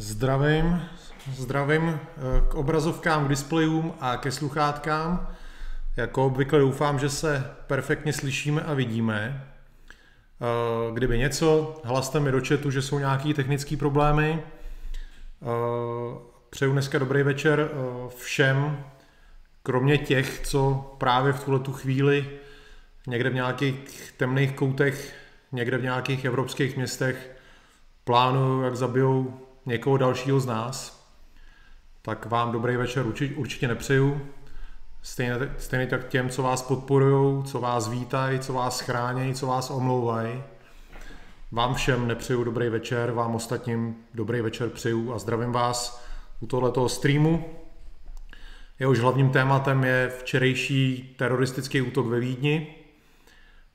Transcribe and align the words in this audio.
Zdravím, 0.00 0.82
zdravím 1.32 1.88
eh, 1.88 2.00
k 2.48 2.54
obrazovkám, 2.54 3.26
k 3.26 3.28
displejům 3.28 3.94
a 4.00 4.16
ke 4.16 4.32
sluchátkám. 4.32 5.28
Jako 5.96 6.26
obvykle 6.26 6.58
doufám, 6.58 6.98
že 6.98 7.10
se 7.10 7.50
perfektně 7.66 8.12
slyšíme 8.12 8.62
a 8.62 8.74
vidíme. 8.74 9.46
Eh, 10.40 10.92
kdyby 10.92 11.18
něco, 11.18 11.80
hlaste 11.84 12.20
mi 12.20 12.32
do 12.32 12.40
chatu, 12.48 12.70
že 12.70 12.82
jsou 12.82 12.98
nějaké 12.98 13.34
technické 13.34 13.76
problémy. 13.76 14.42
Eh, 14.42 15.46
přeju 16.50 16.72
dneska 16.72 16.98
dobrý 16.98 17.22
večer 17.22 17.70
všem, 18.16 18.84
kromě 19.62 19.98
těch, 19.98 20.40
co 20.46 20.94
právě 20.98 21.32
v 21.32 21.44
tuhle 21.44 21.60
tu 21.60 21.72
chvíli 21.72 22.30
někde 23.06 23.30
v 23.30 23.34
nějakých 23.34 24.14
temných 24.16 24.52
koutech, 24.52 25.14
někde 25.52 25.78
v 25.78 25.82
nějakých 25.82 26.24
evropských 26.24 26.76
městech 26.76 27.30
plánují, 28.04 28.64
jak 28.64 28.76
zabijou 28.76 29.46
někoho 29.66 29.96
dalšího 29.96 30.40
z 30.40 30.46
nás, 30.46 31.06
tak 32.02 32.26
vám 32.26 32.52
dobrý 32.52 32.76
večer 32.76 33.06
určitě, 33.36 33.68
nepřeju. 33.68 34.20
Stejně, 35.02 35.34
stejně 35.58 35.86
tak 35.86 36.08
těm, 36.08 36.28
co 36.28 36.42
vás 36.42 36.62
podporují, 36.62 37.44
co 37.44 37.60
vás 37.60 37.88
vítají, 37.88 38.38
co 38.38 38.52
vás 38.52 38.80
chrání, 38.80 39.34
co 39.34 39.46
vás 39.46 39.70
omlouvají. 39.70 40.42
Vám 41.52 41.74
všem 41.74 42.08
nepřeju 42.08 42.44
dobrý 42.44 42.68
večer, 42.68 43.10
vám 43.10 43.34
ostatním 43.34 43.96
dobrý 44.14 44.40
večer 44.40 44.68
přeju 44.68 45.12
a 45.14 45.18
zdravím 45.18 45.52
vás 45.52 46.04
u 46.40 46.46
tohoto 46.46 46.88
streamu. 46.88 47.44
Jehož 48.78 48.98
hlavním 48.98 49.30
tématem 49.30 49.84
je 49.84 50.12
včerejší 50.18 51.14
teroristický 51.18 51.82
útok 51.82 52.06
ve 52.06 52.20
Vídni. 52.20 52.74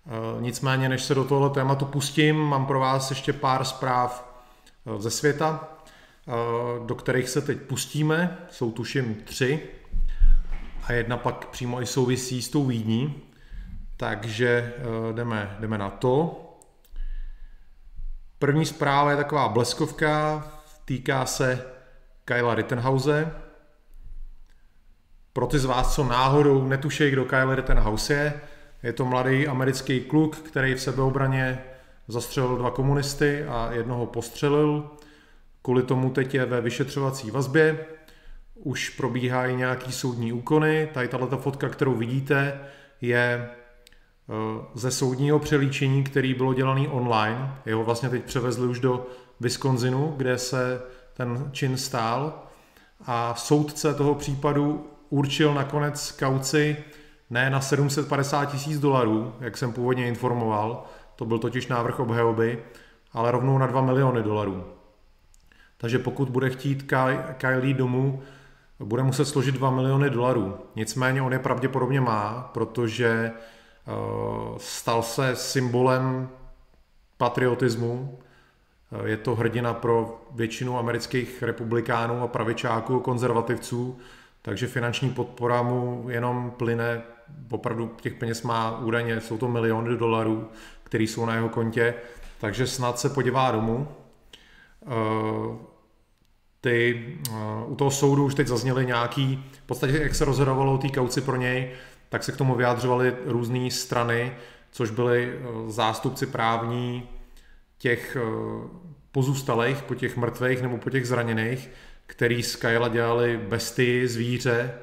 E, 0.07 0.41
nicméně, 0.41 0.89
než 0.89 1.03
se 1.03 1.15
do 1.15 1.23
tohoto 1.23 1.53
tématu 1.53 1.85
pustím, 1.85 2.35
mám 2.35 2.65
pro 2.65 2.79
vás 2.79 3.09
ještě 3.09 3.33
pár 3.33 3.65
zpráv 3.65 4.41
e, 4.85 5.01
ze 5.01 5.11
světa. 5.11 5.74
Do 6.85 6.95
kterých 6.95 7.29
se 7.29 7.41
teď 7.41 7.61
pustíme. 7.61 8.37
Jsou 8.51 8.71
tuším 8.71 9.15
tři 9.15 9.59
a 10.83 10.93
jedna 10.93 11.17
pak 11.17 11.45
přímo 11.45 11.81
i 11.81 11.85
souvisí 11.85 12.41
s 12.41 12.49
tou 12.49 12.65
Vídní. 12.65 13.21
Takže 13.97 14.73
eh, 14.77 15.13
jdeme, 15.13 15.57
jdeme 15.59 15.77
na 15.77 15.89
to. 15.89 16.41
První 18.39 18.65
zpráva 18.65 19.11
je 19.11 19.17
taková 19.17 19.49
bleskovka, 19.49 20.47
týká 20.85 21.25
se 21.25 21.65
Kyla 22.25 22.55
Rittenhouse. 22.55 23.31
Pro 25.33 25.47
ty 25.47 25.59
z 25.59 25.65
vás, 25.65 25.95
co 25.95 26.03
náhodou 26.03 26.67
netušejí, 26.67 27.11
kdo 27.11 27.25
Kyle 27.25 27.55
Rittenhouse 27.55 28.13
je, 28.13 28.41
je 28.83 28.93
to 28.93 29.05
mladý 29.05 29.47
americký 29.47 30.01
kluk, 30.01 30.37
který 30.37 30.73
v 30.73 30.81
sebeobraně 30.81 31.63
zastřelil 32.07 32.57
dva 32.57 32.71
komunisty 32.71 33.45
a 33.45 33.71
jednoho 33.71 34.05
postřelil. 34.05 34.89
Kvůli 35.65 35.83
tomu 35.83 36.09
teď 36.09 36.33
je 36.33 36.45
ve 36.45 36.61
vyšetřovací 36.61 37.31
vazbě, 37.31 37.85
už 38.55 38.89
probíhají 38.89 39.55
nějaký 39.55 39.91
soudní 39.91 40.33
úkony. 40.33 40.89
Tady 40.93 41.07
tato 41.07 41.37
fotka, 41.37 41.69
kterou 41.69 41.95
vidíte, 41.95 42.59
je 43.01 43.49
eh, 43.49 44.65
ze 44.73 44.91
soudního 44.91 45.39
přelíčení, 45.39 46.03
který 46.03 46.33
bylo 46.33 46.53
dělaný 46.53 46.87
online. 46.87 47.55
Jeho 47.65 47.83
vlastně 47.83 48.09
teď 48.09 48.23
převezli 48.23 48.67
už 48.67 48.79
do 48.79 49.07
Wisconsinu, 49.39 50.13
kde 50.17 50.37
se 50.37 50.81
ten 51.13 51.49
čin 51.51 51.77
stál. 51.77 52.43
A 53.05 53.35
soudce 53.35 53.93
toho 53.93 54.15
případu 54.15 54.87
určil 55.09 55.53
nakonec 55.53 56.11
kauci 56.11 56.77
ne 57.29 57.49
na 57.49 57.61
750 57.61 58.45
tisíc 58.45 58.79
dolarů, 58.79 59.33
jak 59.39 59.57
jsem 59.57 59.73
původně 59.73 60.07
informoval, 60.07 60.85
to 61.15 61.25
byl 61.25 61.39
totiž 61.39 61.67
návrh 61.67 61.99
obhajoby, 61.99 62.63
ale 63.13 63.31
rovnou 63.31 63.57
na 63.57 63.67
2 63.67 63.81
miliony 63.81 64.23
dolarů. 64.23 64.75
Takže 65.85 65.99
pokud 65.99 66.29
bude 66.29 66.49
chtít 66.49 66.91
Kylie 67.37 67.73
domů, 67.73 68.23
bude 68.79 69.03
muset 69.03 69.25
složit 69.25 69.55
2 69.55 69.71
miliony 69.71 70.09
dolarů. 70.09 70.57
Nicméně 70.75 71.21
on 71.21 71.33
je 71.33 71.39
pravděpodobně 71.39 72.01
má, 72.01 72.51
protože 72.53 73.31
eh, 73.31 73.91
stal 74.57 75.03
se 75.03 75.35
symbolem 75.35 76.29
patriotismu. 77.17 78.19
Eh, 78.91 79.09
je 79.09 79.17
to 79.17 79.35
hrdina 79.35 79.73
pro 79.73 80.21
většinu 80.31 80.79
amerických 80.79 81.43
republikánů 81.43 82.21
a 82.21 82.27
pravičáků, 82.27 82.99
konzervativců, 82.99 83.97
takže 84.41 84.67
finanční 84.67 85.09
podpora 85.09 85.61
mu 85.61 86.05
jenom 86.09 86.51
plyne, 86.57 87.01
opravdu 87.49 87.91
těch 88.01 88.13
peněz 88.13 88.41
má 88.43 88.79
údajně, 88.79 89.21
jsou 89.21 89.37
to 89.37 89.47
miliony 89.47 89.97
dolarů, 89.97 90.49
které 90.83 91.03
jsou 91.03 91.25
na 91.25 91.35
jeho 91.35 91.49
kontě, 91.49 91.93
takže 92.39 92.67
snad 92.67 92.99
se 92.99 93.09
podívá 93.09 93.51
domů. 93.51 93.87
Ty, 96.65 97.05
eh, 97.29 97.33
u 97.65 97.75
toho 97.75 97.91
soudu 97.91 98.25
už 98.25 98.35
teď 98.35 98.47
zazněly 98.47 98.85
nějaký, 98.85 99.43
v 99.51 99.65
podstatě 99.65 99.97
jak 99.97 100.15
se 100.15 100.25
rozhodovalo 100.25 100.73
o 100.73 100.77
té 100.77 100.89
kauci 100.89 101.21
pro 101.21 101.35
něj, 101.35 101.71
tak 102.09 102.23
se 102.23 102.31
k 102.31 102.37
tomu 102.37 102.55
vyjádřovaly 102.55 103.15
různé 103.25 103.71
strany, 103.71 104.33
což 104.71 104.89
byly 104.89 105.33
eh, 105.33 105.71
zástupci 105.71 106.25
právní 106.25 107.09
těch 107.77 108.17
pozůstalých, 109.11 109.81
po 109.81 109.95
těch 109.95 110.17
mrtvých 110.17 110.61
nebo 110.61 110.77
po 110.77 110.89
těch 110.89 111.07
zraněných, 111.07 111.69
který 112.07 112.43
z 112.43 112.55
Kyla 112.55 112.87
dělali 112.87 113.37
besty, 113.37 114.07
zvíře, 114.07 114.73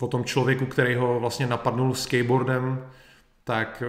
o 0.00 0.06
tom 0.08 0.24
člověku, 0.24 0.66
který 0.66 0.94
ho 0.94 1.20
vlastně 1.20 1.46
napadnul 1.46 1.94
skateboardem, 1.94 2.86
tak 3.44 3.82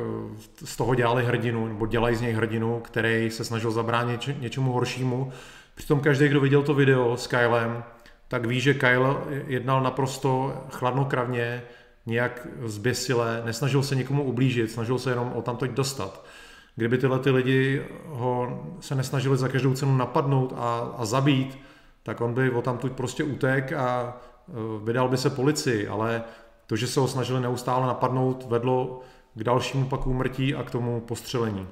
z 0.66 0.76
toho 0.76 0.96
dělali 0.96 1.26
hrdinu, 1.26 1.68
nebo 1.68 1.88
dělají 1.88 2.16
z 2.16 2.22
něj 2.22 2.34
hrdinu, 2.34 2.80
který 2.80 3.30
se 3.30 3.46
snažil 3.46 3.72
zabránit 3.72 4.30
něčemu 4.40 4.72
horšímu. 4.72 5.32
Přitom 5.76 6.00
každý, 6.00 6.28
kdo 6.28 6.42
viděl 6.42 6.64
to 6.64 6.74
video 6.74 7.18
s 7.18 7.28
Kylem, 7.28 7.84
tak 8.28 8.46
ví, 8.46 8.60
že 8.60 8.74
Kyle 8.74 9.16
jednal 9.48 9.84
naprosto 9.84 10.54
chladnokravně, 10.70 11.64
nějak 12.06 12.48
zběsile, 12.66 13.42
nesnažil 13.46 13.84
se 13.84 13.96
nikomu 13.96 14.24
ublížit, 14.24 14.72
snažil 14.72 15.00
se 15.00 15.10
jenom 15.10 15.34
o 15.36 15.42
tamto 15.42 15.68
dostat. 15.68 16.26
Kdyby 16.76 16.98
tyhle 16.98 17.20
ty 17.20 17.30
lidi 17.30 17.86
ho 18.06 18.64
se 18.80 18.96
nesnažili 18.96 19.38
za 19.38 19.48
každou 19.48 19.74
cenu 19.74 19.98
napadnout 19.98 20.54
a, 20.58 20.94
a 20.98 21.06
zabít, 21.06 21.60
tak 22.04 22.22
on 22.22 22.34
by 22.34 22.52
o 22.52 22.62
tamtud 22.62 22.92
prostě 22.92 23.24
utek 23.24 23.74
a 23.74 24.18
eh, 24.50 24.54
vydal 24.84 25.10
by 25.10 25.18
se 25.18 25.30
policii, 25.30 25.88
ale 25.88 26.24
to, 26.68 26.76
že 26.76 26.88
se 26.88 27.00
ho 27.00 27.08
snažili 27.08 27.42
neustále 27.42 27.88
napadnout, 27.88 28.46
vedlo 28.50 29.02
k 29.36 29.44
dalšímu 29.44 29.86
pak 29.86 30.08
úmrtí 30.08 30.56
a 30.56 30.64
k 30.64 30.72
tomu 30.72 31.02
postřelení. 31.02 31.68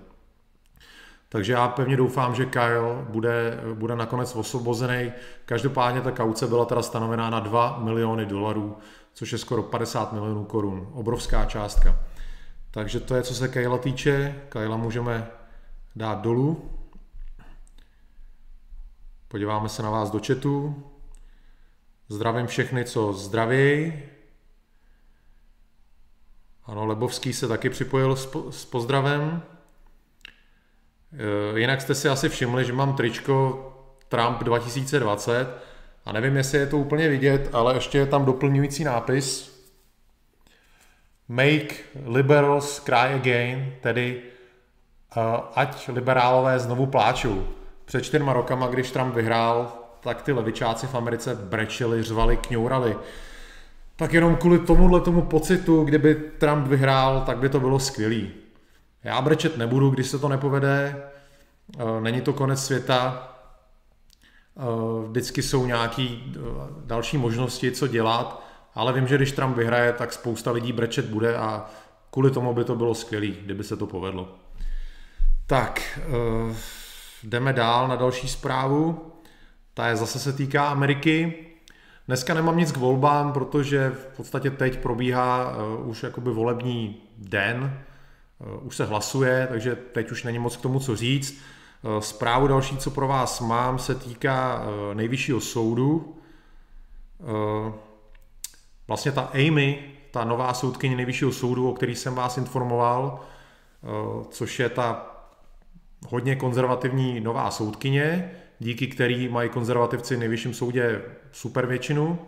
Takže 1.34 1.54
já 1.54 1.68
pevně 1.68 1.98
doufám, 1.98 2.36
že 2.36 2.46
Kyle 2.46 3.06
bude, 3.10 3.60
bude 3.74 3.96
nakonec 3.96 4.36
osvobozený. 4.36 5.12
Každopádně 5.46 6.02
ta 6.02 6.12
kauce 6.12 6.48
byla 6.48 6.66
teda 6.66 6.82
stanovená 6.82 7.30
na 7.30 7.40
2 7.40 7.80
miliony 7.80 8.26
dolarů, 8.26 8.78
což 9.14 9.32
je 9.32 9.38
skoro 9.38 9.64
50 9.64 10.14
milionů 10.14 10.46
korun. 10.46 10.90
Obrovská 10.94 11.46
částka. 11.46 12.00
Takže 12.72 13.00
to 13.00 13.16
je, 13.16 13.24
co 13.24 13.36
se 13.36 13.48
Kyla 13.48 13.78
týče. 13.78 14.42
Kyla 14.50 14.78
můžeme 14.78 15.32
dát 15.96 16.22
dolů. 16.22 16.72
Podíváme 19.28 19.70
se 19.70 19.84
na 19.84 19.90
vás 19.90 20.12
do 20.12 20.20
chatu. 20.28 20.84
Zdravím 22.10 22.48
všechny, 22.48 22.86
co 22.86 23.14
zdravějí. 23.14 24.04
Ano, 26.66 26.86
Lebovský 26.86 27.34
se 27.34 27.48
taky 27.48 27.70
připojil 27.70 28.16
s 28.50 28.66
pozdravem. 28.66 29.44
E, 31.14 31.60
jinak 31.60 31.82
jste 31.82 31.96
si 31.96 32.10
asi 32.10 32.30
všimli, 32.30 32.66
že 32.66 32.74
mám 32.74 32.96
tričko 32.96 33.68
Trump 34.10 34.44
2020 34.44 35.48
a 36.06 36.12
nevím, 36.12 36.38
jestli 36.38 36.58
je 36.58 36.68
to 36.68 36.78
úplně 36.78 37.10
vidět, 37.10 37.50
ale 37.54 37.76
ještě 37.76 37.98
je 37.98 38.06
tam 38.06 38.26
doplňující 38.26 38.84
nápis 38.84 39.52
Make 41.28 41.76
liberals 42.06 42.80
cry 42.80 43.14
again, 43.16 43.74
tedy 43.82 44.22
uh, 45.18 45.24
ať 45.56 45.88
liberálové 45.88 46.60
znovu 46.60 46.86
pláčou. 46.86 47.48
Před 47.86 48.02
čtyřma 48.02 48.34
rokama, 48.34 48.68
když 48.68 48.92
Trump 48.92 49.16
vyhrál, 49.16 49.72
tak 50.00 50.22
ty 50.22 50.32
levičáci 50.32 50.88
v 50.88 50.96
Americe 50.96 51.36
brečeli, 51.36 52.04
řvali, 52.04 52.38
kňourali 52.38 52.98
tak 54.02 54.14
jenom 54.14 54.36
kvůli 54.36 54.60
tomuhle 54.60 55.02
tomu 55.02 55.22
pocitu, 55.22 55.84
kdyby 55.84 56.16
Trump 56.16 56.68
vyhrál, 56.68 57.24
tak 57.26 57.38
by 57.38 57.50
to 57.50 57.60
bylo 57.60 57.80
skvělý. 57.80 58.32
Já 59.04 59.22
brečet 59.22 59.58
nebudu, 59.58 59.90
když 59.90 60.08
se 60.08 60.20
to 60.20 60.30
nepovede, 60.30 61.04
eh, 61.80 62.02
není 62.02 62.22
to 62.22 62.34
konec 62.34 62.66
světa, 62.66 63.30
eh, 64.58 64.62
vždycky 65.08 65.44
jsou 65.44 65.66
nějaké 65.66 66.08
eh, 66.12 66.40
další 66.86 67.18
možnosti, 67.18 67.72
co 67.72 67.88
dělat, 67.88 68.48
ale 68.76 68.94
vím, 68.94 69.08
že 69.08 69.16
když 69.16 69.32
Trump 69.32 69.58
vyhraje, 69.58 69.94
tak 69.94 70.14
spousta 70.14 70.52
lidí 70.52 70.74
brečet 70.74 71.06
bude 71.06 71.38
a 71.38 71.70
kvůli 72.12 72.32
tomu 72.32 72.54
by 72.54 72.64
to 72.64 72.76
bylo 72.76 72.96
skvělý, 72.96 73.38
kdyby 73.46 73.64
se 73.64 73.78
to 73.78 73.88
povedlo. 73.88 74.36
Tak, 75.48 76.00
jdeme 77.24 77.54
dál 77.54 77.88
na 77.88 77.96
další 77.96 78.28
zprávu. 78.28 79.12
Ta 79.74 79.88
je 79.88 79.96
zase 79.96 80.20
se 80.20 80.34
týká 80.34 80.68
Ameriky. 80.68 81.46
Dneska 82.08 82.34
nemám 82.34 82.58
nic 82.58 82.72
k 82.72 82.78
volbám, 82.78 83.34
protože 83.34 83.90
v 83.90 84.18
podstatě 84.18 84.52
teď 84.52 84.80
probíhá 84.80 85.56
už 85.86 86.04
jakoby 86.04 86.32
volební 86.32 87.02
den, 87.18 87.84
už 88.62 88.76
se 88.76 88.86
hlasuje, 88.86 89.48
takže 89.50 89.76
teď 89.76 90.12
už 90.12 90.24
není 90.24 90.40
moc 90.40 90.58
k 90.58 90.62
tomu 90.62 90.80
co 90.80 90.96
říct. 90.96 91.42
Zprávu 92.00 92.48
další, 92.48 92.78
co 92.78 92.92
pro 92.92 93.08
vás 93.08 93.40
mám, 93.40 93.80
se 93.80 93.96
týká 93.96 94.66
nejvyššího 94.94 95.42
soudu. 95.42 96.18
Vlastně 98.88 99.12
ta 99.12 99.22
Amy, 99.22 99.84
ta 100.12 100.24
nová 100.24 100.54
soudkyně 100.54 100.96
nejvyššího 100.96 101.32
soudu, 101.32 101.70
o 101.70 101.74
který 101.74 101.96
jsem 101.96 102.16
vás 102.16 102.38
informoval, 102.38 103.20
což 104.30 104.60
je 104.60 104.70
ta 104.70 105.08
hodně 106.08 106.36
konzervativní 106.36 107.20
nová 107.20 107.52
soudkyně, 107.52 108.32
díky 108.60 108.88
který 108.88 109.30
mají 109.30 109.50
konzervativci 109.50 110.16
v 110.16 110.20
nejvyšším 110.20 110.54
soudě 110.54 111.02
super 111.32 111.66
většinu, 111.66 112.20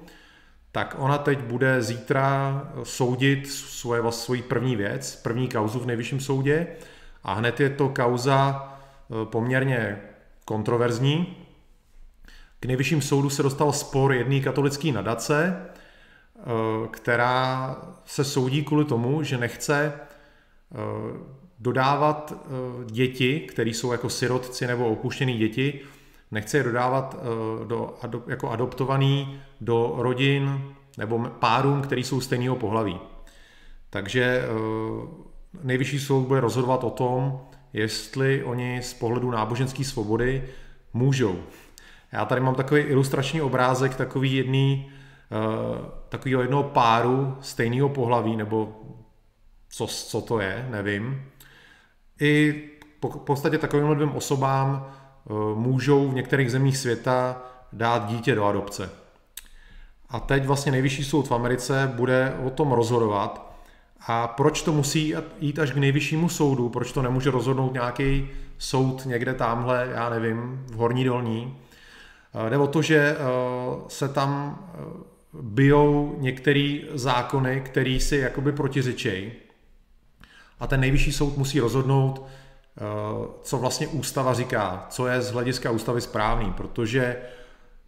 tak 0.73 0.95
ona 0.97 1.17
teď 1.17 1.39
bude 1.39 1.81
zítra 1.81 2.61
soudit 2.83 3.51
svoje, 3.51 4.11
svoji 4.11 4.41
první 4.41 4.75
věc, 4.75 5.15
první 5.15 5.47
kauzu 5.47 5.79
v 5.79 5.85
nejvyšším 5.85 6.19
soudě 6.19 6.67
a 7.23 7.33
hned 7.33 7.59
je 7.59 7.69
to 7.69 7.89
kauza 7.89 8.69
e, 9.21 9.25
poměrně 9.25 10.01
kontroverzní. 10.45 11.37
K 12.59 12.65
nejvyšším 12.65 13.01
soudu 13.01 13.29
se 13.29 13.43
dostal 13.43 13.73
spor 13.73 14.13
jedné 14.13 14.39
katolické 14.39 14.91
nadace, 14.91 15.45
e, 15.45 15.67
která 16.91 17.75
se 18.05 18.23
soudí 18.23 18.63
kvůli 18.63 18.85
tomu, 18.85 19.23
že 19.23 19.37
nechce 19.37 19.85
e, 19.85 19.93
dodávat 21.59 22.33
děti, 22.85 23.39
které 23.39 23.69
jsou 23.69 23.91
jako 23.91 24.09
sirotci 24.09 24.67
nebo 24.67 24.89
opuštěné 24.89 25.33
děti, 25.33 25.81
nechce 26.33 26.57
je 26.57 26.63
dodávat 26.63 27.15
eh, 27.19 27.65
do, 27.65 27.97
jako 28.27 28.49
adoptovaný 28.49 29.41
do 29.61 29.93
rodin 29.97 30.61
nebo 30.97 31.19
párům, 31.19 31.81
který 31.81 32.03
jsou 32.03 32.21
stejného 32.21 32.55
pohlaví. 32.55 32.99
Takže 33.89 34.23
eh, 34.23 34.47
nejvyšší 35.63 35.99
soud 35.99 36.27
bude 36.27 36.39
rozhodovat 36.39 36.83
o 36.83 36.89
tom, 36.89 37.41
jestli 37.73 38.43
oni 38.43 38.81
z 38.81 38.93
pohledu 38.93 39.31
náboženské 39.31 39.83
svobody 39.83 40.49
můžou. 40.93 41.39
Já 42.11 42.25
tady 42.25 42.41
mám 42.41 42.55
takový 42.55 42.81
ilustrační 42.81 43.41
obrázek 43.41 43.95
takový 43.95 44.35
jedný, 44.35 44.91
eh, 45.31 45.91
takového 46.09 46.41
jednoho 46.41 46.63
páru 46.63 47.37
stejného 47.41 47.89
pohlaví, 47.89 48.35
nebo 48.35 48.81
co, 49.69 49.87
co 49.87 50.21
to 50.21 50.39
je, 50.39 50.67
nevím. 50.71 51.25
I 52.21 52.63
po, 52.99 53.09
v 53.09 53.17
podstatě 53.17 53.57
takovým 53.57 53.95
dvěm 53.95 54.11
osobám 54.11 54.93
můžou 55.55 56.07
v 56.09 56.13
některých 56.13 56.51
zemích 56.51 56.77
světa 56.77 57.41
dát 57.73 58.05
dítě 58.05 58.35
do 58.35 58.45
adopce. 58.45 58.89
A 60.09 60.19
teď 60.19 60.45
vlastně 60.45 60.71
nejvyšší 60.71 61.03
soud 61.03 61.27
v 61.27 61.33
Americe 61.33 61.91
bude 61.95 62.33
o 62.43 62.49
tom 62.49 62.71
rozhodovat. 62.71 63.53
A 64.07 64.27
proč 64.27 64.61
to 64.61 64.73
musí 64.73 65.13
jít 65.39 65.59
až 65.59 65.71
k 65.71 65.77
nejvyššímu 65.77 66.29
soudu? 66.29 66.69
Proč 66.69 66.91
to 66.91 67.01
nemůže 67.01 67.31
rozhodnout 67.31 67.73
nějaký 67.73 68.29
soud 68.57 69.05
někde 69.05 69.33
tamhle, 69.33 69.89
já 69.91 70.09
nevím, 70.09 70.65
v 70.67 70.75
Horní 70.75 71.03
dolní? 71.03 71.57
Eh, 72.33 72.49
jde 72.49 72.57
o 72.57 72.67
to, 72.67 72.81
že 72.81 72.97
eh, 72.97 73.17
se 73.87 74.09
tam 74.09 74.59
bijou 75.41 76.15
některé 76.19 76.79
zákony, 76.93 77.61
které 77.65 77.99
si 77.99 78.17
jakoby 78.17 78.51
protiřečejí. 78.51 79.31
A 80.59 80.67
ten 80.67 80.79
nejvyšší 80.79 81.11
soud 81.11 81.37
musí 81.37 81.59
rozhodnout, 81.59 82.27
Eh, 82.27 82.42
co 83.41 83.57
vlastně 83.57 83.87
ústava 83.87 84.33
říká, 84.33 84.85
co 84.89 85.07
je 85.07 85.21
z 85.21 85.31
hlediska 85.31 85.71
ústavy 85.71 86.01
správný, 86.01 86.53
protože 86.53 87.17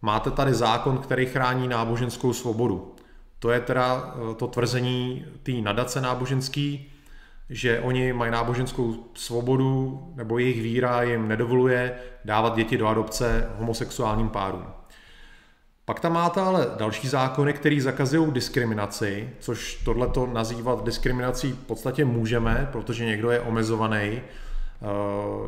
máte 0.02 0.30
tady 0.30 0.54
zákon, 0.54 0.98
který 0.98 1.26
chrání 1.26 1.68
náboženskou 1.68 2.32
svobodu. 2.32 2.94
To 3.38 3.50
je 3.50 3.60
teda 3.60 4.14
eh, 4.14 4.34
to 4.34 4.46
tvrzení 4.46 5.24
té 5.42 5.52
nadace 5.52 6.00
náboženský, 6.00 6.92
že 7.50 7.80
oni 7.80 8.12
mají 8.12 8.32
náboženskou 8.32 8.94
svobodu, 9.14 10.02
nebo 10.14 10.38
jejich 10.38 10.62
víra 10.62 11.02
jim 11.02 11.28
nedovoluje 11.28 11.94
dávat 12.24 12.56
děti 12.56 12.78
do 12.78 12.86
adopce 12.86 13.50
homosexuálním 13.58 14.28
párům. 14.28 14.66
Pak 15.84 16.00
tam 16.00 16.12
máte 16.12 16.40
ale 16.40 16.66
další 16.76 17.08
zákony, 17.08 17.52
které 17.52 17.80
zakazují 17.80 18.32
diskriminaci, 18.32 19.30
což 19.38 19.74
tohleto 19.84 20.26
nazývat 20.26 20.84
diskriminací 20.84 21.52
v 21.52 21.66
podstatě 21.66 22.04
můžeme, 22.04 22.68
protože 22.72 23.04
někdo 23.04 23.30
je 23.30 23.40
omezovaný 23.40 24.20
Eh, 24.20 24.45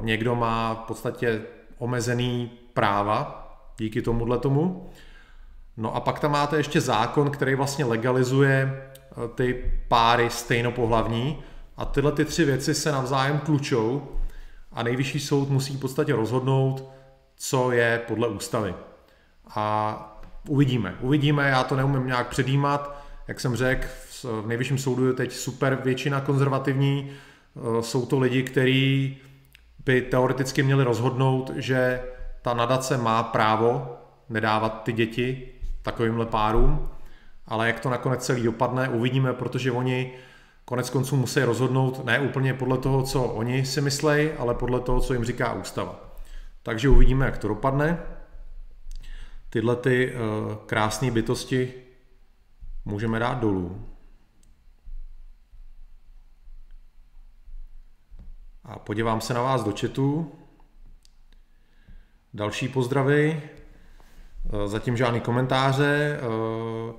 někdo 0.00 0.34
má 0.34 0.75
v 0.75 0.86
podstatě 0.86 1.42
omezený 1.78 2.50
práva 2.75 3.44
díky 3.78 4.02
tomuhle 4.02 4.38
tomu. 4.38 4.90
No 5.76 5.96
a 5.96 6.00
pak 6.00 6.20
tam 6.20 6.32
máte 6.32 6.56
ještě 6.56 6.80
zákon, 6.80 7.30
který 7.30 7.54
vlastně 7.54 7.84
legalizuje 7.84 8.82
eh, 8.82 9.28
ty 9.34 9.72
páry 9.88 10.30
stejnopohlavní 10.30 11.38
a 11.76 11.84
tyhle 11.84 12.12
ty 12.12 12.25
tři 12.25 12.44
věci 12.44 12.75
se 12.75 12.92
navzájem 12.92 13.38
tlučou 13.38 14.08
a 14.72 14.82
nejvyšší 14.82 15.20
soud 15.20 15.50
musí 15.50 15.76
v 15.76 15.80
podstatě 15.80 16.12
rozhodnout, 16.12 16.90
co 17.36 17.72
je 17.72 18.02
podle 18.08 18.28
ústavy. 18.28 18.75
A 19.54 20.20
uvidíme. 20.48 20.96
Uvidíme, 21.00 21.48
já 21.48 21.64
to 21.64 21.76
neumím 21.76 22.06
nějak 22.06 22.28
předjímat. 22.28 23.04
Jak 23.28 23.40
jsem 23.40 23.56
řekl, 23.56 23.86
v 24.22 24.46
nejvyšším 24.46 24.78
soudu 24.78 25.06
je 25.06 25.12
teď 25.12 25.32
super 25.32 25.78
většina 25.84 26.20
konzervativní, 26.20 27.10
Eh, 27.10 27.27
jsou 27.81 28.06
to 28.06 28.19
lidi, 28.19 28.43
kteří 28.43 29.16
by 29.84 30.02
teoreticky 30.02 30.62
měli 30.62 30.84
rozhodnout, 30.84 31.50
že 31.56 32.02
ta 32.43 32.55
nadace 32.55 32.96
má 32.96 33.22
právo 33.22 33.96
nedávat 34.28 34.82
ty 34.82 34.93
děti 34.93 35.49
takovýmhle 35.82 36.26
párům, 36.26 36.88
ale 37.46 37.66
jak 37.66 37.81
to 37.81 37.90
nakonec 37.90 38.25
celý 38.25 38.43
dopadne, 38.43 38.88
uvidíme, 38.88 39.32
protože 39.32 39.72
oni 39.72 40.12
konec 40.64 40.90
konců 40.90 41.16
musí 41.16 41.40
rozhodnout 41.40 42.04
ne 42.04 42.21
úplně 42.21 42.54
podle 42.54 42.78
toho, 42.78 43.02
co 43.02 43.23
oni 43.23 43.66
si 43.66 43.80
myslejí, 43.80 44.30
ale 44.30 44.54
podle 44.54 44.80
toho, 44.80 45.00
co 45.00 45.12
jim 45.12 45.25
říká 45.25 45.52
ústava. 45.52 46.00
Takže 46.62 46.88
uvidíme, 46.88 47.26
jak 47.26 47.38
to 47.38 47.49
dopadne. 47.49 47.99
Tyhle 49.50 49.76
ty 49.76 50.12
uh, 50.14 50.54
krásné 50.66 51.11
bytosti 51.11 51.73
můžeme 52.85 53.18
dát 53.18 53.38
dolů. 53.38 53.87
A 58.68 58.78
podívám 58.78 59.20
se 59.20 59.34
na 59.34 59.42
vás 59.42 59.64
do 59.64 59.75
chatu. 59.80 60.32
Další 62.34 62.68
pozdravy. 62.68 63.42
Eh, 64.46 64.68
zatím 64.68 64.96
žádný 64.96 65.20
komentáře. 65.20 66.20
Eh, 66.20 66.92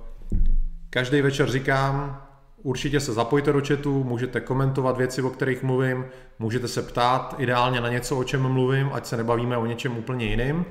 každý 0.90 1.22
večer 1.22 1.50
říkám, 1.50 2.22
určitě 2.62 3.00
se 3.00 3.12
zapojte 3.12 3.52
do 3.52 3.62
chatu, 3.66 4.04
můžete 4.04 4.40
komentovat 4.40 4.96
věci, 4.96 5.22
o 5.22 5.30
kterých 5.30 5.62
mluvím, 5.62 6.06
můžete 6.38 6.68
se 6.68 6.82
ptát 6.82 7.34
ideálně 7.38 7.80
na 7.80 7.88
něco, 7.88 8.18
o 8.18 8.24
čem 8.24 8.42
mluvím, 8.52 8.90
ať 8.92 9.06
se 9.06 9.16
nebavíme 9.16 9.56
o 9.56 9.66
něčem 9.66 9.98
úplně 9.98 10.26
jiným. 10.26 10.64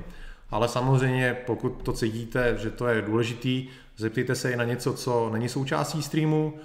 Ale 0.50 0.68
samozřejmě, 0.68 1.36
pokud 1.46 1.82
to 1.82 1.92
cítíte, 1.92 2.56
že 2.58 2.70
to 2.70 2.86
je 2.86 3.02
důležitý, 3.02 3.68
zeptejte 3.96 4.34
se 4.34 4.52
i 4.52 4.56
na 4.56 4.64
něco, 4.64 4.94
co 4.94 5.30
není 5.32 5.48
součástí 5.48 6.02
streamu 6.02 6.58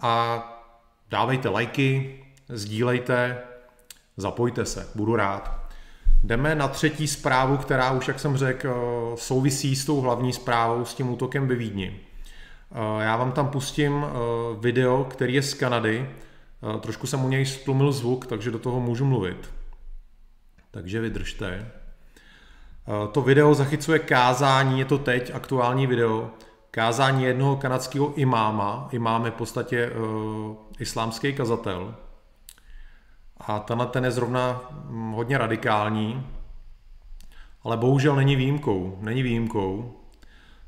a 0.00 0.42
dávejte 1.10 1.48
lajky, 1.48 2.20
sdílejte, 2.48 3.42
Zapojte 4.16 4.64
se, 4.64 4.88
budu 4.94 5.16
rád. 5.16 5.62
Jdeme 6.24 6.54
na 6.54 6.68
třetí 6.68 7.08
zprávu, 7.08 7.56
která 7.56 7.92
už, 7.92 8.08
jak 8.08 8.20
jsem 8.20 8.36
řekl, 8.36 8.68
eh, 8.68 9.16
souvisí 9.16 9.76
s 9.76 9.84
tou 9.84 10.00
hlavní 10.00 10.32
zprávou, 10.32 10.84
s 10.84 10.94
tím 10.94 11.10
útokem 11.10 11.48
ve 11.48 11.54
Vídni. 11.54 12.00
Eh, 12.72 13.04
já 13.04 13.16
vám 13.16 13.32
tam 13.32 13.48
pustím 13.48 14.04
eh, 14.04 14.10
video, 14.60 15.04
který 15.04 15.34
je 15.34 15.42
z 15.42 15.54
Kanady. 15.54 16.10
Trošku 16.80 17.06
jsem 17.06 17.24
u 17.24 17.28
něj 17.28 17.46
stlumil 17.46 17.92
zvuk, 17.92 18.26
takže 18.26 18.50
do 18.50 18.58
toho 18.58 18.80
můžu 18.80 19.04
mluvit. 19.04 19.50
Takže 20.70 21.00
vydržte. 21.00 21.70
To 23.12 23.22
video 23.22 23.54
zachycuje 23.54 23.98
kázání, 23.98 24.78
je 24.78 24.84
to 24.84 24.98
teď 24.98 25.34
aktuální 25.34 25.86
video, 25.86 26.30
kázání 26.70 27.24
jednoho 27.24 27.56
kanadského 27.56 28.14
imáma. 28.14 28.88
Imám 28.92 29.24
je 29.24 29.30
v 29.30 29.34
podstatě 29.34 29.92
islámský 30.78 31.32
kazatel. 31.32 31.94
A 33.46 33.58
tenhle 33.58 33.86
ten 33.86 34.04
je 34.04 34.10
zrovna 34.10 34.60
mm, 34.88 35.12
hodně 35.12 35.38
radikální, 35.38 36.26
ale 37.62 37.76
bohužel 37.76 38.16
není 38.16 38.36
výjimkou. 38.36 38.98
Není 39.00 39.22
výjimkou. 39.22 39.94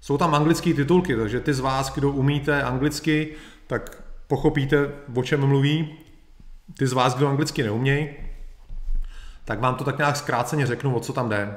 Jsou 0.00 0.18
tam 0.18 0.34
anglické 0.34 0.74
titulky, 0.74 1.16
takže 1.16 1.40
ty 1.40 1.54
z 1.54 1.60
vás, 1.60 1.94
kdo 1.94 2.10
umíte 2.10 2.62
anglicky, 2.62 3.34
tak 3.66 4.02
pochopíte, 4.26 4.92
o 5.14 5.22
čem 5.22 5.46
mluví. 5.46 5.94
Ty 6.78 6.86
z 6.86 6.92
vás, 6.92 7.14
kdo 7.14 7.28
anglicky 7.28 7.62
neumějí, 7.62 8.08
tak 9.44 9.60
vám 9.60 9.74
to 9.74 9.84
tak 9.84 9.98
nějak 9.98 10.16
zkráceně 10.16 10.66
řeknu, 10.66 10.96
o 10.96 11.00
co 11.00 11.12
tam 11.12 11.28
jde. 11.28 11.56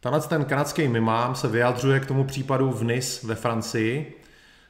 Tenhle 0.00 0.20
ten 0.20 0.44
kanadský 0.44 0.88
mimám 0.88 1.34
se 1.34 1.48
vyjadřuje 1.48 2.00
k 2.00 2.06
tomu 2.06 2.24
případu 2.24 2.70
v 2.70 2.84
Nice 2.84 3.26
ve 3.26 3.34
Francii, 3.34 4.20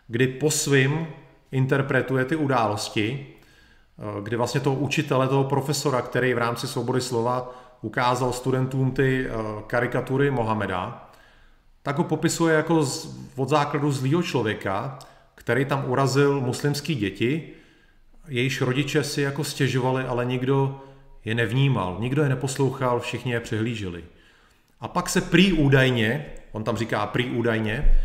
kdy 0.08 0.26
po 0.26 0.50
svým 0.50 1.06
interpretuje 1.52 2.24
ty 2.24 2.36
události 2.36 3.26
kdy 4.22 4.36
vlastně 4.36 4.60
toho 4.60 4.76
učitele, 4.76 5.28
toho 5.28 5.44
profesora, 5.44 6.02
který 6.02 6.34
v 6.34 6.38
rámci 6.38 6.68
svobody 6.68 7.00
slova 7.00 7.54
ukázal 7.82 8.32
studentům 8.32 8.90
ty 8.90 9.26
eh, 9.26 9.32
karikatury 9.66 10.30
Mohameda, 10.30 11.10
tak 11.82 11.98
ho 11.98 12.04
popisuje 12.04 12.54
jako 12.54 12.82
z, 12.82 13.16
od 13.36 13.48
základu 13.48 13.92
zlýho 13.92 14.22
člověka, 14.22 14.98
který 15.34 15.64
tam 15.64 15.84
urazil 15.86 16.40
muslimský 16.40 16.94
děti, 16.94 17.48
jejíž 18.28 18.60
rodiče 18.60 19.04
si 19.04 19.22
jako 19.22 19.44
stěžovali, 19.44 20.04
ale 20.04 20.24
nikdo 20.24 20.80
je 21.24 21.34
nevnímal, 21.34 21.96
nikdo 22.00 22.22
je 22.22 22.28
neposlouchal, 22.28 23.00
všichni 23.00 23.32
je 23.32 23.40
přehlíželi. 23.40 24.04
A 24.80 24.88
pak 24.88 25.08
se 25.08 25.20
prý 25.20 25.52
údajně, 25.52 26.26
on 26.52 26.64
tam 26.64 26.76
říká 26.76 27.06
prý 27.06 27.30
údajně, 27.30 27.98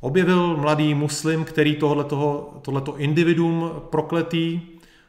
objevil 0.00 0.56
mladý 0.56 0.94
muslim, 0.94 1.44
který 1.44 1.76
tohleto, 1.76 2.52
tohleto 2.62 2.96
individuum 2.96 3.72
prokletý, 3.90 4.60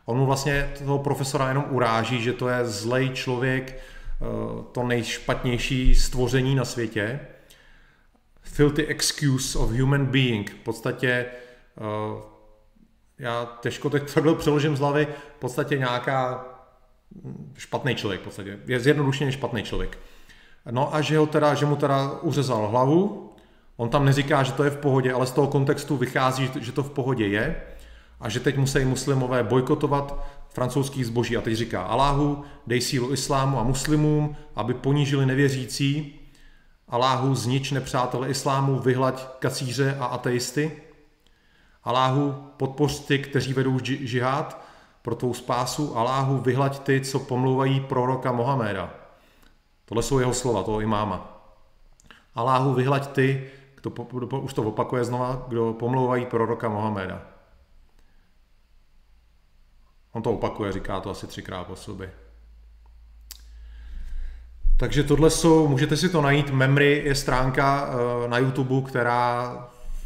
on 0.08 0.18
mu 0.18 0.26
vlastně 0.26 0.70
toho 0.78 1.00
profesora 1.00 1.48
jenom 1.48 1.66
uráží, 1.70 2.22
že 2.22 2.34
to 2.34 2.48
je 2.48 2.66
zlej 2.66 3.10
člověk, 3.10 3.72
eh, 3.76 4.26
to 4.72 4.84
nejšpatnější 4.84 5.96
stvoření 5.96 6.56
na 6.56 6.66
světě. 6.66 7.20
Filthy 8.42 8.88
excuse 8.88 9.60
of 9.60 9.72
human 9.72 10.06
being. 10.06 10.52
V 10.52 10.64
podstatě 10.64 11.26
eh, 11.78 12.22
já 13.20 13.58
těžko 13.62 13.90
teď 13.90 14.14
takhle 14.14 14.36
přeložím 14.36 14.78
z 14.78 14.80
hlavy, 14.80 15.08
v 15.38 15.40
podstatě 15.40 15.78
nějaká 15.78 16.46
hm, 17.24 17.54
špatný 17.58 17.96
člověk, 17.96 18.22
v 18.22 18.24
podstatě. 18.24 18.60
je 18.66 18.80
zjednodušeně 18.80 19.32
špatný 19.32 19.64
člověk. 19.64 20.00
No 20.72 20.96
a 20.96 21.02
že, 21.02 21.18
ho 21.18 21.26
teda, 21.26 21.54
že 21.54 21.66
mu 21.66 21.76
teda 21.76 22.12
uřezal 22.22 22.68
hlavu, 22.68 23.34
on 23.78 23.90
tam 23.90 24.06
neříká, 24.06 24.44
že 24.44 24.52
to 24.52 24.64
je 24.64 24.70
v 24.70 24.78
pohodě, 24.78 25.14
ale 25.14 25.28
z 25.28 25.32
toho 25.32 25.48
kontextu 25.48 25.98
vychází, 25.98 26.52
že 26.60 26.72
to 26.72 26.84
v 26.84 26.92
pohodě 26.92 27.28
je 27.28 27.62
a 28.20 28.30
že 28.30 28.40
teď 28.40 28.58
musí 28.58 28.86
muslimové 28.86 29.44
bojkotovat 29.44 30.26
francouzský 30.50 31.04
zboží. 31.04 31.38
A 31.38 31.42
teď 31.42 31.54
říká 31.54 31.82
Aláhu, 31.82 32.44
dej 32.68 32.82
sílu 32.82 33.14
islámu 33.14 33.60
a 33.60 33.64
muslimům, 33.64 34.36
aby 34.56 34.74
ponížili 34.74 35.26
nevěřící. 35.26 36.20
Aláhu, 36.88 37.36
znič 37.36 37.72
nepřátele 37.72 38.30
islámu, 38.30 38.80
vyhlaď 38.80 39.28
kacíře 39.40 39.98
a 40.00 40.06
ateisty. 40.06 40.72
Aláhu, 41.84 42.36
podpoř 42.58 43.00
ty, 43.00 43.20
kteří 43.20 43.54
vedou 43.54 43.80
žihad 43.84 44.66
pro 45.02 45.16
tvou 45.16 45.34
spásu. 45.34 45.98
Aláhu, 45.98 46.38
vyhlaď 46.38 46.80
ty, 46.80 47.02
co 47.02 47.20
pomlouvají 47.20 47.80
proroka 47.80 48.32
Mohameda. 48.32 48.94
Tohle 49.86 50.04
jsou 50.04 50.20
jeho 50.20 50.34
slova, 50.34 50.64
toho 50.64 50.82
imáma. 50.82 51.44
Aláhu, 52.36 52.74
vyhlaď 52.74 53.08
ty, 53.12 53.50
kdo, 53.82 53.90
už 54.40 54.54
to 54.54 54.64
opakuje 54.64 55.04
znova, 55.04 55.46
kdo 55.48 55.74
pomlouvají 55.74 56.26
proroka 56.26 56.70
Mohameda. 56.70 57.37
On 60.18 60.24
to 60.24 60.32
opakuje, 60.32 60.72
říká 60.72 61.00
to 61.00 61.10
asi 61.10 61.28
třikrát 61.28 61.68
po 61.68 61.76
sobě. 61.76 62.12
Takže 64.78 65.04
tohle 65.04 65.30
jsou, 65.30 65.68
můžete 65.68 65.98
si 65.98 66.10
to 66.10 66.22
najít, 66.22 66.52
Memory 66.52 67.02
je 67.06 67.16
stránka 67.16 67.90
eh, 67.90 68.28
na 68.28 68.38
YouTube, 68.38 68.90
která 68.90 69.54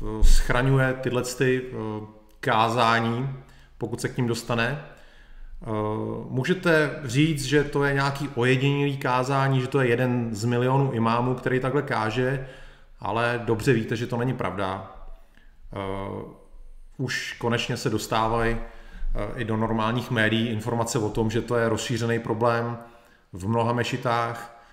eh, 0.01 0.23
schraňuje 0.23 0.93
tyhle 0.93 1.23
ty 1.23 1.61
eh, 1.65 2.05
kázání, 2.39 3.29
pokud 3.77 4.01
se 4.01 4.09
k 4.09 4.17
ním 4.17 4.27
dostane. 4.27 4.85
Můžete 6.29 6.99
říct, 7.03 7.45
že 7.45 7.63
to 7.63 7.83
je 7.83 7.93
nějaký 7.93 8.29
ojedinělý 8.35 8.97
kázání, 8.97 9.61
že 9.61 9.67
to 9.67 9.81
je 9.81 9.89
jeden 9.89 10.35
z 10.35 10.45
milionů 10.45 10.91
imámů, 10.91 11.35
který 11.35 11.59
takhle 11.59 11.81
káže, 11.81 12.47
ale 12.99 13.41
dobře 13.45 13.73
víte, 13.73 13.95
že 13.95 14.07
to 14.07 14.17
není 14.17 14.33
pravda. 14.33 14.95
Už 16.97 17.33
konečně 17.33 17.77
se 17.77 17.89
dostávají 17.89 18.57
i 19.35 19.45
do 19.45 19.57
normálních 19.57 20.11
médií 20.11 20.47
informace 20.47 20.99
o 20.99 21.09
tom, 21.09 21.31
že 21.31 21.41
to 21.41 21.55
je 21.55 21.69
rozšířený 21.69 22.19
problém 22.19 22.77
v 23.33 23.47
mnoha 23.47 23.73
mešitách. 23.73 24.63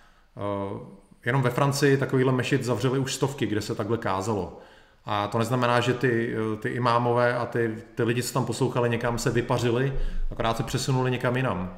Jenom 1.24 1.42
ve 1.42 1.50
Francii 1.50 1.96
takovýhle 1.96 2.32
mešit 2.32 2.64
zavřeli 2.64 2.98
už 2.98 3.14
stovky, 3.14 3.46
kde 3.46 3.60
se 3.60 3.74
takhle 3.74 3.98
kázalo. 3.98 4.58
A 5.04 5.26
to 5.26 5.38
neznamená, 5.38 5.80
že 5.80 5.94
ty, 5.94 6.34
ty 6.60 6.68
imámové 6.68 7.36
a 7.36 7.46
ty, 7.46 7.76
ty 7.94 8.02
lidi, 8.02 8.22
co 8.22 8.32
tam 8.32 8.44
poslouchali, 8.44 8.90
někam 8.90 9.18
se 9.18 9.30
vypařili, 9.30 9.92
akorát 10.30 10.56
se 10.56 10.62
přesunuli 10.62 11.10
někam 11.10 11.36
jinam. 11.36 11.74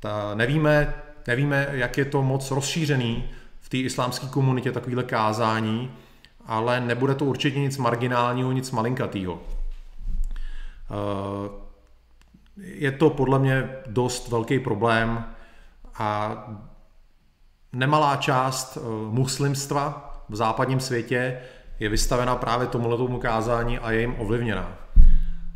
Ta, 0.00 0.34
nevíme, 0.34 0.94
nevíme, 1.26 1.68
jak 1.70 1.98
je 1.98 2.04
to 2.04 2.22
moc 2.22 2.50
rozšířený 2.50 3.30
v 3.60 3.68
té 3.68 3.76
islámské 3.76 4.26
komunitě 4.26 4.72
takovýhle 4.72 5.04
kázání, 5.04 5.90
ale 6.46 6.80
nebude 6.80 7.14
to 7.14 7.24
určitě 7.24 7.58
nic 7.58 7.78
marginálního, 7.78 8.52
nic 8.52 8.70
malinkatýho 8.70 9.40
je 12.60 12.92
to 12.92 13.10
podle 13.10 13.38
mě 13.38 13.68
dost 13.86 14.28
velký 14.28 14.58
problém 14.58 15.24
a 15.94 16.36
nemalá 17.72 18.16
část 18.16 18.76
eh, 18.76 18.80
muslimstva 19.10 20.04
v 20.28 20.36
západním 20.36 20.80
světě 20.80 21.40
je 21.78 21.88
vystavena 21.88 22.36
právě 22.36 22.66
tomuhle 22.66 22.96
tomu 22.96 23.18
kázání 23.18 23.78
a 23.78 23.90
je 23.90 24.00
jim 24.00 24.14
ovlivněná. 24.18 24.78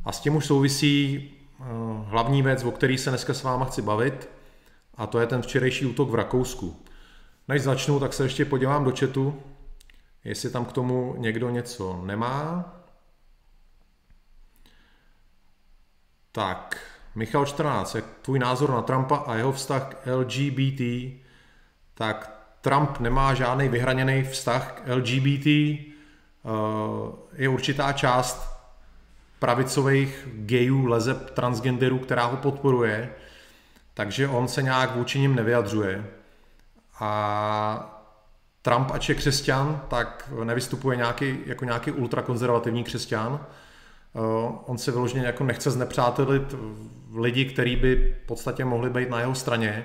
A 0.04 0.12
s 0.12 0.21
tím 0.21 0.37
už 0.37 0.47
souvisí 0.47 1.30
eh, 1.61 1.64
hlavní 2.04 2.42
věc, 2.42 2.64
o 2.64 2.71
který 2.71 2.99
se 2.99 3.11
dneska 3.11 3.35
s 3.35 3.42
váma 3.42 3.64
chci 3.64 3.82
bavit, 3.82 4.28
a 4.94 5.06
to 5.06 5.21
je 5.21 5.26
ten 5.26 5.42
včerejší 5.42 5.87
útok 5.87 6.11
v 6.11 6.14
Rakousku. 6.14 6.82
Než 7.49 7.62
začnu, 7.62 8.00
tak 8.00 8.12
se 8.12 8.23
ještě 8.23 8.44
podívám 8.44 8.85
do 8.85 8.92
chatu, 8.99 9.42
jestli 10.25 10.50
tam 10.50 10.64
k 10.64 10.73
tomu 10.73 11.14
někdo 11.18 11.50
něco 11.50 12.02
nemá. 12.04 12.73
Tak, 16.32 16.91
Michal 17.14 17.47
14, 17.47 17.95
jak 17.95 18.04
tvůj 18.23 18.38
názor 18.38 18.71
na 18.71 18.83
Trumpa 18.83 19.16
a 19.16 19.35
jeho 19.35 19.52
vztah 19.52 19.95
k 19.95 20.16
LGBT, 20.16 20.81
tak 21.95 22.47
Trump 22.61 23.00
nemá 23.00 23.35
žádný 23.35 23.69
vyhraněný 23.69 24.23
vztah 24.23 24.73
k 24.73 24.95
LGBT, 24.95 25.47
eh, 25.47 25.78
je 27.33 27.49
určitá 27.49 27.92
část 27.92 28.52
pravicových 29.38 30.28
gayů, 30.33 30.87
lezeb, 30.87 31.31
transgenderů, 31.31 31.99
která 31.99 32.25
ho 32.25 32.37
podporuje, 32.37 33.12
takže 33.95 34.28
on 34.28 34.49
se 34.49 34.62
nějak 34.62 34.97
vůči 34.97 35.21
nim 35.21 35.35
nevyjadřuje. 35.35 36.07
A 37.00 37.99
Trump, 38.62 38.90
ač 38.90 39.09
je 39.09 39.14
křesťan, 39.14 39.83
tak 39.88 40.28
nevystupuje 40.45 40.97
nějaký, 40.97 41.38
jako 41.47 41.64
nějaký 41.64 41.90
ultrakonzervativní 41.90 42.85
křesťan, 42.85 43.40
Eh, 44.14 44.59
on 44.66 44.78
se 44.78 44.90
vyloženě 44.90 45.26
jako 45.26 45.45
nechce 45.45 45.71
znepřátelit 45.71 46.54
lidi, 47.14 47.45
kteří 47.45 47.76
by 47.76 48.16
v 48.25 48.26
podstatě 48.26 48.64
mohli 48.64 48.90
být 48.90 49.11
na 49.11 49.21
jeho 49.21 49.35
straně. 49.35 49.85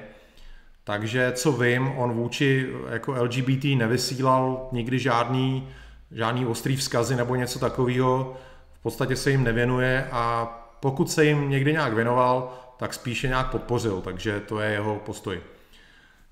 Takže 0.83 1.31
co 1.35 1.51
vím, 1.51 1.87
on 1.87 2.11
vůči 2.11 2.73
jako 2.89 3.23
LGBT 3.23 3.63
nevysílal 3.63 4.69
nikdy 4.71 4.99
žádný, 4.99 5.69
žádný 6.11 6.45
ostrý 6.45 6.75
vzkazy 6.75 7.15
nebo 7.15 7.35
něco 7.35 7.59
takového. 7.59 8.37
V 8.73 8.79
podstatě 8.79 9.15
se 9.15 9.31
jim 9.31 9.43
nevěnuje 9.43 10.07
a 10.11 10.45
pokud 10.79 11.11
se 11.11 11.25
jim 11.25 11.49
někdy 11.49 11.71
nějak 11.71 11.93
věnoval, 11.93 12.53
tak 12.77 12.93
spíše 12.93 13.27
nějak 13.27 13.51
podpořil, 13.51 14.01
takže 14.01 14.39
to 14.39 14.59
je 14.59 14.71
jeho 14.71 14.95
postoj. 14.95 15.39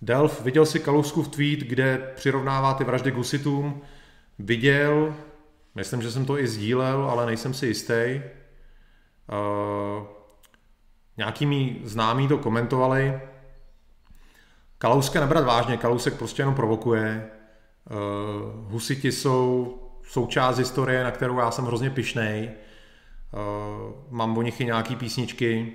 Delf, 0.02 0.42
viděl 0.42 0.66
si 0.66 0.80
v 0.80 1.28
tweet, 1.28 1.60
kde 1.60 2.12
přirovnává 2.16 2.74
ty 2.74 2.84
vraždy 2.84 3.12
gusitům. 3.12 3.82
Viděl, 4.40 5.16
Myslím, 5.76 6.02
že 6.02 6.12
jsem 6.12 6.26
to 6.26 6.40
i 6.40 6.48
sdílel, 6.48 7.10
ale 7.10 7.26
nejsem 7.26 7.54
si 7.54 7.68
jistý. 7.68 8.22
Uh, 9.32 10.08
nějaký 11.18 11.46
mý 11.46 11.82
známí 11.84 12.28
to 12.28 12.38
komentovali. 12.38 13.22
Kalouska 14.78 15.20
nebrat 15.20 15.46
vážně, 15.46 15.78
Kalousek 15.78 16.14
prostě 16.14 16.42
jenom 16.42 16.56
provokuje. 16.56 17.30
Uh, 17.90 18.72
husiti 18.72 19.12
jsou 19.12 19.78
součást 20.08 20.58
historie, 20.58 21.04
na 21.04 21.12
kterou 21.12 21.40
já 21.40 21.52
jsem 21.52 21.66
hrozně 21.66 21.90
pišnej. 21.90 22.52
Uh, 23.32 23.94
mám 24.10 24.38
o 24.38 24.42
nich 24.42 24.62
i 24.62 24.66
nějaký 24.66 24.96
písničky. 24.96 25.74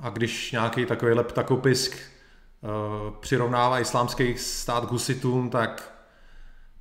A 0.00 0.10
když 0.10 0.52
nějaký 0.52 0.86
takový 0.86 1.12
leptakopisk 1.12 1.92
uh, 1.92 3.14
přirovnává 3.20 3.80
islámský 3.80 4.38
stát 4.38 4.86
k 4.86 4.90
husitům, 4.90 5.50
tak 5.50 5.98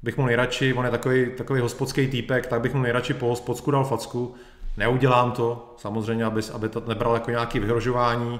bych 0.03 0.17
mu 0.17 0.25
nejradši, 0.25 0.73
on 0.73 0.85
je 0.85 0.91
takový, 0.91 1.31
takový 1.37 1.61
hospodský 1.61 2.07
týpek, 2.07 2.47
tak 2.47 2.61
bych 2.61 2.73
mu 2.73 2.81
nejradši 2.81 3.13
po 3.13 3.27
hospodsku 3.27 3.71
dal 3.71 3.85
facku. 3.85 4.35
Neudělám 4.77 5.31
to, 5.31 5.75
samozřejmě, 5.77 6.25
aby, 6.25 6.41
aby 6.53 6.69
to 6.69 6.83
nebral 6.87 7.13
jako 7.13 7.31
nějaké 7.31 7.59
vyhrožování, 7.59 8.39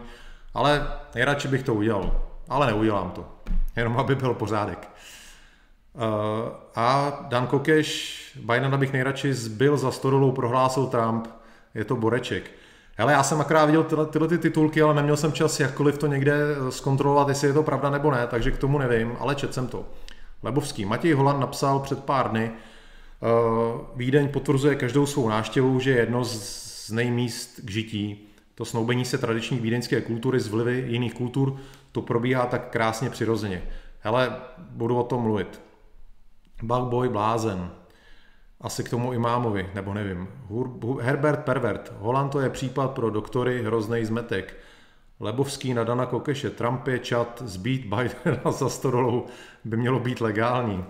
ale 0.54 0.88
nejradši 1.16 1.48
bych 1.48 1.64
to 1.64 1.74
udělal. 1.74 2.22
Ale 2.50 2.68
neudělám 2.68 3.12
to, 3.12 3.26
jenom 3.76 3.98
aby 3.98 4.16
byl 4.16 4.34
pořádek. 4.34 4.90
Uh, 5.94 6.04
a 6.76 7.18
Dan 7.30 7.48
Kokeš, 7.48 8.18
Bidena 8.46 8.78
bych 8.78 8.94
nejradši 8.94 9.34
zbyl 9.34 9.78
za 9.78 9.92
stodolou, 9.92 10.32
prohlásil 10.32 10.86
Trump, 10.86 11.28
je 11.76 11.86
to 11.86 11.96
boreček. 11.96 12.52
Hele, 12.96 13.14
já 13.14 13.24
jsem 13.24 13.42
akorát 13.42 13.66
viděl 13.66 13.84
tyhle, 13.84 14.06
tyhle 14.06 14.28
ty 14.28 14.38
titulky, 14.38 14.82
ale 14.82 14.94
neměl 14.94 15.18
jsem 15.18 15.32
čas 15.32 15.60
jakkoliv 15.60 15.98
to 15.98 16.08
někde 16.08 16.34
zkontrolovat, 16.70 17.30
jestli 17.30 17.48
je 17.48 17.54
to 17.54 17.64
pravda 17.64 17.90
nebo 17.90 18.12
ne, 18.12 18.28
takže 18.28 18.52
k 18.52 18.58
tomu 18.58 18.78
nevím, 18.78 19.18
ale 19.20 19.36
četl 19.36 19.54
jsem 19.54 19.68
to. 19.68 19.86
Lebovský. 20.44 20.86
Matěj 20.86 21.14
Holan 21.14 21.40
napsal 21.40 21.80
před 21.80 22.04
pár 22.04 22.30
dny, 22.30 22.52
Vídeň 23.96 24.30
potvrzuje 24.30 24.76
každou 24.76 25.06
svou 25.06 25.30
návštěvou, 25.30 25.80
že 25.80 25.92
je 25.92 25.98
jedno 25.98 26.26
z 26.26 26.92
nejmíst 26.92 27.60
k 27.66 27.70
žití. 27.70 28.28
To 28.56 28.66
snoubení 28.66 29.06
se 29.06 29.18
tradiční 29.18 29.60
vídeňské 29.60 30.02
kultury 30.02 30.40
z 30.40 30.48
vlivy 30.48 30.86
jiných 30.88 31.14
kultur, 31.14 31.58
to 31.92 32.02
probíhá 32.02 32.46
tak 32.46 32.70
krásně 32.70 33.10
přirozeně. 33.10 33.64
Hele, 34.00 34.36
budu 34.58 34.98
o 34.98 35.04
tom 35.04 35.22
mluvit. 35.22 35.62
Bug 36.64 37.12
blázen. 37.12 37.72
Asi 38.62 38.84
k 38.84 38.90
tomu 38.90 39.14
imámovi, 39.14 39.70
nebo 39.74 39.94
nevím. 39.94 40.28
Herbert 41.02 41.40
Pervert. 41.40 41.94
Holand 42.00 42.32
to 42.32 42.40
je 42.40 42.50
případ 42.50 42.92
pro 42.92 43.10
doktory 43.10 43.64
hrozný 43.64 44.06
zmetek. 44.06 44.58
Lebovský 45.20 45.74
na 45.74 45.84
Dana 45.84 46.06
Kokeše, 46.06 46.50
Trump 46.50 46.88
je 46.88 47.00
čat, 47.00 47.42
zbít 47.46 47.86
Bidena 47.86 48.52
za 48.52 48.70
100 48.70 48.92
dolarů 48.92 49.26
by 49.66 49.78
mělo 49.78 50.00
být 50.00 50.22
legální. 50.22 50.86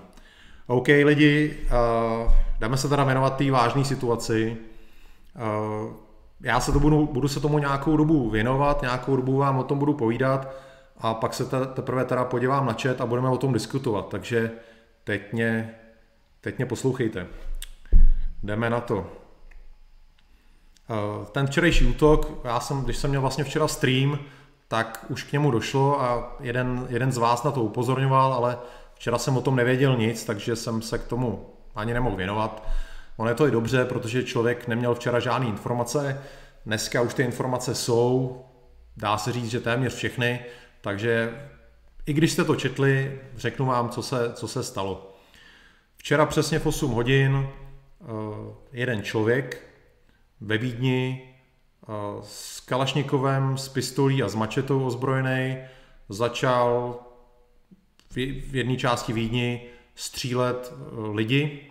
OK, 0.67 0.88
lidi, 0.88 1.57
uh, 1.65 2.31
dáme 2.59 2.77
se 2.77 2.89
teda 2.89 3.03
věnovat 3.03 3.38
té 3.38 3.51
vážné 3.51 3.86
situaci. 3.86 4.57
Uh, 5.36 5.93
já 6.41 6.59
se 6.59 6.71
to 6.71 6.79
budu, 6.79 7.05
budu 7.05 7.27
se 7.27 7.39
tomu 7.39 7.59
nějakou 7.59 7.97
dobu 7.97 8.29
věnovat, 8.29 8.81
nějakou 8.81 9.15
dobu 9.15 9.38
vám 9.38 9.57
o 9.57 9.63
tom 9.63 9.79
budu 9.79 9.93
povídat 9.93 10.47
a 10.97 11.13
pak 11.13 11.33
se 11.33 11.45
te, 11.45 11.65
teprve 11.65 12.05
teda 12.05 12.25
podívám 12.25 12.65
na 12.65 12.74
chat 12.74 13.01
a 13.01 13.05
budeme 13.05 13.29
o 13.29 13.38
tom 13.38 13.53
diskutovat. 13.53 14.09
Takže 14.09 14.51
teď 15.03 15.33
mě, 15.33 15.75
teď 16.41 16.57
mě 16.57 16.65
poslouchejte. 16.65 17.27
Jdeme 18.43 18.69
na 18.69 18.79
to. 18.79 18.97
Uh, 18.97 19.05
ten 21.25 21.47
včerejší 21.47 21.86
útok, 21.86 22.41
já 22.43 22.59
jsem, 22.59 22.81
když 22.81 22.97
jsem 22.97 23.09
měl 23.09 23.21
vlastně 23.21 23.43
včera 23.43 23.67
stream, 23.67 24.19
tak 24.67 25.05
už 25.09 25.24
k 25.24 25.31
němu 25.31 25.51
došlo 25.51 26.01
a 26.01 26.36
jeden, 26.39 26.88
jeden 26.89 27.12
z 27.12 27.17
vás 27.17 27.43
na 27.43 27.51
to 27.51 27.63
upozorňoval, 27.63 28.33
ale 28.33 28.57
včera 28.98 29.18
jsem 29.18 29.38
o 29.38 29.42
tom 29.42 29.56
nevěděl 29.56 29.98
nic, 29.98 30.25
takže 30.25 30.56
jsem 30.56 30.82
se 30.82 30.98
k 30.98 31.08
tomu 31.08 31.54
ani 31.75 31.94
nemohl 31.94 32.16
věnovat. 32.16 32.68
Ono 33.18 33.30
je 33.30 33.36
to 33.36 33.48
i 33.48 33.51
dobře, 33.51 33.86
protože 33.86 34.24
člověk 34.24 34.68
neměl 34.68 34.96
včera 34.96 35.20
žádné 35.20 35.48
informace, 35.48 36.22
dneska 36.66 37.01
už 37.01 37.13
ty 37.13 37.24
informace 37.24 37.75
jsou, 37.75 38.42
dá 38.98 39.18
se 39.18 39.32
říct, 39.32 39.51
že 39.51 39.60
téměř 39.60 39.96
všechny, 39.96 40.46
takže 40.82 41.34
i 42.06 42.13
když 42.13 42.32
jste 42.32 42.44
to 42.44 42.56
četli, 42.56 43.22
řeknu 43.36 43.66
vám, 43.66 43.89
co 43.89 44.01
se, 44.01 44.34
co 44.34 44.48
se 44.48 44.63
stalo. 44.63 45.16
Včera 45.98 46.25
přesně 46.25 46.60
v 46.60 46.66
8 46.66 46.92
hodin 46.92 47.48
eh, 47.48 48.06
jeden 48.72 49.04
člověk 49.04 49.63
ve 50.42 50.58
Vídni 50.58 51.22
eh, 51.84 51.94
s 52.22 52.60
Kalašnikovem, 52.60 53.58
s 53.58 53.70
pistolí 53.70 54.24
a 54.24 54.27
s 54.27 54.36
mačetou 54.36 54.86
ozbrojený 54.86 55.58
začal 56.10 57.00
v 58.16 58.56
jedné 58.56 58.78
části 58.78 59.14
Vídni 59.14 59.62
střílet 59.96 60.74
eh, 60.74 60.86
lidi. 61.12 61.64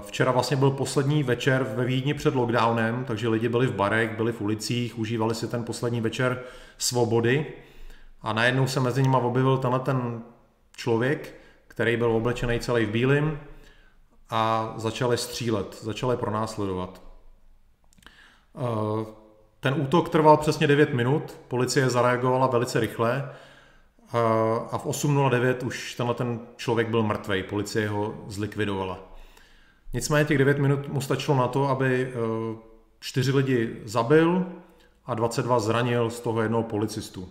Včera 0.00 0.32
vlastně 0.32 0.56
byl 0.56 0.70
poslední 0.70 1.22
večer 1.22 1.62
ve 1.76 1.84
Vídni 1.84 2.14
před 2.14 2.34
lockdownem, 2.34 3.04
takže 3.04 3.28
lidi 3.28 3.48
byli 3.48 3.66
v 3.66 3.74
barech, 3.74 4.16
byli 4.16 4.32
v 4.32 4.40
ulicích, 4.40 4.98
užívali 4.98 5.34
si 5.34 5.48
ten 5.48 5.64
poslední 5.64 6.00
večer 6.00 6.42
svobody. 6.78 7.46
A 8.22 8.32
najednou 8.32 8.66
se 8.66 8.80
mezi 8.80 9.02
nimi 9.02 9.16
objevil 9.16 9.58
tenhle 9.58 9.80
ten 9.80 10.22
člověk, 10.76 11.34
který 11.68 11.96
byl 11.96 12.12
oblečený 12.12 12.60
celý 12.60 12.84
v 12.84 12.90
bílém 12.90 13.40
a 14.30 14.72
začali 14.76 15.18
střílet, 15.18 15.78
začali 15.82 16.16
pronásledovat. 16.16 17.02
Eh, 18.56 19.06
ten 19.60 19.74
útok 19.80 20.08
trval 20.08 20.36
přesně 20.36 20.66
9 20.66 20.94
minut, 20.94 21.40
policie 21.48 21.90
zareagovala 21.90 22.46
velice 22.46 22.80
rychle 22.80 23.30
eh, 23.30 23.34
a 24.70 24.78
v 24.78 24.86
8.09 24.86 25.66
už 25.66 25.94
tenhle 25.94 26.14
ten 26.14 26.40
člověk 26.56 26.88
byl 26.88 27.02
mrtvý, 27.02 27.42
policie 27.42 27.88
ho 27.88 28.24
zlikvidovala. 28.26 28.98
Nicméně 29.92 30.24
těch 30.24 30.38
9 30.38 30.58
minut 30.58 30.88
mu 30.88 31.00
stačilo 31.00 31.36
na 31.36 31.48
to, 31.48 31.68
aby 31.68 32.12
eh, 32.12 32.56
čtyři 33.00 33.32
lidi 33.32 33.76
zabil 33.84 34.46
a 35.06 35.14
22 35.14 35.60
zranil 35.60 36.10
z 36.10 36.20
toho 36.20 36.42
jednoho 36.42 36.62
policistu. 36.62 37.28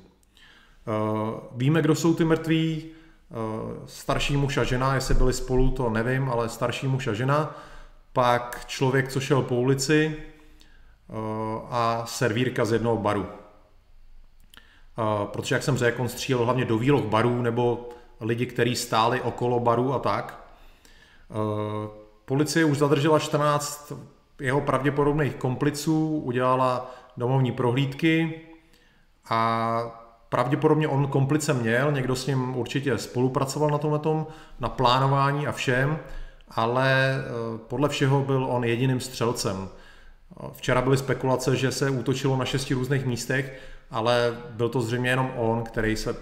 Víme, 1.52 1.82
kdo 1.82 1.96
jsou 1.96 2.14
ty 2.14 2.26
mrtví, 2.26 2.86
starší 3.86 4.38
muž 4.38 4.58
a 4.58 4.64
žena, 4.64 4.96
jestli 4.96 5.14
byli 5.14 5.34
spolu, 5.34 5.72
to 5.72 5.90
nevím, 5.90 6.30
ale 6.30 6.50
starší 6.50 6.88
muž 6.88 7.08
a 7.08 7.14
žena. 7.14 7.56
Pak 8.14 8.66
člověk, 8.68 9.08
co 9.08 9.20
šel 9.20 9.42
po 9.42 9.56
ulici, 9.56 10.16
a 11.70 12.04
servírka 12.06 12.66
z 12.66 12.72
jednoho 12.72 12.98
baru. 12.98 13.26
Eh, 15.00 15.26
protože, 15.26 15.56
jak 15.56 15.64
jsem 15.64 15.78
řekl, 15.78 16.02
on 16.02 16.10
střílel 16.10 16.46
hlavně 16.46 16.66
do 16.66 16.78
výloh 16.78 17.04
barů 17.04 17.42
nebo 17.42 17.90
lidi, 18.22 18.46
kteří 18.46 18.76
stáli 18.76 19.22
okolo 19.22 19.60
baru 19.60 19.94
a 19.94 20.00
tak. 20.00 20.50
Eh, 21.32 21.90
policie 22.26 22.66
už 22.66 22.78
zadržela 22.78 23.20
14 23.20 23.94
jeho 24.40 24.62
pravděpodobných 24.62 25.36
kompliců, 25.36 26.22
udělala 26.26 26.96
domovní 27.18 27.52
prohlídky 27.52 28.42
a 29.30 29.82
pravděpodobně 30.30 30.88
on 30.88 31.08
komplice 31.08 31.54
měl, 31.54 31.92
někdo 31.92 32.16
s 32.16 32.28
ním 32.28 32.58
určitě 32.58 32.98
spolupracoval 32.98 33.70
na 33.70 33.78
tomhle, 33.78 34.26
na 34.60 34.70
plánování 34.70 35.48
a 35.48 35.52
všem, 35.52 36.00
ale 36.50 37.16
podle 37.68 37.90
všeho 37.90 38.22
byl 38.22 38.46
on 38.46 38.64
jediným 38.64 39.00
střelcem. 39.00 39.70
Včera 40.54 40.82
byly 40.82 40.98
spekulace, 40.98 41.56
že 41.56 41.72
se 41.72 41.90
útočilo 41.90 42.38
na 42.38 42.46
šesti 42.46 42.74
různých 42.74 43.06
místech, 43.06 43.60
ale 43.92 44.38
byl 44.50 44.70
to 44.70 44.82
zřejmě 44.82 45.10
jenom 45.10 45.32
on, 45.36 45.64
který 45.64 45.96
se 45.96 46.16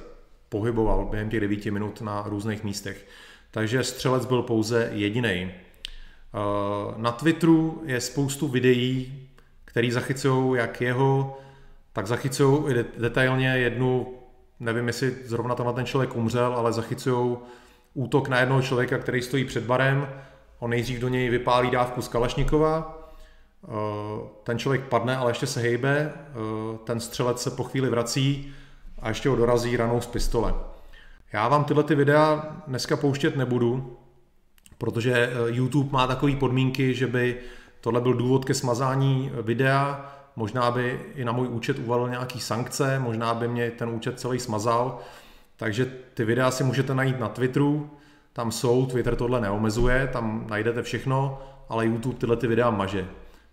pohyboval 0.50 1.06
během 1.06 1.30
těch 1.30 1.40
devíti 1.40 1.72
minut 1.72 2.02
na 2.02 2.24
různých 2.28 2.64
místech. 2.64 3.08
Takže 3.52 3.84
střelec 3.84 4.26
byl 4.26 4.42
pouze 4.42 4.90
jediný. 4.94 5.30
Eh, 5.30 6.94
na 6.98 7.12
Twitteru 7.12 7.82
je 7.86 8.02
spoustu 8.02 8.48
videí, 8.48 9.28
které 9.66 9.92
zachycují 9.92 10.58
jak 10.58 10.82
jeho, 10.82 11.40
tak 11.94 12.08
zachycují 12.08 12.74
i 12.74 12.86
detailně 12.98 13.48
jednu, 13.48 14.18
nevím 14.60 14.88
jestli 14.88 15.16
zrovna 15.26 15.56
tam 15.56 15.76
ten 15.76 15.86
člověk 15.86 16.16
umřel, 16.16 16.54
ale 16.54 16.74
zachycují 16.74 17.38
útok 17.94 18.28
na 18.28 18.40
jednoho 18.40 18.62
člověka, 18.62 18.98
který 18.98 19.22
stojí 19.22 19.46
před 19.46 19.64
barem. 19.64 20.10
On 20.60 20.70
nejdřív 20.70 21.00
do 21.00 21.10
něj 21.10 21.30
vypálí 21.30 21.72
dávku 21.72 22.02
z 22.02 22.08
Kalašnikova, 22.08 22.97
ten 24.44 24.60
člověk 24.60 24.82
padne, 24.84 25.18
ale 25.18 25.32
ještě 25.32 25.48
se 25.48 25.60
hejbe, 25.60 26.14
eh, 26.14 26.78
ten 26.84 27.00
střelec 27.00 27.42
se 27.42 27.52
po 27.52 27.64
chvíli 27.64 27.90
vrací 27.90 28.54
a 29.00 29.10
ještě 29.10 29.30
ho 29.30 29.36
dorazí 29.36 29.78
ranou 29.78 30.02
z 30.02 30.08
pistole. 30.08 30.54
Já 31.34 31.48
vám 31.48 31.64
tyhle 31.64 31.84
ty 31.84 31.96
videa 31.96 32.58
dneska 32.68 32.98
pouštět 32.98 33.36
nebudu, 33.36 33.98
protože 34.78 35.14
eh, 35.14 35.32
YouTube 35.48 35.90
má 35.92 36.08
takové 36.08 36.36
podmínky, 36.36 36.94
že 36.94 37.08
by 37.08 37.38
tohle 37.82 38.02
byl 38.02 38.14
důvod 38.14 38.46
ke 38.46 38.54
smazání 38.54 39.32
videa, 39.42 40.14
možná 40.36 40.72
by 40.72 41.00
i 41.16 41.26
na 41.26 41.32
můj 41.32 41.48
účet 41.48 41.80
uvalil 41.80 42.10
nějaký 42.10 42.40
sankce, 42.40 43.00
možná 43.00 43.34
by 43.34 43.48
mě 43.48 43.72
ten 43.72 43.90
účet 43.90 44.20
celý 44.20 44.40
smazal, 44.40 45.00
takže 45.58 45.92
ty 46.14 46.26
videa 46.26 46.52
si 46.52 46.64
můžete 46.64 46.96
najít 46.96 47.20
na 47.20 47.30
Twitteru, 47.30 47.90
tam 48.34 48.52
jsou, 48.52 48.86
Twitter 48.86 49.16
tohle 49.16 49.42
neomezuje, 49.42 50.10
tam 50.14 50.46
najdete 50.50 50.84
všechno, 50.84 51.42
ale 51.70 51.86
YouTube 51.86 52.18
tyhle 52.18 52.36
ty 52.38 52.48
videa 52.48 52.70
maže. 52.70 53.08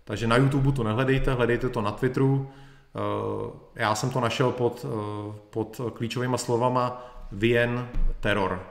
Takže 0.07 0.27
na 0.27 0.37
YouTube 0.37 0.71
to 0.71 0.83
nehledejte, 0.83 1.33
hledejte 1.33 1.69
to 1.69 1.81
na 1.81 1.91
Twitteru. 1.91 2.49
Eh, 2.95 3.51
já 3.75 3.95
jsem 3.95 4.09
to 4.09 4.19
našel 4.19 4.51
pod, 4.51 4.85
eh, 4.85 5.39
pod 5.49 5.81
klíčovými 5.93 6.37
slovama 6.37 7.05
Vien 7.31 7.89
Terror. 8.19 8.63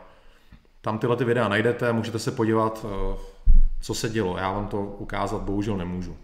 Tam 0.81 0.99
tyhle 0.99 1.17
ty 1.17 1.25
videa 1.25 1.49
najdete, 1.49 1.93
můžete 1.93 2.19
se 2.19 2.31
podívat, 2.31 2.87
eh, 2.89 3.17
co 3.81 3.95
se 3.95 4.09
dělo. 4.09 4.39
Já 4.39 4.53
vám 4.53 4.67
to 4.67 4.81
ukázat 4.83 5.43
bohužel 5.43 5.77
nemůžu. 5.77 6.17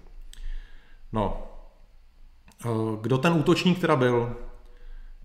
No, 1.12 1.46
kdo 3.00 3.18
ten 3.18 3.32
útočník 3.32 3.80
teda 3.80 3.96
byl? 3.96 4.36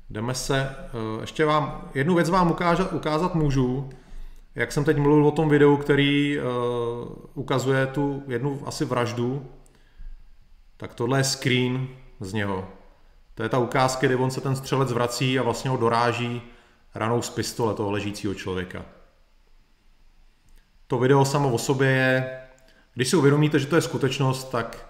Jdeme 0.09 0.33
se, 0.33 0.75
ještě 1.21 1.45
vám, 1.45 1.89
jednu 1.93 2.15
věc 2.15 2.29
vám 2.29 2.51
ukázat, 2.51 2.93
ukázat 2.93 3.35
můžu, 3.35 3.89
jak 4.55 4.71
jsem 4.71 4.83
teď 4.83 4.97
mluvil 4.97 5.27
o 5.27 5.31
tom 5.31 5.49
videu, 5.49 5.77
který 5.77 6.39
ukazuje 7.33 7.87
tu 7.87 8.23
jednu 8.27 8.61
asi 8.65 8.85
vraždu, 8.85 9.45
tak 10.77 10.93
tohle 10.93 11.19
je 11.19 11.23
screen 11.23 11.87
z 12.19 12.33
něho. 12.33 12.69
To 13.35 13.43
je 13.43 13.49
ta 13.49 13.57
ukázka, 13.57 14.07
kdy 14.07 14.15
on 14.15 14.31
se 14.31 14.41
ten 14.41 14.55
střelec 14.55 14.91
vrací 14.91 15.39
a 15.39 15.43
vlastně 15.43 15.69
ho 15.69 15.77
doráží 15.77 16.41
ranou 16.95 17.21
z 17.21 17.29
pistole 17.29 17.73
toho 17.73 17.91
ležícího 17.91 18.33
člověka. 18.33 18.85
To 20.87 20.99
video 20.99 21.25
samo 21.25 21.53
o 21.53 21.57
sobě 21.57 21.87
je, 21.87 22.39
když 22.93 23.09
si 23.09 23.15
uvědomíte, 23.15 23.59
že 23.59 23.67
to 23.67 23.75
je 23.75 23.81
skutečnost, 23.81 24.43
tak 24.43 24.89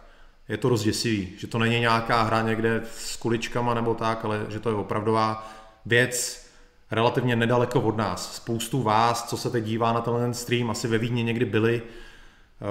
je 0.49 0.57
to 0.57 0.69
rozděsivý, 0.69 1.33
že 1.37 1.47
to 1.47 1.59
není 1.59 1.79
nějaká 1.79 2.23
hra 2.23 2.41
někde 2.41 2.81
s 2.97 3.15
kuličkama 3.15 3.73
nebo 3.73 3.93
tak, 3.93 4.25
ale 4.25 4.45
že 4.49 4.59
to 4.59 4.69
je 4.69 4.75
opravdová 4.75 5.53
věc 5.85 6.45
relativně 6.91 7.35
nedaleko 7.35 7.81
od 7.81 7.97
nás. 7.97 8.35
Spoustu 8.35 8.83
vás, 8.83 9.29
co 9.29 9.37
se 9.37 9.49
teď 9.49 9.63
dívá 9.63 9.93
na 9.93 10.01
ten 10.01 10.33
stream, 10.33 10.69
asi 10.69 10.87
ve 10.87 10.97
Vídni 10.97 11.23
někdy 11.23 11.45
byli. 11.45 11.81
Eh, 11.81 12.65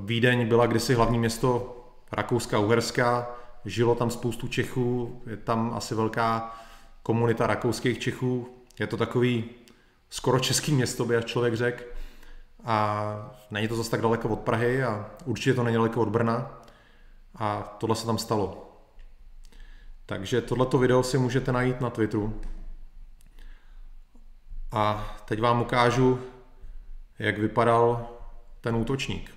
Vídeň 0.00 0.48
byla 0.48 0.66
kdysi 0.66 0.94
hlavní 0.94 1.18
město 1.18 1.80
Rakouska, 2.14 2.58
Uherska, 2.58 3.30
žilo 3.64 3.94
tam 3.94 4.10
spoustu 4.10 4.48
Čechů, 4.48 5.22
je 5.26 5.36
tam 5.36 5.74
asi 5.74 5.94
velká 5.94 6.56
komunita 7.02 7.46
rakouských 7.46 7.98
Čechů, 7.98 8.48
je 8.78 8.86
to 8.86 8.96
takový 8.96 9.44
skoro 10.10 10.40
český 10.40 10.72
město, 10.72 11.04
by 11.04 11.16
až 11.16 11.24
člověk 11.24 11.54
řekl. 11.54 11.84
A 12.64 13.36
není 13.50 13.68
to 13.68 13.76
zase 13.76 13.90
tak 13.90 14.00
daleko 14.00 14.28
od 14.28 14.40
Prahy 14.40 14.84
a 14.84 15.10
určitě 15.24 15.54
to 15.54 15.62
není 15.62 15.76
daleko 15.76 16.00
od 16.00 16.08
Brna. 16.08 16.60
A 17.34 17.76
tohle 17.78 17.96
se 17.96 18.06
tam 18.06 18.18
stalo. 18.18 18.70
Takže 20.06 20.40
tohleto 20.40 20.78
video 20.78 21.02
si 21.02 21.18
můžete 21.18 21.52
najít 21.52 21.80
na 21.80 21.90
Twitteru. 21.90 22.40
A 24.72 25.14
teď 25.24 25.40
vám 25.40 25.62
ukážu, 25.62 26.20
jak 27.18 27.38
vypadal 27.38 28.08
ten 28.60 28.76
útočník. 28.76 29.34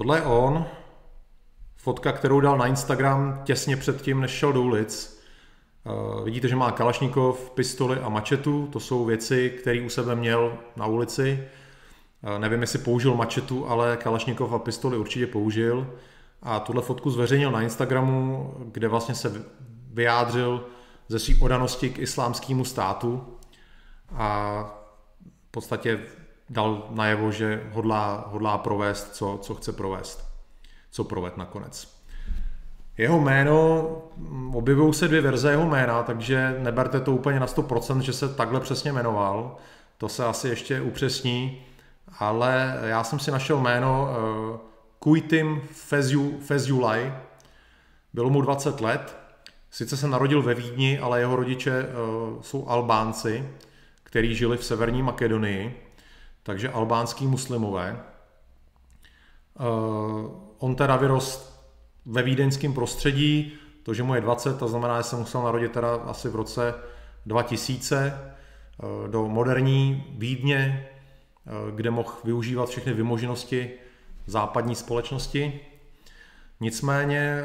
Tohle 0.00 0.18
je 0.18 0.22
on 0.22 0.66
fotka, 1.76 2.12
kterou 2.12 2.40
dal 2.40 2.58
na 2.58 2.66
Instagram 2.66 3.40
těsně 3.44 3.76
před 3.76 4.02
tím, 4.02 4.20
než 4.20 4.30
šel 4.30 4.52
do 4.52 4.62
ulic. 4.62 5.22
Uh, 5.84 6.24
vidíte, 6.24 6.48
že 6.48 6.56
má 6.56 6.70
Kalašnikov, 6.70 7.50
pistoli 7.50 7.98
a 7.98 8.08
mačetu, 8.08 8.68
to 8.72 8.80
jsou 8.80 9.04
věci, 9.04 9.50
které 9.50 9.80
u 9.80 9.88
sebe 9.88 10.16
měl 10.16 10.58
na 10.76 10.86
ulici. 10.86 11.48
Uh, 12.22 12.38
nevím, 12.38 12.60
jestli 12.60 12.78
použil 12.78 13.14
mačetu, 13.14 13.68
ale 13.68 13.96
Kalašnikov 13.96 14.52
a 14.52 14.58
pistoli 14.58 14.98
určitě 14.98 15.26
použil. 15.26 15.94
A 16.42 16.60
tuhle 16.60 16.82
fotku 16.82 17.10
zveřejnil 17.10 17.50
na 17.50 17.62
Instagramu, 17.62 18.54
kde 18.72 18.88
vlastně 18.88 19.14
se 19.14 19.44
vyjádřil 19.92 20.66
ze 21.08 21.18
své 21.18 21.34
odanosti 21.40 21.90
k 21.90 21.98
islámskému 21.98 22.64
státu 22.64 23.38
a 24.12 24.62
v 25.48 25.50
podstatě 25.50 26.00
dal 26.50 26.86
najevo, 26.90 27.32
že 27.32 27.70
hodlá, 27.72 28.24
hodlá 28.26 28.58
provést, 28.58 29.14
co, 29.14 29.38
co 29.42 29.54
chce 29.54 29.72
provést, 29.72 30.24
co 30.90 31.04
proved 31.04 31.36
nakonec. 31.36 32.00
Jeho 32.98 33.20
jméno, 33.20 33.88
objevují 34.52 34.94
se 34.94 35.08
dvě 35.08 35.20
verze 35.20 35.50
jeho 35.50 35.66
jména, 35.66 36.02
takže 36.02 36.56
neberte 36.58 37.00
to 37.00 37.12
úplně 37.12 37.40
na 37.40 37.46
100%, 37.46 37.98
že 37.98 38.12
se 38.12 38.28
takhle 38.28 38.60
přesně 38.60 38.92
jmenoval. 38.92 39.56
To 39.98 40.08
se 40.08 40.24
asi 40.24 40.48
ještě 40.48 40.80
upřesní, 40.80 41.62
ale 42.18 42.80
já 42.82 43.04
jsem 43.04 43.18
si 43.18 43.30
našel 43.30 43.60
jméno 43.60 44.08
uh, 44.50 44.56
Kuitim 44.98 45.60
Fezulaj. 46.40 47.14
Bylo 48.12 48.30
mu 48.30 48.40
20 48.40 48.80
let, 48.80 49.16
sice 49.70 49.96
se 49.96 50.08
narodil 50.08 50.42
ve 50.42 50.54
Vídni, 50.54 50.98
ale 50.98 51.20
jeho 51.20 51.36
rodiče 51.36 51.82
uh, 51.82 52.42
jsou 52.42 52.68
Albánci, 52.68 53.48
kteří 54.02 54.34
žili 54.34 54.56
v 54.56 54.64
severní 54.64 55.02
Makedonii 55.02 55.89
takže 56.42 56.68
albánský 56.68 57.26
muslimové. 57.26 58.00
Uh, 59.60 59.66
on 60.58 60.74
teda 60.74 60.96
vyrost 60.96 61.64
ve 62.06 62.22
vídeňském 62.22 62.72
prostředí, 62.72 63.52
to, 63.82 63.94
že 63.94 64.02
mu 64.02 64.14
je 64.14 64.20
20, 64.20 64.58
to 64.58 64.68
znamená, 64.68 65.00
že 65.00 65.02
se 65.02 65.16
musel 65.16 65.42
narodit 65.42 65.72
teda 65.72 65.94
asi 65.94 66.28
v 66.28 66.34
roce 66.34 66.74
2000 67.26 68.20
uh, 68.82 69.08
do 69.08 69.28
moderní 69.28 70.04
Vídně, 70.18 70.88
uh, 71.46 71.76
kde 71.76 71.90
mohl 71.90 72.12
využívat 72.24 72.68
všechny 72.68 72.92
vymoženosti 72.92 73.70
západní 74.26 74.74
společnosti. 74.74 75.60
Nicméně 76.60 77.42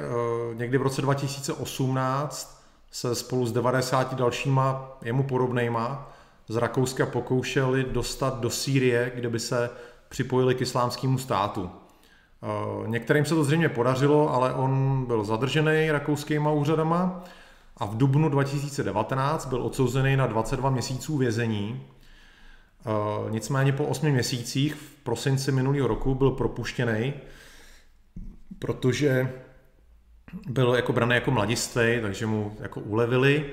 někdy 0.54 0.78
v 0.78 0.82
roce 0.82 1.02
2018 1.02 2.66
se 2.92 3.16
spolu 3.16 3.46
s 3.46 3.52
90 3.52 4.14
dalšíma 4.14 4.98
jemu 5.02 5.24
podobnejma 5.24 6.15
z 6.48 6.56
Rakouska 6.56 7.06
pokoušeli 7.06 7.84
dostat 7.84 8.40
do 8.40 8.50
Sýrie, 8.50 9.12
kde 9.16 9.30
by 9.30 9.40
se 9.40 9.70
připojili 10.10 10.56
k 10.56 10.62
islámskému 10.62 11.18
státu. 11.18 11.70
Eh, 12.44 12.88
některým 12.88 13.26
se 13.26 13.36
to 13.36 13.44
zřejmě 13.44 13.70
podařilo, 13.70 14.34
ale 14.34 14.54
on 14.54 15.04
byl 15.08 15.24
zadržený 15.24 15.92
rakouskýma 15.92 16.52
úřadama 16.52 17.24
a 17.78 17.86
v 17.86 17.98
dubnu 17.98 18.30
2019 18.30 19.46
byl 19.46 19.62
odsouzený 19.62 20.16
na 20.16 20.28
22 20.28 20.70
měsíců 20.70 21.18
vězení. 21.18 21.82
Eh, 22.86 23.32
nicméně 23.32 23.74
po 23.74 23.86
8 23.86 24.12
měsících 24.12 24.76
v 24.76 25.04
prosinci 25.04 25.52
minulého 25.52 25.88
roku 25.88 26.16
byl 26.16 26.32
propuštěný, 26.32 27.14
protože 28.60 29.34
byl 30.50 30.76
jako 30.76 30.94
braný 30.94 31.16
jako 31.16 31.32
mladistvý, 31.32 32.00
takže 32.02 32.26
mu 32.26 32.58
jako 32.60 32.80
ulevili 32.80 33.46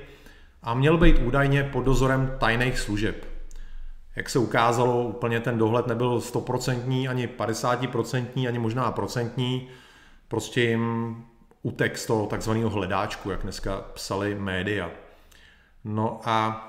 a 0.62 0.74
měl 0.74 0.98
být 0.98 1.18
údajně 1.18 1.64
pod 1.64 1.84
dozorem 1.84 2.36
tajných 2.40 2.78
služeb. 2.78 3.26
Jak 4.16 4.30
se 4.30 4.38
ukázalo, 4.38 5.02
úplně 5.02 5.40
ten 5.40 5.58
dohled 5.58 5.86
nebyl 5.86 6.18
100% 6.18 7.10
ani 7.10 7.26
50% 7.26 8.48
ani 8.48 8.58
možná 8.58 8.92
procentní, 8.92 9.68
prostě 10.28 10.60
jim 10.60 11.16
utek 11.62 11.98
z 11.98 12.06
toho 12.06 12.26
takzvaného 12.26 12.70
hledáčku, 12.70 13.30
jak 13.30 13.42
dneska 13.42 13.84
psali 13.94 14.34
média. 14.34 14.90
No 15.84 16.20
a 16.24 16.68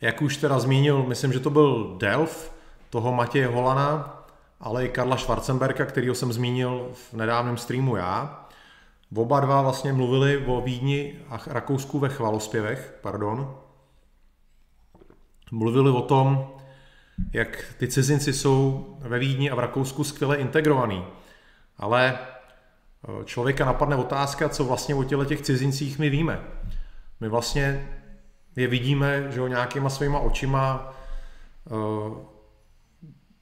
jak 0.00 0.22
už 0.22 0.36
teda 0.36 0.58
zmínil, 0.58 1.02
myslím, 1.02 1.32
že 1.32 1.40
to 1.40 1.50
byl 1.50 1.96
Delf, 1.98 2.52
toho 2.90 3.12
Matěje 3.12 3.46
Holana, 3.46 4.24
ale 4.60 4.84
i 4.84 4.88
Karla 4.88 5.16
Schwarzenberga, 5.16 5.84
kterýho 5.84 6.14
jsem 6.14 6.32
zmínil 6.32 6.88
v 6.92 7.14
nedávném 7.14 7.56
streamu 7.56 7.96
já, 7.96 8.47
Oba 9.16 9.40
dva 9.40 9.62
vlastně 9.62 9.92
mluvili 9.92 10.46
o 10.46 10.60
Vídni 10.60 11.18
a 11.28 11.40
Rakousku 11.46 11.98
ve 11.98 12.08
chvalospěvech, 12.08 12.98
pardon. 13.02 13.56
Mluvili 15.50 15.90
o 15.90 16.02
tom, 16.02 16.50
jak 17.32 17.74
ty 17.78 17.88
cizinci 17.88 18.32
jsou 18.32 18.86
ve 19.00 19.18
Vídni 19.18 19.50
a 19.50 19.54
v 19.54 19.58
Rakousku 19.58 20.04
skvěle 20.04 20.36
integrovaný. 20.36 21.04
Ale 21.76 22.18
eh, 22.18 23.24
člověka 23.24 23.64
napadne 23.64 23.96
otázka, 23.96 24.48
co 24.48 24.64
vlastně 24.64 24.94
o 24.94 25.04
těle 25.04 25.26
těch 25.26 25.42
cizincích 25.42 25.98
my 25.98 26.10
víme. 26.10 26.40
My 27.20 27.28
vlastně 27.28 27.88
je 28.56 28.66
vidíme, 28.66 29.32
že 29.32 29.40
o 29.40 29.46
nějakýma 29.46 29.90
svýma 29.90 30.18
očima, 30.18 30.94
eh, 31.66 31.70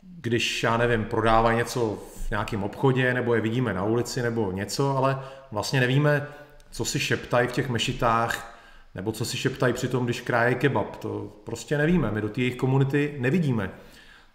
když, 0.00 0.62
já 0.62 0.76
nevím, 0.76 1.04
prodává 1.04 1.52
něco 1.52 1.98
v 2.14 2.15
nějakém 2.30 2.64
obchodě, 2.64 3.14
nebo 3.14 3.34
je 3.34 3.40
vidíme 3.40 3.74
na 3.74 3.84
ulici, 3.84 4.22
nebo 4.22 4.52
něco, 4.52 4.96
ale 4.96 5.18
vlastně 5.52 5.80
nevíme, 5.80 6.26
co 6.70 6.84
si 6.84 7.00
šeptají 7.00 7.48
v 7.48 7.52
těch 7.52 7.68
mešitách, 7.68 8.58
nebo 8.94 9.12
co 9.12 9.24
si 9.24 9.36
šeptají 9.36 9.72
při 9.72 9.88
tom, 9.88 10.04
když 10.04 10.20
kráje 10.20 10.54
kebab. 10.54 10.96
To 10.96 11.32
prostě 11.44 11.78
nevíme, 11.78 12.10
my 12.10 12.20
do 12.20 12.28
té 12.28 12.40
jejich 12.40 12.56
komunity 12.56 13.16
nevidíme. 13.18 13.70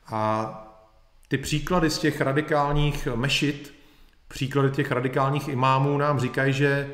A 0.07 0.53
ty 1.27 1.37
příklady 1.37 1.89
z 1.89 1.99
těch 1.99 2.21
radikálních 2.21 3.07
mešit, 3.15 3.73
příklady 4.27 4.71
těch 4.71 4.91
radikálních 4.91 5.47
imámů 5.47 5.97
nám 5.97 6.19
říkají, 6.19 6.53
že 6.53 6.89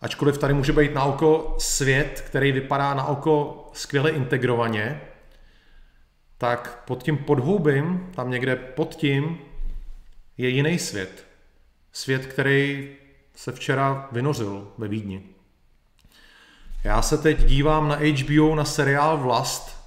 ačkoliv 0.00 0.38
tady 0.38 0.54
může 0.54 0.72
být 0.72 0.94
na 0.94 1.04
oko 1.04 1.56
svět, 1.58 2.24
který 2.26 2.52
vypadá 2.52 2.94
na 2.94 3.04
oko 3.04 3.66
skvěle 3.72 4.10
integrovaně, 4.10 5.00
tak 6.38 6.82
pod 6.86 7.02
tím 7.02 7.16
podhoubím, 7.16 8.10
tam 8.14 8.30
někde 8.30 8.56
pod 8.56 8.94
tím, 8.94 9.38
je 10.40 10.48
jiný 10.48 10.78
svět. 10.78 11.26
Svět, 11.92 12.26
který 12.26 12.88
se 13.34 13.52
včera 13.52 14.08
vynořil 14.12 14.72
ve 14.78 14.88
Vídni. 14.88 15.22
Já 16.84 17.02
se 17.02 17.18
teď 17.18 17.44
dívám 17.44 17.88
na 17.88 17.96
HBO 17.96 18.54
na 18.54 18.64
seriál 18.64 19.18
Vlast, 19.18 19.80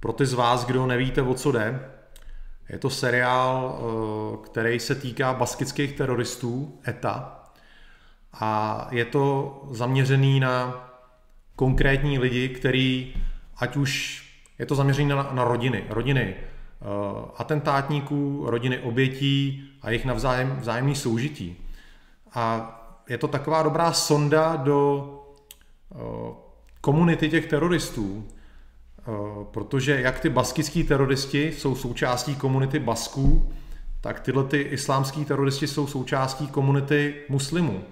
pro 0.00 0.12
ty 0.12 0.26
z 0.26 0.32
vás, 0.32 0.64
kdo 0.64 0.86
nevíte, 0.86 1.22
o 1.22 1.34
co 1.34 1.52
jde. 1.52 1.90
Je 2.68 2.78
to 2.78 2.90
seriál, 2.90 3.78
eh, 3.78 4.46
který 4.46 4.80
se 4.80 4.94
týká 4.94 5.34
baskických 5.34 5.92
teroristů 5.92 6.80
ETA 6.88 7.44
a 8.32 8.86
je 8.90 9.04
to 9.04 9.62
zaměřený 9.70 10.40
na 10.40 10.86
konkrétní 11.56 12.18
lidi, 12.18 12.48
který, 12.48 13.14
ať 13.56 13.76
už 13.76 14.22
je 14.58 14.66
to 14.66 14.74
zaměřený 14.74 15.08
na, 15.08 15.28
na 15.32 15.44
rodiny, 15.44 15.84
rodiny 15.88 16.36
atentátníků, 17.36 18.44
rodiny 18.46 18.78
obětí 18.78 19.64
a 19.82 19.90
jejich 19.90 20.04
navzájem 20.04 20.56
vzájemný 20.60 20.94
soužití. 20.94 21.56
A 22.34 22.76
je 23.08 23.18
to 23.18 23.28
taková 23.28 23.62
dobrá 23.62 23.92
sonda 23.92 24.56
do 24.56 25.08
uh, 25.88 26.00
komunity 26.80 27.30
těch 27.30 27.46
teroristů, 27.46 28.24
uh, 29.08 29.44
protože 29.44 30.00
jak 30.00 30.20
ty 30.20 30.28
baskický 30.28 30.84
teroristi 30.84 31.52
jsou 31.52 31.74
součástí 31.74 32.34
komunity 32.36 32.78
Basků, 32.78 33.52
tak 34.00 34.20
tyhle 34.20 34.44
ty 34.44 34.60
islámský 34.60 35.24
teroristi 35.24 35.66
jsou 35.66 35.86
součástí 35.86 36.46
komunity 36.46 37.14
muslimů. 37.28 37.84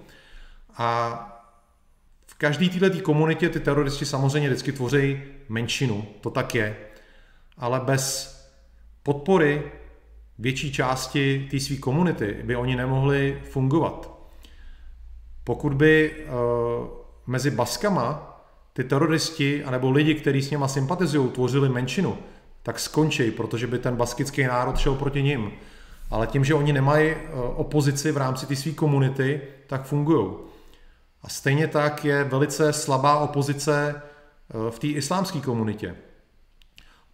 A 0.77 1.11
v 2.27 2.35
každé 2.35 2.69
této 2.69 3.01
komunitě 3.03 3.49
ty 3.49 3.61
teroristi 3.61 4.07
samozřejmě 4.07 4.49
vždycky 4.49 4.73
tvoří 4.73 5.21
menšinu, 5.49 6.07
to 6.21 6.31
tak 6.31 6.55
je. 6.55 6.77
Ale 7.59 7.81
bez 7.81 8.38
podpory 9.09 9.63
větší 10.39 10.73
části 10.73 11.49
té 11.51 11.61
své 11.61 11.77
komunity 11.77 12.37
by 12.45 12.57
oni 12.57 12.77
nemohli 12.77 13.39
fungovat. 13.45 14.11
Pokud 15.45 15.75
by 15.75 16.13
uh, 16.13 16.87
mezi 17.27 17.51
Baskama 17.51 18.41
ty 18.73 18.85
teroristi 18.85 19.65
anebo 19.65 19.91
lidi, 19.91 20.15
kteří 20.15 20.43
s 20.43 20.51
něma 20.51 20.69
sympatizují, 20.69 21.31
tvořili 21.31 21.69
menšinu, 21.69 22.19
tak 22.63 22.79
skončí, 22.81 23.31
protože 23.31 23.67
by 23.67 23.79
ten 23.79 23.97
baskický 23.97 24.45
národ 24.45 24.79
šel 24.79 24.95
proti 24.95 25.23
nim. 25.23 25.53
Ale 26.11 26.27
tím, 26.27 26.45
že 26.45 26.55
oni 26.55 26.73
nemají 26.73 27.15
uh, 27.15 27.21
opozici 27.57 28.13
v 28.13 28.17
rámci 28.17 28.47
té 28.47 28.57
své 28.57 28.73
komunity, 28.73 29.41
tak 29.67 29.85
fungují. 29.85 30.29
A 31.23 31.29
stejně 31.29 31.67
tak 31.67 32.05
je 32.05 32.25
velice 32.25 32.73
slabá 32.73 33.19
opozice 33.19 34.03
uh, 34.55 34.71
v 34.71 34.79
té 34.79 34.87
islámské 34.87 35.41
komunitě. 35.41 35.95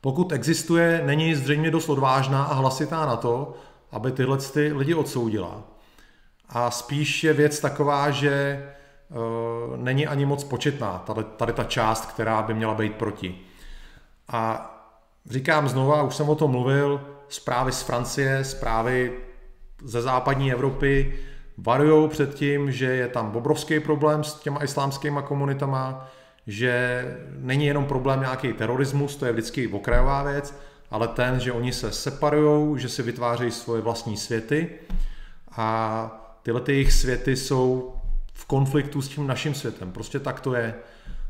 Pokud 0.05 0.33
existuje, 0.33 1.03
není 1.05 1.35
zřejmě 1.35 1.71
dost 1.71 1.89
odvážná 1.89 2.45
a 2.45 2.55
hlasitá 2.55 3.07
na 3.07 3.17
to, 3.17 3.55
aby 3.93 4.13
tyhle 4.13 4.39
ty 4.39 4.73
lidi 4.73 4.95
odsoudila. 4.95 5.63
A 6.49 6.71
spíš 6.71 7.25
je 7.25 7.33
věc 7.33 7.61
taková, 7.61 8.11
že 8.11 8.65
uh, 9.09 9.77
není 9.77 10.07
ani 10.07 10.27
moc 10.27 10.45
početná, 10.45 10.99
tady, 11.07 11.25
tady 11.37 11.53
ta 11.53 11.65
část, 11.65 12.07
která 12.07 12.43
by 12.43 12.55
měla 12.55 12.75
být 12.75 12.95
proti. 12.95 13.39
A 14.29 14.71
říkám 15.31 15.69
znova, 15.69 16.03
už 16.03 16.15
jsem 16.15 16.29
o 16.29 16.35
tom 16.35 16.51
mluvil, 16.51 17.01
zprávy 17.29 17.73
z 17.73 17.83
Francie, 17.83 18.45
zprávy 18.45 19.13
ze 19.85 20.03
západní 20.03 20.53
Evropy 20.53 21.19
varují 21.59 22.09
před 22.09 22.35
tím, 22.35 22.73
že 22.73 22.87
je 22.87 23.09
tam 23.09 23.37
obrovský 23.37 23.81
problém 23.81 24.25
s 24.25 24.35
těma 24.35 24.65
islámskými 24.65 25.21
komunitama, 25.25 26.09
že 26.47 27.05
není 27.39 27.67
jenom 27.67 27.87
problém 27.87 28.21
nějaký 28.21 28.53
terorismus, 28.53 29.17
to 29.17 29.27
je 29.27 29.33
vždycky 29.33 29.69
okrajová 29.69 30.23
věc, 30.23 30.55
ale 30.91 31.09
ten, 31.09 31.41
že 31.41 31.53
oni 31.53 31.73
se 31.73 31.93
separují, 31.93 32.81
že 32.81 32.89
si 32.89 33.03
vytvářejí 33.03 33.51
svoje 33.51 33.83
vlastní 33.83 34.17
světy 34.17 34.69
a 35.51 36.39
tyhle 36.43 36.61
ty 36.61 36.73
jejich 36.73 36.93
světy 36.93 37.37
jsou 37.37 37.95
v 38.35 38.45
konfliktu 38.45 39.03
s 39.03 39.09
tím 39.09 39.27
naším 39.27 39.55
světem. 39.55 39.93
Prostě 39.93 40.21
tak 40.21 40.41
to 40.41 40.55
je. 40.55 40.75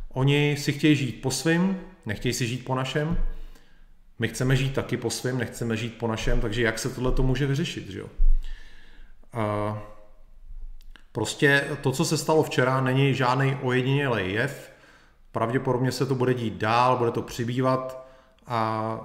Oni 0.08 0.56
si 0.58 0.72
chtějí 0.72 0.96
žít 0.96 1.22
po 1.22 1.30
svým, 1.30 1.80
nechtějí 2.06 2.32
si 2.32 2.46
žít 2.46 2.64
po 2.64 2.74
našem. 2.74 3.18
My 4.18 4.28
chceme 4.28 4.56
žít 4.56 4.74
taky 4.74 4.96
po 4.96 5.10
svým, 5.10 5.38
nechceme 5.38 5.76
žít 5.76 5.98
po 5.98 6.06
našem, 6.06 6.40
takže 6.40 6.62
jak 6.62 6.78
se 6.78 6.90
tohle 6.90 7.12
to 7.12 7.22
může 7.22 7.46
vyřešit, 7.46 7.90
že 7.90 7.98
jo? 7.98 8.06
A 9.32 9.78
prostě 11.12 11.64
to, 11.80 11.92
co 11.92 12.04
se 12.04 12.18
stalo 12.18 12.42
včera, 12.42 12.80
není 12.80 13.14
žádný 13.14 13.56
ojedinělý 13.62 14.32
jev. 14.32 14.73
Pravděpodobně 15.34 15.92
se 15.92 16.06
to 16.06 16.14
bude 16.14 16.34
dít 16.34 16.54
dál, 16.54 16.96
bude 16.96 17.10
to 17.10 17.22
přibývat 17.22 18.06
a 18.46 19.00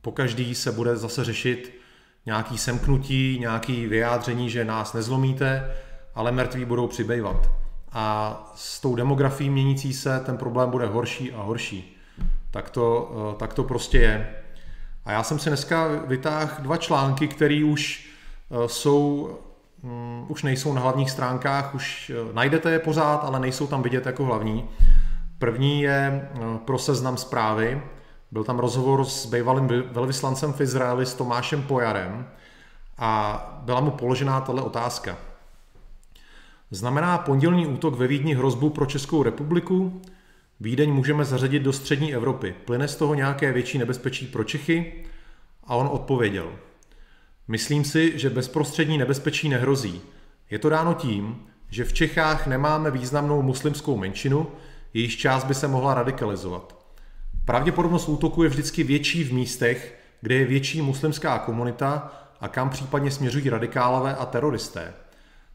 po 0.00 0.12
každý 0.12 0.54
se 0.54 0.72
bude 0.72 0.96
zase 0.96 1.24
řešit 1.24 1.80
nějaký 2.26 2.58
semknutí, 2.58 3.38
nějaký 3.40 3.86
vyjádření, 3.86 4.50
že 4.50 4.64
nás 4.64 4.92
nezlomíte, 4.92 5.70
ale 6.14 6.32
mrtví 6.32 6.64
budou 6.64 6.86
přibývat. 6.86 7.50
A 7.92 8.36
s 8.54 8.80
tou 8.80 8.96
demografií 8.96 9.50
měnící 9.50 9.92
se 9.92 10.20
ten 10.20 10.36
problém 10.36 10.70
bude 10.70 10.86
horší 10.86 11.32
a 11.32 11.42
horší. 11.42 11.96
Tak 12.50 12.70
to, 12.70 13.12
eh, 13.32 13.36
tak 13.38 13.54
to 13.54 13.64
prostě 13.64 13.98
je. 13.98 14.34
A 15.04 15.12
já 15.12 15.22
jsem 15.22 15.38
si 15.38 15.50
dneska 15.50 15.88
vytáhl 16.06 16.50
dva 16.58 16.76
články, 16.76 17.28
které 17.28 17.64
už 17.64 18.08
eh, 18.50 18.68
jsou, 18.68 19.30
um, 19.82 20.26
už 20.28 20.42
nejsou 20.42 20.72
na 20.72 20.80
hlavních 20.80 21.10
stránkách, 21.10 21.74
už 21.74 22.12
eh, 22.14 22.34
najdete 22.34 22.70
je 22.70 22.78
pořád, 22.78 23.24
ale 23.24 23.40
nejsou 23.40 23.66
tam 23.66 23.82
vidět 23.82 24.06
jako 24.06 24.24
hlavní. 24.24 24.68
První 25.42 25.82
je 25.82 26.28
pro 26.64 26.78
seznam 26.78 27.16
zprávy. 27.16 27.82
Byl 28.30 28.44
tam 28.44 28.58
rozhovor 28.58 29.04
s 29.04 29.26
bývalým 29.26 29.66
velvyslancem 29.92 30.52
v 30.52 30.60
Izraeli 30.60 31.06
s 31.06 31.14
Tomášem 31.14 31.62
Pojarem 31.62 32.26
a 32.98 33.60
byla 33.64 33.80
mu 33.80 33.90
položená 33.90 34.40
tato 34.40 34.64
otázka. 34.64 35.18
Znamená 36.70 37.18
pondělní 37.18 37.66
útok 37.66 37.94
ve 37.94 38.06
Vídni 38.06 38.34
hrozbu 38.34 38.70
pro 38.70 38.86
Českou 38.86 39.22
republiku? 39.22 40.02
Vídeň 40.60 40.92
můžeme 40.92 41.24
zařadit 41.24 41.62
do 41.62 41.72
střední 41.72 42.14
Evropy. 42.14 42.54
Plyne 42.64 42.88
z 42.88 42.96
toho 42.96 43.14
nějaké 43.14 43.52
větší 43.52 43.78
nebezpečí 43.78 44.26
pro 44.26 44.44
Čechy? 44.44 45.04
A 45.64 45.74
on 45.74 45.88
odpověděl. 45.92 46.52
Myslím 47.48 47.84
si, 47.84 48.18
že 48.18 48.30
bezprostřední 48.30 48.98
nebezpečí 48.98 49.48
nehrozí. 49.48 50.00
Je 50.50 50.58
to 50.58 50.68
dáno 50.68 50.94
tím, 50.94 51.46
že 51.70 51.84
v 51.84 51.92
Čechách 51.92 52.46
nemáme 52.46 52.90
významnou 52.90 53.42
muslimskou 53.42 53.96
menšinu, 53.96 54.46
jejíž 54.94 55.16
část 55.16 55.44
by 55.44 55.54
se 55.54 55.68
mohla 55.68 55.94
radikalizovat. 55.94 56.76
Pravděpodobnost 57.44 58.08
útoku 58.08 58.42
je 58.42 58.48
vždycky 58.48 58.84
větší 58.84 59.24
v 59.24 59.32
místech, 59.32 59.98
kde 60.20 60.34
je 60.34 60.44
větší 60.44 60.82
muslimská 60.82 61.38
komunita 61.38 62.12
a 62.40 62.48
kam 62.48 62.70
případně 62.70 63.10
směřují 63.10 63.50
radikálové 63.50 64.16
a 64.16 64.26
teroristé. 64.26 64.94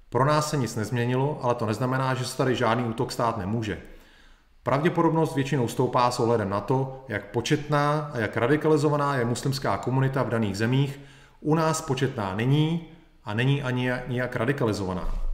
Pro 0.10 0.26
nás 0.26 0.50
se 0.50 0.58
nic 0.58 0.76
nezměnilo, 0.76 1.40
ale 1.42 1.56
to 1.56 1.66
neznamená, 1.66 2.14
že 2.14 2.26
se 2.26 2.38
tady 2.38 2.56
žádný 2.56 2.84
útok 2.84 3.12
stát 3.12 3.38
nemůže. 3.38 3.82
Pravděpodobnost 4.64 5.36
většinou 5.36 5.68
stoupá 5.68 6.12
s 6.12 6.20
ohledem 6.20 6.50
na 6.50 6.62
to, 6.62 7.06
jak 7.08 7.32
početná 7.32 8.12
a 8.14 8.20
jak 8.20 8.38
radikalizovaná 8.38 9.16
je 9.16 9.26
muslimská 9.26 9.78
komunita 9.78 10.24
v 10.24 10.30
daných 10.30 10.58
zemích. 10.58 11.00
U 11.42 11.56
nás 11.56 11.82
početná 11.82 12.36
není 12.36 12.88
a 13.24 13.34
není 13.34 13.64
ani 13.64 13.92
nijak 14.08 14.36
radikalizovaná. 14.36 15.27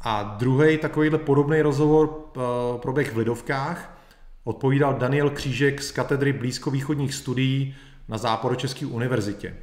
A 0.00 0.22
druhý 0.22 0.78
takovýhle 0.78 1.18
podobný 1.18 1.62
rozhovor 1.62 2.10
eh, 2.36 2.40
proběh 2.78 3.12
v 3.12 3.16
Lidovkách 3.16 3.98
odpovídal 4.44 4.94
Daniel 4.94 5.30
Křížek 5.30 5.82
z 5.82 5.92
katedry 5.92 6.32
blízkovýchodních 6.32 7.14
studií 7.14 7.76
na 8.08 8.18
Západočeské 8.18 8.86
univerzitě. 8.86 9.56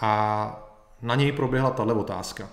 A 0.00 0.70
na 1.02 1.14
něj 1.14 1.32
proběhla 1.32 1.70
tato 1.70 2.00
otázka. 2.00 2.48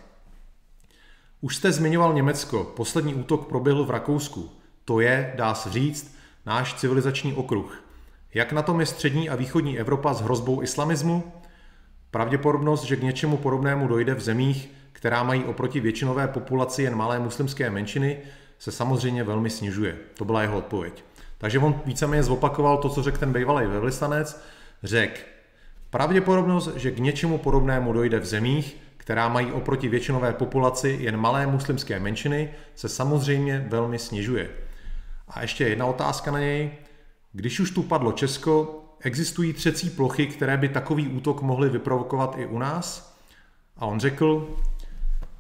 Už 1.42 1.56
jste 1.56 1.72
zmiňoval 1.72 2.14
Německo, 2.14 2.64
poslední 2.64 3.16
útok 3.16 3.48
proběhl 3.48 3.86
v 3.86 3.90
Rakousku. 3.90 4.50
To 4.86 5.00
je, 5.00 5.34
dá 5.38 5.54
se 5.54 5.70
říct, 5.70 6.16
náš 6.46 6.74
civilizační 6.74 7.34
okruh. 7.34 7.84
Jak 8.34 8.52
na 8.52 8.62
tom 8.62 8.80
je 8.80 8.86
střední 8.86 9.30
a 9.30 9.36
východní 9.36 9.80
Evropa 9.80 10.14
s 10.14 10.22
hrozbou 10.22 10.62
islamismu? 10.62 11.34
Pravděpodobnost, 12.12 12.84
že 12.84 12.96
k 12.96 13.04
něčemu 13.04 13.38
podobnému 13.38 13.88
dojde 13.88 14.16
v 14.16 14.22
zemích, 14.22 14.70
která 14.92 15.24
mají 15.24 15.44
oproti 15.44 15.80
většinové 15.80 16.28
populaci 16.28 16.84
jen 16.84 16.96
malé 16.96 17.20
muslimské 17.20 17.70
menšiny, 17.70 18.18
se 18.60 18.72
samozřejmě 18.72 19.24
velmi 19.24 19.50
snižuje. 19.50 19.98
To 20.14 20.26
byla 20.26 20.42
jeho 20.42 20.58
odpověď. 20.58 21.04
Takže 21.38 21.60
on 21.60 21.82
víceméně 21.86 22.24
zopakoval 22.24 22.78
to, 22.78 22.90
co 22.90 23.04
řekl 23.04 23.18
ten 23.18 23.34
bývalý 23.34 23.68
velvyslanec. 23.68 24.44
Řekl, 24.84 25.20
pravděpodobnost, 25.90 26.76
že 26.76 26.92
k 26.92 27.00
něčemu 27.00 27.38
podobnému 27.38 27.94
dojde 27.94 28.20
v 28.20 28.26
zemích, 28.26 28.78
která 28.98 29.30
mají 29.30 29.52
oproti 29.52 29.90
většinové 29.90 30.34
populaci 30.34 30.98
jen 31.02 31.18
malé 31.18 31.48
muslimské 31.48 32.00
menšiny, 32.00 32.50
se 32.76 32.90
samozřejmě 32.90 33.66
velmi 33.70 34.00
snižuje. 34.00 34.50
A 35.28 35.42
ještě 35.42 35.68
jedna 35.68 35.86
otázka 35.86 36.32
na 36.32 36.40
něj. 36.40 36.72
Když 37.34 37.60
už 37.60 37.72
tu 37.72 37.84
padlo 37.84 38.12
Česko, 38.12 38.84
existují 39.02 39.54
třecí 39.54 39.90
plochy, 39.90 40.28
které 40.28 40.58
by 40.58 40.70
takový 40.70 41.08
útok 41.08 41.42
mohly 41.42 41.70
vyprovokovat 41.70 42.36
i 42.38 42.46
u 42.46 42.60
nás? 42.60 43.18
A 43.78 43.86
on 43.86 44.00
řekl, 44.00 44.58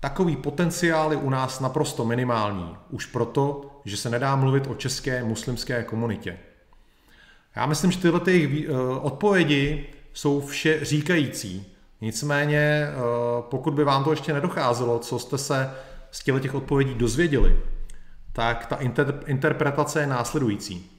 takový 0.01 0.35
potenciál 0.35 1.11
je 1.11 1.17
u 1.17 1.29
nás 1.29 1.59
naprosto 1.59 2.05
minimální, 2.05 2.75
už 2.89 3.05
proto, 3.05 3.61
že 3.85 3.97
se 3.97 4.09
nedá 4.09 4.35
mluvit 4.35 4.67
o 4.67 4.75
české 4.75 5.23
muslimské 5.23 5.83
komunitě. 5.83 6.37
Já 7.55 7.65
myslím, 7.65 7.91
že 7.91 7.99
tyhle 7.99 8.19
ty 8.19 8.67
eh, 8.67 8.71
odpovědi 9.01 9.85
jsou 10.13 10.41
vše 10.41 10.85
říkající. 10.85 11.65
Nicméně, 12.01 12.57
eh, 12.57 12.93
pokud 13.41 13.73
by 13.73 13.83
vám 13.83 14.03
to 14.03 14.11
ještě 14.11 14.33
nedocházelo, 14.33 14.99
co 14.99 15.19
jste 15.19 15.37
se 15.37 15.71
z 16.11 16.23
těch 16.23 16.55
odpovědí 16.55 16.93
dozvěděli, 16.93 17.59
tak 18.33 18.65
ta 18.65 18.75
inter- 18.75 19.19
interpretace 19.25 19.99
je 19.99 20.07
následující. 20.07 20.91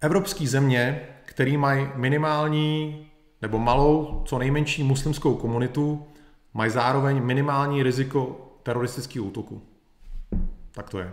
Evropské 0.00 0.46
země, 0.46 1.08
které 1.24 1.58
mají 1.58 1.88
minimální 1.94 3.06
nebo 3.42 3.58
malou, 3.58 4.22
co 4.26 4.38
nejmenší 4.38 4.82
muslimskou 4.82 5.34
komunitu, 5.34 6.11
mají 6.54 6.70
zároveň 6.70 7.22
minimální 7.22 7.82
riziko 7.82 8.48
teroristického 8.62 9.26
útoku. 9.26 9.62
Tak 10.72 10.90
to 10.90 10.98
je. 10.98 11.12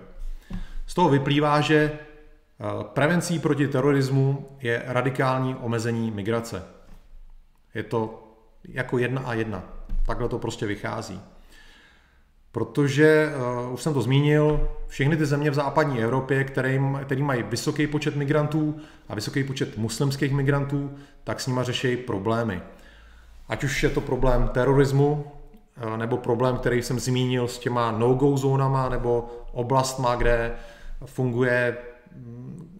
Z 0.87 0.93
toho 0.93 1.09
vyplývá, 1.09 1.61
že 1.61 1.91
eh, 1.91 2.83
prevencí 2.93 3.39
proti 3.39 3.67
terorismu 3.67 4.47
je 4.59 4.83
radikální 4.85 5.55
omezení 5.55 6.11
migrace. 6.11 6.63
Je 7.73 7.83
to 7.83 8.23
jako 8.63 8.97
jedna 8.97 9.21
a 9.21 9.33
jedna. 9.33 9.63
Takhle 10.05 10.29
to 10.29 10.39
prostě 10.39 10.65
vychází. 10.65 11.21
Protože, 12.51 13.31
uh, 13.67 13.73
už 13.73 13.81
jsem 13.81 13.93
to 13.93 14.01
zmínil, 14.01 14.69
všechny 14.87 15.17
ty 15.17 15.25
země 15.25 15.51
v 15.51 15.53
západní 15.53 16.01
Evropě, 16.01 16.43
které, 16.43 16.79
který 17.01 17.23
mají 17.23 17.43
vysoký 17.43 17.87
počet 17.87 18.15
migrantů 18.15 18.77
a 19.09 19.15
vysoký 19.15 19.43
počet 19.43 19.77
muslimských 19.77 20.33
migrantů, 20.33 20.95
tak 21.23 21.39
s 21.39 21.47
nimi 21.47 21.59
řeší 21.63 21.97
problémy. 21.97 22.61
Ať 23.49 23.63
už 23.63 23.83
je 23.83 23.89
to 23.89 24.01
problém 24.01 24.47
terorismu, 24.47 25.31
uh, 25.83 25.97
nebo 25.97 26.17
problém, 26.17 26.57
který 26.57 26.81
jsem 26.81 26.99
zmínil 26.99 27.47
s 27.47 27.59
těma 27.59 27.91
no-go 27.91 28.37
zónama, 28.37 28.89
nebo 28.89 29.29
oblastma, 29.51 30.15
kde 30.15 30.51
funguje, 31.05 31.77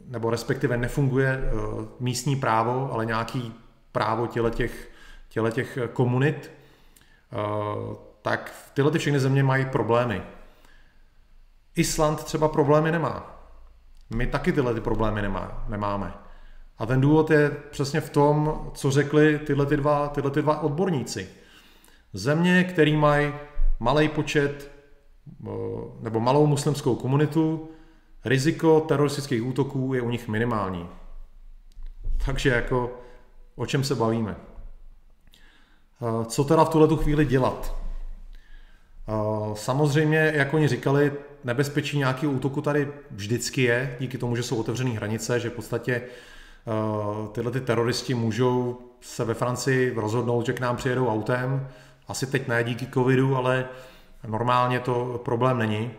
nebo 0.07 0.29
respektive 0.29 0.77
nefunguje 0.77 1.37
uh, 1.37 1.85
místní 1.99 2.35
právo, 2.35 2.93
ale 2.93 3.05
nějaký 3.05 3.53
právo 3.91 4.27
těle 4.27 4.51
těch, 4.51 4.89
těle 5.29 5.51
těch 5.51 5.77
komunit, 5.93 6.51
eh, 7.33 7.37
tak 8.21 8.71
tyhle 8.73 8.91
ty 8.91 8.99
všechny 8.99 9.19
země 9.19 9.43
mají 9.43 9.65
problémy. 9.65 10.23
Island 11.75 12.23
třeba 12.23 12.47
problémy 12.47 12.91
nemá. 12.91 13.45
My 14.09 14.27
taky 14.27 14.51
tyhle 14.51 14.73
ty 14.73 14.81
problémy 14.81 15.21
nemá, 15.21 15.65
nemáme. 15.67 16.13
A 16.79 16.85
ten 16.85 17.01
důvod 17.01 17.31
je 17.31 17.51
přesně 17.71 18.01
v 18.01 18.09
tom, 18.09 18.65
co 18.73 18.91
řekli 18.91 19.39
tyhle, 19.39 19.65
ty 19.65 19.77
dva, 19.77 20.07
tyhle 20.07 20.31
ty 20.31 20.41
dva 20.41 20.59
odborníci. 20.59 21.29
Země, 22.13 22.63
které 22.63 22.91
mají 22.91 23.33
malý 23.79 24.09
počet 24.09 24.71
eh, 25.47 25.49
nebo 25.99 26.19
malou 26.19 26.47
muslimskou 26.47 26.95
komunitu, 26.95 27.69
riziko 28.25 28.79
teroristických 28.79 29.45
útoků 29.45 29.93
je 29.93 30.01
u 30.01 30.09
nich 30.09 30.27
minimální. 30.27 30.87
Takže 32.25 32.49
jako 32.49 32.99
o 33.55 33.65
čem 33.65 33.83
se 33.83 33.95
bavíme. 33.95 34.35
Eh, 36.01 36.25
co 36.25 36.43
teda 36.43 36.65
v 36.65 36.69
tuhle 36.69 36.97
chvíli 36.97 37.25
dělat? 37.25 37.75
Eh, 39.07 39.11
samozřejmě, 39.53 40.33
jak 40.35 40.53
oni 40.53 40.67
říkali, 40.67 41.13
nebezpečí 41.43 41.97
nějakého 41.97 42.33
útoku 42.33 42.61
tady 42.61 42.87
vždycky 43.11 43.61
je, 43.61 43.97
díky 43.99 44.17
tomu, 44.17 44.35
že 44.35 44.43
jsou 44.43 44.59
otevřené 44.59 44.91
hranice, 44.91 45.39
že 45.39 45.49
v 45.49 45.53
podstatě 45.53 46.01
tyhle 47.31 47.51
ty 47.51 47.61
teroristi 47.61 48.13
můžou 48.13 48.77
se 49.01 49.25
ve 49.25 49.33
Francii 49.33 49.93
rozhodnout, 49.95 50.45
že 50.45 50.53
k 50.53 50.59
nám 50.59 50.75
přijedou 50.75 51.07
autem 51.07 51.67
Asi 52.09 52.27
teď 52.27 52.47
ne 52.47 52.63
díky 52.63 52.87
covidu, 52.93 53.35
ale 53.35 53.65
normálně 54.27 54.79
to 54.79 55.21
problém 55.25 55.57
není. 55.57 55.91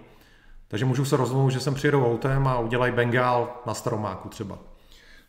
Takže 0.68 0.84
můžu 0.84 1.04
se 1.04 1.16
rozhodnout, 1.16 1.50
že 1.50 1.60
jsem 1.60 1.74
přijedou 1.74 2.06
autem 2.06 2.46
a 2.46 2.58
udělají 2.58 2.92
Bengál 2.92 3.62
na 3.66 3.74
Staromáku 3.74 4.28
třeba. 4.28 4.58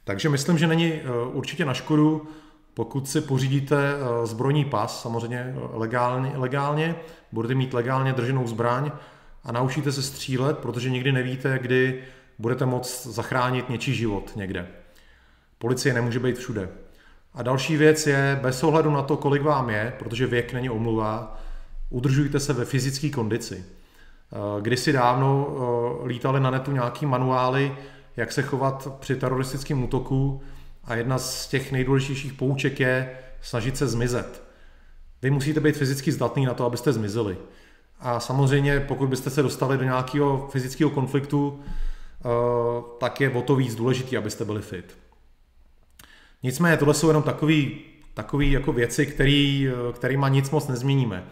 Takže 0.03 0.29
myslím, 0.29 0.57
že 0.57 0.67
není 0.67 0.93
eh, 0.93 1.01
určitě 1.33 1.65
na 1.65 1.73
škodu, 1.73 2.27
pokud 2.73 3.09
si 3.09 3.21
pořídíte 3.21 3.93
eh, 3.93 4.27
zbrojní 4.27 4.65
pas, 4.65 5.01
samozřejmě 5.01 5.55
legálně, 5.73 6.31
legálně, 6.35 6.95
budete 7.31 7.55
mít 7.55 7.73
legálně 7.73 8.13
drženou 8.13 8.47
zbraň 8.47 8.91
a 9.43 9.51
naučíte 9.51 9.91
se 9.91 10.01
střílet, 10.01 10.57
protože 10.57 10.89
nikdy 10.89 11.11
nevíte, 11.11 11.59
kdy 11.59 12.03
budete 12.39 12.65
moct 12.65 13.07
zachránit 13.07 13.69
něčí 13.69 13.95
život 13.95 14.31
někde. 14.35 14.67
Policie 15.61 15.93
nemůže 15.93 16.19
být 16.19 16.37
všude. 16.37 16.69
A 17.33 17.43
další 17.43 17.77
věc 17.77 18.07
je, 18.07 18.39
bez 18.41 18.63
ohledu 18.63 18.91
na 18.91 19.01
to, 19.01 19.17
kolik 19.17 19.41
vám 19.41 19.69
je, 19.69 19.93
protože 19.99 20.27
věk 20.27 20.53
není 20.53 20.69
omluva, 20.69 21.41
udržujte 21.89 22.39
se 22.39 22.53
ve 22.53 22.65
fyzické 22.65 23.09
kondici. 23.09 23.65
Eh, 23.65 24.61
kdysi 24.61 24.93
dávno 24.93 25.47
eh, 25.47 26.07
lítali 26.07 26.39
na 26.39 26.51
netu 26.51 26.71
nějaký 26.71 27.05
manuály, 27.05 27.77
jak 28.17 28.31
se 28.31 28.41
chovat 28.41 28.87
při 28.99 29.15
teroristickém 29.15 29.83
útoku 29.83 30.41
a 30.83 30.95
jedna 30.95 31.17
z 31.17 31.47
těch 31.47 31.71
nejdůležitějších 31.71 32.33
pouček 32.33 32.79
je 32.79 33.17
snažit 33.41 33.77
se 33.77 33.87
zmizet. 33.87 34.43
Vy 35.21 35.29
musíte 35.29 35.59
být 35.59 35.77
fyzicky 35.77 36.11
zdatný 36.11 36.45
na 36.45 36.53
to, 36.53 36.65
abyste 36.65 36.93
zmizeli. 36.93 37.37
A 37.99 38.19
samozřejmě, 38.19 38.79
pokud 38.79 39.09
byste 39.09 39.29
se 39.29 39.43
dostali 39.43 39.77
do 39.77 39.83
nějakého 39.83 40.47
fyzického 40.51 40.89
konfliktu, 40.89 41.59
eh, 41.59 42.27
tak 42.99 43.21
je 43.21 43.29
o 43.29 43.41
to 43.41 43.55
víc 43.55 43.75
důležitý, 43.75 44.17
abyste 44.17 44.45
byli 44.45 44.61
fit. 44.61 45.00
Nicméně 46.43 46.77
tohle 46.77 46.93
jsou 46.93 47.07
jenom 47.07 47.23
takový, 47.23 47.79
takový 48.13 48.51
jako 48.51 48.73
věci, 48.73 49.05
který, 49.05 49.67
kterýma 49.93 50.29
nic 50.29 50.49
moc 50.49 50.67
nezměníme. 50.67 51.23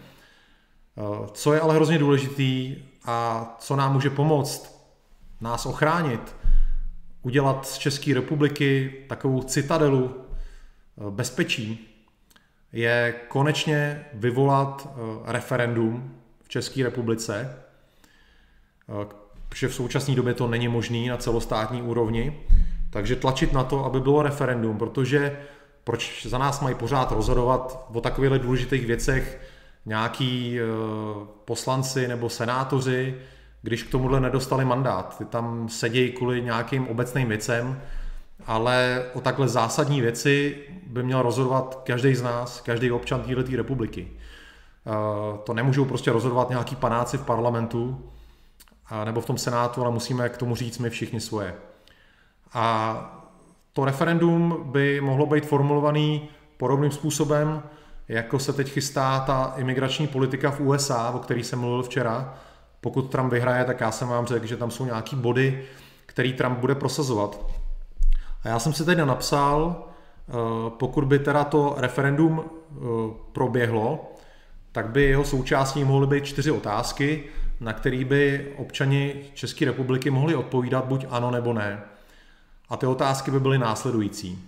Co 1.32 1.54
je 1.54 1.60
ale 1.60 1.76
hrozně 1.76 1.98
důležitý 1.98 2.76
a 3.06 3.48
co 3.60 3.76
nám 3.76 3.94
může 3.94 4.10
pomoct 4.10 4.80
nás 5.42 5.66
ochránit, 5.66 6.36
udělat 7.22 7.68
z 7.68 7.78
České 7.78 8.14
republiky 8.14 8.94
takovou 9.10 9.42
citadelu 9.42 10.16
eh, 10.18 11.12
bezpečí, 11.12 11.88
je 12.72 13.14
konečně 13.28 14.06
vyvolat 14.14 14.88
eh, 14.88 15.00
referendum 15.32 16.16
v 16.44 16.50
České 16.50 16.84
republice, 16.84 17.58
eh, 18.90 19.08
protože 19.50 19.68
v 19.68 19.76
současné 19.76 20.16
době 20.16 20.34
to 20.34 20.48
není 20.48 20.68
možné 20.68 21.10
na 21.10 21.18
celostátní 21.18 21.82
úrovni, 21.82 22.40
takže 22.90 23.16
tlačit 23.16 23.54
na 23.54 23.64
to, 23.64 23.86
aby 23.86 24.00
bylo 24.00 24.22
referendum, 24.22 24.78
protože 24.78 25.40
proč 25.84 26.26
za 26.26 26.38
nás 26.38 26.62
mají 26.62 26.76
pořád 26.76 27.12
rozhodovat 27.12 27.88
o 27.94 28.02
takových 28.02 28.42
důležitých 28.42 28.86
věcech 28.86 29.42
nějaký 29.86 30.60
poslanci 31.46 32.08
nebo 32.08 32.30
senátoři, 32.30 33.16
když 33.62 33.84
k 33.84 33.92
tomuhle 33.92 34.20
nedostali 34.20 34.66
mandát. 34.66 35.18
Ty 35.18 35.26
tam 35.26 35.70
sedějí 35.70 36.12
kvůli 36.12 36.42
nějakým 36.42 36.88
obecným 36.88 37.28
věcem, 37.28 37.82
ale 38.46 39.06
o 39.14 39.22
takhle 39.22 39.48
zásadní 39.48 40.02
věci 40.02 40.58
by 40.88 41.04
měl 41.04 41.22
rozhodovat 41.22 41.82
každý 41.84 42.16
z 42.16 42.22
nás, 42.22 42.62
každý 42.62 42.92
občan 42.92 43.22
této 43.22 43.58
republiky. 43.58 44.08
Eh, 44.88 45.38
to 45.44 45.54
nemůžou 45.54 45.86
prostě 45.86 46.12
rozhodovat 46.12 46.50
nějaký 46.50 46.76
panáci 46.76 47.18
v 47.18 47.26
parlamentu 47.26 48.12
nebo 49.06 49.22
v 49.22 49.26
tom 49.26 49.38
senátu, 49.38 49.82
ale 49.82 49.92
musíme 49.92 50.30
k 50.30 50.38
tomu 50.38 50.56
říct 50.56 50.78
my 50.78 50.90
všichni 50.90 51.20
svoje. 51.20 51.56
A 52.54 53.16
to 53.74 53.86
referendum 53.86 54.58
by 54.64 55.02
mohlo 55.02 55.26
být 55.26 55.46
formulovaný 55.46 56.30
podobným 56.58 56.92
způsobem, 56.92 57.64
jako 58.08 58.40
se 58.40 58.54
teď 58.54 58.70
chystá 58.70 59.20
ta 59.20 59.54
imigrační 59.58 60.08
politika 60.08 60.52
v 60.52 60.60
USA, 60.60 61.12
o 61.12 61.20
který 61.20 61.44
jsem 61.44 61.60
mluvil 61.60 61.84
včera, 61.84 62.34
pokud 62.82 63.12
Trump 63.12 63.34
vyhraje, 63.34 63.66
tak 63.66 63.82
já 63.82 63.92
jsem 63.92 64.08
vám 64.08 64.26
řekl, 64.26 64.46
že 64.46 64.58
tam 64.58 64.72
jsou 64.72 64.86
nějaký 64.86 65.16
body, 65.16 65.64
který 66.06 66.34
Trump 66.34 66.58
bude 66.60 66.76
prosazovat. 66.76 67.46
A 68.44 68.48
já 68.48 68.60
jsem 68.60 68.74
si 68.74 68.86
teď 68.86 68.98
napsal, 68.98 69.84
eh, 70.30 70.34
pokud 70.70 71.04
by 71.04 71.20
teda 71.20 71.44
to 71.44 71.76
referendum 71.78 72.44
eh, 72.46 72.76
proběhlo, 73.32 74.14
tak 74.72 74.90
by 74.90 75.04
jeho 75.04 75.26
součástí 75.26 75.84
mohly 75.84 76.08
být 76.08 76.26
čtyři 76.26 76.52
otázky, 76.52 77.24
na 77.60 77.74
které 77.74 78.06
by 78.06 78.54
občani 78.58 79.16
České 79.34 79.66
republiky 79.66 80.10
mohli 80.10 80.36
odpovídat 80.36 80.86
buď 80.86 81.06
ano 81.10 81.32
nebo 81.32 81.54
ne. 81.54 81.82
A 82.70 82.78
ty 82.78 82.86
otázky 82.86 83.32
by 83.32 83.40
byly 83.40 83.58
následující. 83.58 84.44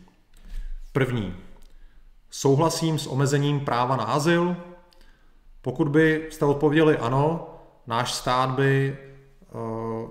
První. 0.94 1.36
Souhlasím 2.30 3.00
s 3.00 3.08
omezením 3.08 3.60
práva 3.60 3.96
na 3.96 4.04
azyl? 4.04 4.56
Pokud 5.62 5.88
by 5.88 6.28
jste 6.32 6.46
odpověděli 6.46 6.98
ano, 6.98 7.48
náš 7.88 8.14
stát 8.14 8.50
by 8.50 8.98
uh, 9.54 10.10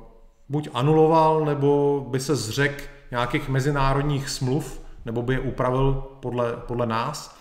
buď 0.49 0.69
anuloval, 0.75 1.45
nebo 1.45 2.01
by 2.09 2.21
se 2.21 2.37
zřekl 2.37 2.85
nějakých 3.11 3.49
mezinárodních 3.49 4.29
smluv, 4.29 4.81
nebo 5.05 5.23
by 5.23 5.35
je 5.35 5.41
upravil 5.41 5.93
podle, 6.21 6.53
podle 6.57 6.87
nás, 6.87 7.39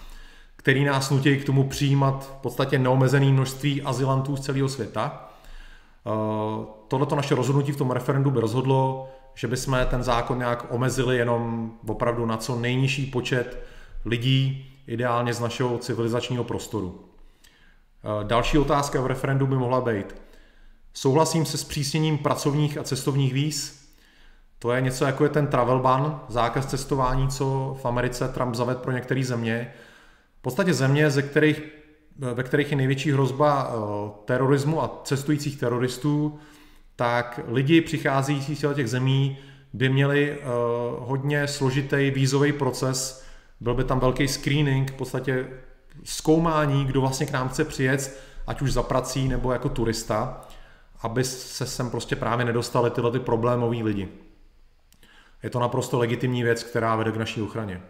který 0.55 0.85
nás 0.85 1.09
nutí 1.09 1.37
k 1.37 1.45
tomu 1.45 1.63
přijímat 1.69 2.23
v 2.23 2.41
podstatě 2.41 2.79
neomezené 2.79 3.25
množství 3.25 3.81
azylantů 3.81 4.35
z 4.35 4.41
celého 4.41 4.69
světa. 4.69 5.29
Uh, 6.03 6.65
tohleto 6.87 7.15
naše 7.15 7.35
rozhodnutí 7.35 7.71
v 7.71 7.77
tom 7.77 7.91
referendu 7.91 8.31
by 8.31 8.39
rozhodlo, 8.39 9.09
že 9.39 9.47
bychom 9.47 9.77
ten 9.89 10.03
zákon 10.03 10.37
nějak 10.37 10.65
omezili 10.69 11.17
jenom 11.17 11.71
opravdu 11.87 12.25
na 12.25 12.37
co 12.37 12.55
nejnižší 12.55 13.05
počet 13.05 13.63
lidí, 14.05 14.71
ideálně 14.87 15.33
z 15.33 15.39
našeho 15.39 15.77
civilizačního 15.77 16.43
prostoru. 16.43 17.05
Eh, 18.03 18.27
další 18.27 18.57
otázka 18.57 19.01
v 19.01 19.07
referendu 19.07 19.47
by 19.47 19.55
mohla 19.55 19.81
být. 19.81 20.15
Souhlasím 20.93 21.45
se 21.45 21.57
zpřísněním 21.57 22.17
pracovních 22.17 22.77
a 22.77 22.83
cestovních 22.83 23.33
víz. 23.33 23.89
To 24.59 24.71
je 24.71 24.81
něco 24.81 25.05
jako 25.05 25.23
je 25.23 25.29
ten 25.29 25.47
travel 25.47 25.79
ban, 25.79 26.21
zákaz 26.27 26.65
cestování, 26.65 27.27
co 27.27 27.77
v 27.81 27.85
Americe 27.85 28.27
Trump 28.27 28.55
zaved 28.55 28.77
pro 28.77 28.91
některé 28.91 29.23
země. 29.23 29.73
V 30.39 30.41
podstatě 30.41 30.73
země, 30.73 31.11
ze 31.11 31.21
kterých, 31.21 31.61
ve 32.33 32.43
kterých 32.43 32.71
je 32.71 32.77
největší 32.77 33.11
hrozba 33.11 33.71
eh, 33.71 34.11
terorismu 34.25 34.83
a 34.83 35.01
cestujících 35.03 35.59
teroristů, 35.59 36.39
tak 36.99 37.39
lidi 37.47 37.81
přicházející 37.81 38.55
z 38.55 38.73
těch 38.73 38.89
zemí 38.89 39.37
by 39.73 39.89
měli 39.89 40.37
hodně 40.99 41.47
složitý 41.47 42.11
vízový 42.11 42.53
proces, 42.53 43.25
byl 43.59 43.73
by 43.73 43.83
tam 43.83 43.99
velký 43.99 44.27
screening, 44.27 44.91
v 44.91 44.93
podstatě 44.95 45.47
zkoumání, 46.03 46.85
kdo 46.85 47.01
vlastně 47.01 47.25
k 47.25 47.31
nám 47.31 47.49
chce 47.49 47.65
přijet, 47.65 48.23
ať 48.47 48.61
už 48.61 48.73
za 48.73 48.83
prací 48.83 49.27
nebo 49.27 49.51
jako 49.51 49.69
turista, 49.69 50.47
aby 51.01 51.23
se 51.23 51.65
sem 51.65 51.89
prostě 51.89 52.15
právě 52.15 52.45
nedostali 52.45 52.91
tyhle 52.91 53.11
ty 53.11 53.19
problémoví 53.19 53.83
lidi. 53.83 54.07
Je 55.43 55.49
to 55.49 55.59
naprosto 55.59 55.99
legitimní 55.99 56.43
věc, 56.43 56.63
která 56.63 56.95
vede 56.95 57.11
k 57.11 57.17
naší 57.17 57.41
ochraně. 57.41 57.81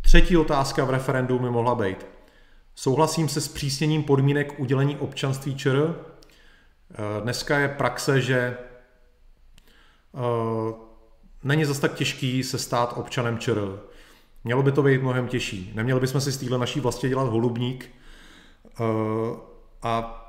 Třetí 0.00 0.36
otázka 0.36 0.84
v 0.84 0.90
referendu 0.90 1.38
mi 1.38 1.50
mohla 1.50 1.74
být. 1.74 2.06
Souhlasím 2.74 3.28
se 3.28 3.40
s 3.40 3.48
přísněním 3.48 4.02
podmínek 4.02 4.60
udělení 4.60 4.96
občanství 4.96 5.56
ČR. 5.56 5.94
Dneska 7.22 7.58
je 7.58 7.68
praxe, 7.68 8.20
že 8.20 8.56
eh, 10.14 10.74
není 11.42 11.64
zase 11.64 11.80
tak 11.80 11.94
těžký 11.94 12.42
se 12.42 12.58
stát 12.58 12.92
občanem 12.96 13.38
ČR. 13.38 13.78
Mělo 14.44 14.62
by 14.62 14.72
to 14.72 14.82
být 14.82 15.02
mnohem 15.02 15.28
těžší. 15.28 15.72
Neměli 15.74 16.00
bychom 16.00 16.20
si 16.20 16.32
z 16.32 16.36
téhle 16.36 16.58
naší 16.58 16.80
vlastně 16.80 17.08
dělat 17.08 17.28
holubník 17.28 17.90
eh, 18.80 18.84
a 19.82 20.20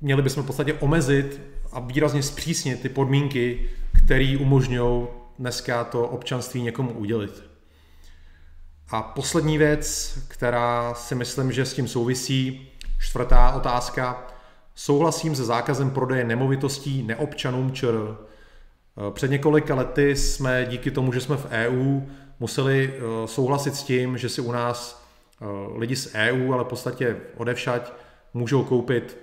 měli 0.00 0.22
bychom 0.22 0.42
v 0.42 0.46
podstatě 0.46 0.74
omezit 0.74 1.40
a 1.72 1.80
výrazně 1.80 2.22
zpřísnit 2.22 2.82
ty 2.82 2.88
podmínky, 2.88 3.70
které 4.04 4.36
umožňují 4.40 5.06
dneska 5.38 5.84
to 5.84 6.08
občanství 6.08 6.62
někomu 6.62 6.92
udělit. 6.92 7.42
A 8.88 9.02
poslední 9.02 9.58
věc, 9.58 10.18
která 10.28 10.94
si 10.94 11.14
myslím, 11.14 11.52
že 11.52 11.66
s 11.66 11.74
tím 11.74 11.88
souvisí, 11.88 12.68
čtvrtá 12.98 13.50
otázka. 13.50 14.35
Souhlasím 14.78 15.36
se 15.36 15.44
zákazem 15.44 15.90
prodeje 15.90 16.24
nemovitostí 16.24 17.02
neobčanům 17.02 17.72
ČR. 17.72 18.16
Eh, 18.16 19.10
před 19.10 19.30
několika 19.30 19.74
lety 19.74 20.16
jsme 20.16 20.66
díky 20.68 20.90
tomu, 20.90 21.12
že 21.12 21.20
jsme 21.20 21.36
v 21.36 21.46
EU, 21.50 22.00
museli 22.40 22.94
eh, 22.94 23.26
souhlasit 23.26 23.74
s 23.74 23.82
tím, 23.82 24.18
že 24.18 24.28
si 24.28 24.40
u 24.40 24.52
nás 24.52 25.06
eh, 25.42 25.44
lidi 25.76 25.96
z 25.96 26.14
EU, 26.14 26.52
ale 26.52 26.64
v 26.64 26.66
podstatě 26.66 27.16
odevšať, 27.36 27.92
můžou 28.34 28.64
koupit 28.64 29.18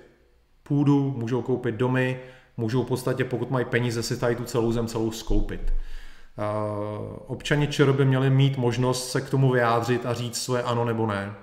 půdu, 0.62 1.14
můžou 1.16 1.42
koupit 1.42 1.74
domy, 1.74 2.20
můžou 2.56 2.82
v 2.82 2.86
podstatě, 2.86 3.24
pokud 3.24 3.50
mají 3.50 3.64
peníze, 3.64 4.02
si 4.02 4.16
tady 4.16 4.36
tu 4.36 4.44
celou 4.44 4.72
zem 4.72 4.86
celou 4.86 5.10
skoupit. 5.10 5.72
Občani 7.26 7.68
ČR 7.68 7.92
by 7.92 8.04
měli 8.04 8.30
mít 8.30 8.56
možnost 8.56 9.10
se 9.10 9.20
k 9.20 9.30
tomu 9.30 9.52
vyjádřit 9.52 10.06
a 10.06 10.14
říct 10.14 10.42
své 10.42 10.62
ano 10.62 10.84
nebo 10.84 11.06
ne. 11.06 11.34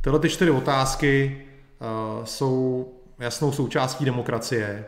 Tyhle 0.00 0.18
ty 0.18 0.28
čtyři 0.28 0.50
otázky 0.50 1.42
jsou 2.24 2.91
jasnou 3.18 3.52
součástí 3.52 4.04
demokracie. 4.04 4.84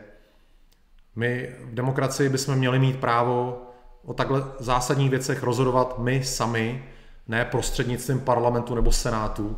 My 1.15 1.55
v 1.63 1.73
demokracii 1.75 2.29
bychom 2.29 2.55
měli 2.55 2.79
mít 2.79 2.99
právo 2.99 3.61
o 4.05 4.13
takhle 4.13 4.43
zásadních 4.59 5.09
věcech 5.09 5.43
rozhodovat 5.43 5.99
my 5.99 6.23
sami, 6.23 6.85
ne 7.27 7.45
prostřednictvím 7.45 8.19
parlamentu 8.19 8.75
nebo 8.75 8.91
senátu. 8.91 9.57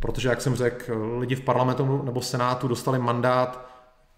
protože, 0.00 0.28
jak 0.28 0.40
jsem 0.40 0.56
řekl, 0.56 1.16
lidi 1.18 1.34
v 1.34 1.40
parlamentu 1.40 2.02
nebo 2.02 2.22
senátu 2.22 2.68
dostali 2.68 2.98
mandát 2.98 3.68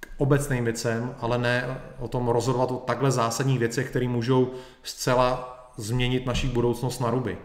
k 0.00 0.06
obecným 0.16 0.64
věcem, 0.64 1.14
ale 1.20 1.38
ne 1.38 1.80
o 1.98 2.08
tom 2.08 2.28
rozhodovat 2.28 2.70
o 2.70 2.76
takhle 2.76 3.10
zásadních 3.10 3.58
věcech, 3.58 3.90
které 3.90 4.08
můžou 4.08 4.50
zcela 4.82 5.58
změnit 5.76 6.26
naší 6.26 6.48
budoucnost 6.48 7.00
na 7.00 7.10
ruby. 7.10 7.38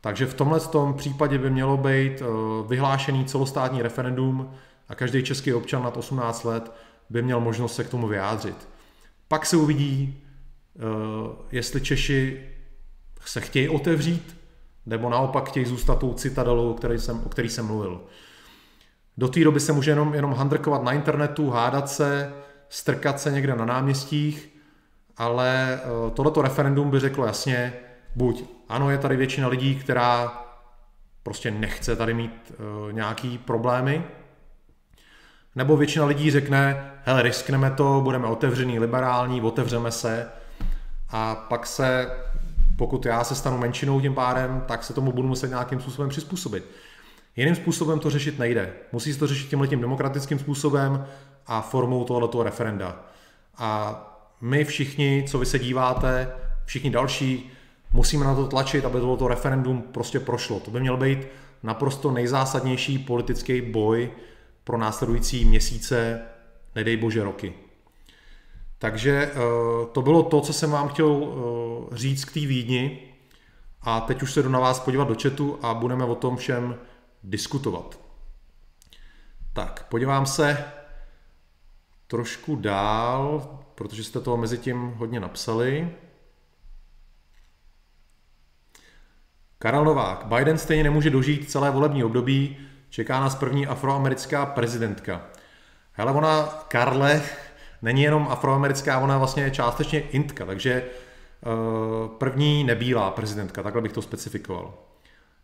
Takže 0.00 0.26
v 0.26 0.34
tomhle 0.34 0.60
tom 0.60 0.94
případě 0.94 1.38
by 1.38 1.50
mělo 1.50 1.76
být 1.76 2.22
eh, 2.22 2.24
vyhlášený 2.68 3.24
celostátní 3.24 3.82
referendum 3.82 4.50
a 4.88 4.94
každý 4.94 5.22
český 5.22 5.54
občan 5.54 5.82
nad 5.82 5.96
18 5.96 6.44
let 6.44 6.72
by 7.10 7.22
měl 7.22 7.40
možnost 7.40 7.74
se 7.74 7.84
k 7.84 7.88
tomu 7.88 8.08
vyjádřit. 8.08 8.68
Pak 9.28 9.46
se 9.46 9.56
uvidí, 9.56 10.22
eh, 10.76 10.80
jestli 11.52 11.80
Češi 11.80 12.48
se 13.26 13.40
chtějí 13.40 13.68
otevřít, 13.68 14.36
nebo 14.86 15.10
naopak 15.10 15.48
chtějí 15.48 15.66
zůstat 15.66 15.98
tou 15.98 16.14
citadelou, 16.14 16.70
o 16.70 16.74
který 16.74 16.98
jsem, 16.98 17.22
o 17.26 17.28
který 17.28 17.48
jsem 17.48 17.66
mluvil. 17.66 18.00
Do 19.16 19.28
té 19.28 19.44
doby 19.44 19.60
se 19.60 19.72
může 19.72 19.90
jenom, 19.90 20.14
jenom 20.14 20.34
handrkovat 20.34 20.82
na 20.82 20.92
internetu, 20.92 21.50
hádat 21.50 21.88
se, 21.88 22.32
strkat 22.68 23.20
se 23.20 23.32
někde 23.32 23.54
na 23.54 23.64
náměstích, 23.64 24.48
ale 25.16 25.80
eh, 25.82 26.10
tohleto 26.10 26.42
referendum 26.42 26.90
by 26.90 27.00
řeklo 27.00 27.26
jasně, 27.26 27.72
buď 28.16 28.44
ano, 28.68 28.90
je 28.90 28.98
tady 28.98 29.16
většina 29.16 29.48
lidí, 29.48 29.74
která 29.76 30.44
prostě 31.24 31.50
nechce 31.50 31.96
tady 31.96 32.14
mít 32.14 32.52
uh, 32.52 32.92
nějaký 32.92 33.38
problémy, 33.38 34.04
nebo 35.56 35.76
většina 35.76 36.04
lidí 36.04 36.30
řekne, 36.30 36.92
hele, 37.04 37.22
riskneme 37.22 37.70
to, 37.70 38.00
budeme 38.04 38.26
otevřený, 38.26 38.78
liberální, 38.78 39.40
otevřeme 39.40 39.90
se 39.90 40.28
a 41.10 41.34
pak 41.34 41.66
se, 41.66 42.10
pokud 42.76 43.06
já 43.06 43.24
se 43.24 43.34
stanu 43.34 43.58
menšinou 43.58 44.00
tím 44.00 44.14
pádem, 44.14 44.64
tak 44.66 44.84
se 44.84 44.92
tomu 44.92 45.12
budu 45.12 45.28
muset 45.28 45.48
nějakým 45.48 45.80
způsobem 45.80 46.08
přizpůsobit. 46.10 46.64
Jiným 47.36 47.54
způsobem 47.54 47.98
to 47.98 48.10
řešit 48.10 48.38
nejde. 48.38 48.72
Musí 48.92 49.12
se 49.12 49.18
to 49.18 49.26
řešit 49.26 49.48
tímhle 49.48 49.68
tím 49.68 49.80
demokratickým 49.80 50.38
způsobem 50.38 51.06
a 51.46 51.60
formou 51.60 52.04
tohoto 52.04 52.42
referenda. 52.42 52.96
A 53.58 54.00
my 54.40 54.64
všichni, 54.64 55.24
co 55.28 55.38
vy 55.38 55.46
se 55.46 55.58
díváte, 55.58 56.32
všichni 56.64 56.90
další, 56.90 57.50
musíme 57.92 58.24
na 58.24 58.34
to 58.34 58.46
tlačit, 58.46 58.84
aby 58.84 59.00
tohoto 59.00 59.28
referendum 59.28 59.82
prostě 59.92 60.20
prošlo. 60.20 60.60
To 60.60 60.70
by 60.70 60.80
měl 60.80 60.96
být 60.96 61.18
naprosto 61.62 62.10
nejzásadnější 62.10 62.98
politický 62.98 63.60
boj 63.60 64.10
pro 64.64 64.78
následující 64.78 65.44
měsíce, 65.44 66.22
nedej 66.74 66.96
bože 66.96 67.24
roky. 67.24 67.54
Takže 68.78 69.30
eh, 69.32 69.36
to 69.92 70.02
bylo 70.02 70.22
to, 70.22 70.40
co 70.40 70.52
jsem 70.52 70.70
vám 70.70 70.88
chtěl 70.88 71.22
eh, 71.22 71.96
říct 71.96 72.24
k 72.24 72.32
té 72.32 72.40
Vídni 72.40 73.14
a 73.82 74.00
teď 74.00 74.22
už 74.22 74.32
se 74.32 74.42
jdu 74.42 74.48
na 74.48 74.58
vás 74.58 74.80
podívat 74.80 75.08
do 75.08 75.16
chatu 75.22 75.58
a 75.62 75.74
budeme 75.74 76.04
o 76.04 76.14
tom 76.14 76.36
všem 76.36 76.78
diskutovat. 77.22 78.00
Tak, 79.52 79.86
podívám 79.88 80.26
se 80.26 80.64
trošku 82.06 82.56
dál, 82.56 83.48
protože 83.74 84.04
jste 84.04 84.20
toho 84.20 84.36
mezi 84.36 84.58
tím 84.58 84.90
hodně 84.96 85.20
napsali. 85.20 85.90
Karel 89.58 89.84
Novák. 89.84 90.26
Biden 90.26 90.58
stejně 90.58 90.84
nemůže 90.84 91.10
dožít 91.10 91.50
celé 91.50 91.70
volební 91.70 92.04
období, 92.04 92.56
čeká 92.94 93.20
nás 93.20 93.34
první 93.34 93.66
afroamerická 93.66 94.46
prezidentka. 94.46 95.22
Hele, 95.92 96.12
ona, 96.12 96.42
Karle, 96.68 97.22
není 97.82 98.02
jenom 98.02 98.28
afroamerická, 98.30 98.98
ona 98.98 99.18
vlastně 99.18 99.42
je 99.42 99.50
částečně 99.50 100.00
intka, 100.00 100.46
takže 100.46 100.82
uh, 100.82 102.08
první 102.08 102.64
nebílá 102.64 103.10
prezidentka, 103.10 103.62
takhle 103.62 103.82
bych 103.82 103.92
to 103.92 104.02
specifikoval. 104.02 104.74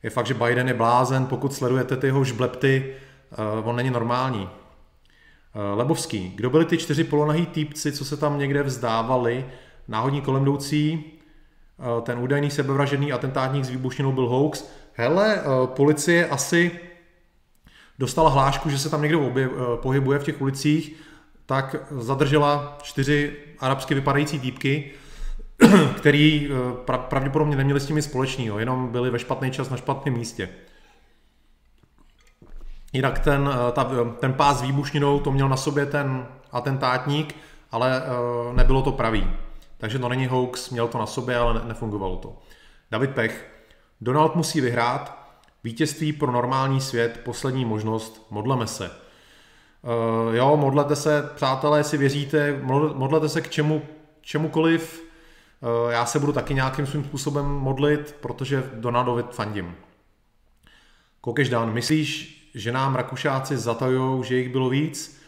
Je 0.03 0.11
fakt, 0.11 0.27
že 0.27 0.35
Biden 0.35 0.69
je 0.69 0.75
blázen, 0.75 1.27
pokud 1.27 1.55
sledujete 1.55 1.97
ty 1.97 2.07
jeho 2.07 2.25
žblepty, 2.25 2.95
uh, 3.61 3.69
on 3.69 3.77
není 3.77 3.91
normální. 3.91 4.43
Uh, 4.43 5.79
Lebovský. 5.79 6.33
Kdo 6.37 6.51
byli 6.51 6.65
ty 6.65 6.79
čtyři 6.79 7.05
polonahý 7.05 7.47
týpci, 7.47 7.93
co 7.93 8.05
se 8.05 8.17
tam 8.17 8.39
někde 8.39 8.63
vzdávali, 8.63 9.47
náhodní 9.89 10.21
kolem 10.21 10.43
jdoucí, 10.43 11.05
Eh, 11.81 12.03
ten 12.03 12.19
údajný 12.19 12.51
sebevražený 12.51 13.13
atentátník 13.13 13.65
s 13.65 13.71
výbušninou 13.71 14.13
byl 14.13 14.29
hoax. 14.29 14.65
Hele, 14.93 15.37
eh, 15.37 15.67
policie 15.67 16.29
asi 16.29 16.71
dostala 18.01 18.31
hlášku, 18.31 18.71
že 18.71 18.79
se 18.79 18.91
tam 18.91 19.03
někdo 19.03 19.27
obje, 19.27 19.47
eh, 19.47 19.77
pohybuje 19.77 20.19
v 20.19 20.25
těch 20.25 20.41
ulicích, 20.41 20.97
tak 21.47 21.77
zadržela 21.91 22.79
čtyři 22.83 23.37
arabsky 23.59 23.95
vypadající 23.95 24.41
týpky, 24.41 24.91
který 25.97 26.51
pravděpodobně 26.85 27.57
neměli 27.57 27.81
s 27.81 27.89
nimi 27.89 28.03
společného, 28.03 28.59
jenom 28.59 28.93
byli 28.93 29.11
ve 29.11 29.19
špatný 29.19 29.51
čas 29.51 29.71
na 29.71 29.77
špatném 29.77 30.15
místě. 30.15 30.49
Jinak 32.93 33.19
ten, 33.19 33.51
ta, 33.73 33.91
ten 34.21 34.33
pás 34.33 34.63
výbušninou, 34.63 35.21
to 35.21 35.33
měl 35.33 35.49
na 35.49 35.57
sobě 35.57 35.87
ten 35.87 36.27
atentátník, 36.53 37.37
ale 37.71 38.03
nebylo 38.53 38.83
to 38.83 38.93
pravý. 38.93 39.31
Takže 39.79 39.99
to 39.99 40.09
není 40.09 40.27
hoax, 40.27 40.71
měl 40.71 40.89
to 40.89 40.99
na 40.99 41.07
sobě, 41.07 41.37
ale 41.37 41.55
ne, 41.55 41.61
nefungovalo 41.65 42.17
to. 42.17 42.39
David 42.91 43.11
Pech. 43.11 43.51
Donald 44.01 44.37
musí 44.37 44.61
vyhrát. 44.61 45.20
Vítězství 45.65 46.13
pro 46.13 46.33
normální 46.33 46.81
svět, 46.81 47.21
poslední 47.25 47.65
možnost, 47.65 48.27
modleme 48.31 48.67
se. 48.67 48.91
Uh, 49.83 50.35
jo, 50.35 50.57
modlete 50.57 50.97
se, 50.97 51.31
přátelé, 51.35 51.79
jestli 51.79 51.99
věříte, 51.99 52.61
modlete 52.95 53.29
se 53.29 53.41
k 53.41 53.51
čemu, 53.51 53.83
čemukoliv. 54.21 55.03
Uh, 55.61 55.93
já 55.93 56.07
se 56.07 56.19
budu 56.19 56.33
taky 56.33 56.55
nějakým 56.55 56.87
svým 56.87 57.05
způsobem 57.05 57.47
modlit, 57.47 58.17
protože 58.21 58.71
Donaldovi 58.75 59.25
fandím. 59.31 59.77
Kokeš 61.21 61.49
Dan, 61.49 61.73
myslíš, 61.73 62.37
že 62.55 62.73
nám 62.73 62.95
Rakušáci 62.95 63.57
zatajou, 63.57 64.23
že 64.23 64.37
jich 64.37 64.49
bylo 64.49 64.69
víc? 64.69 65.21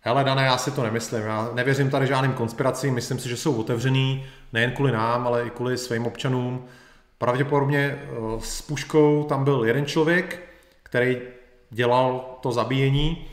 Hele, 0.00 0.24
Dane, 0.24 0.44
já 0.44 0.58
si 0.58 0.70
to 0.70 0.82
nemyslím. 0.82 1.22
Já 1.22 1.50
nevěřím 1.54 1.90
tady 1.90 2.06
žádným 2.06 2.32
konspiracím, 2.32 2.94
myslím 2.94 3.18
si, 3.18 3.28
že 3.28 3.36
jsou 3.36 3.54
otevřený 3.54 4.26
nejen 4.52 4.72
kvůli 4.72 4.92
nám, 4.92 5.26
ale 5.26 5.46
i 5.46 5.50
kvůli 5.50 5.78
svým 5.78 6.06
občanům. 6.06 6.64
Pravděpodobně 7.18 7.78
eh, 7.78 8.06
s 8.40 8.62
puškou 8.62 9.24
tam 9.24 9.44
byl 9.44 9.64
jeden 9.64 9.86
člověk, 9.86 10.48
který 10.82 11.18
dělal 11.70 12.38
to 12.40 12.52
zabíjení, 12.52 13.26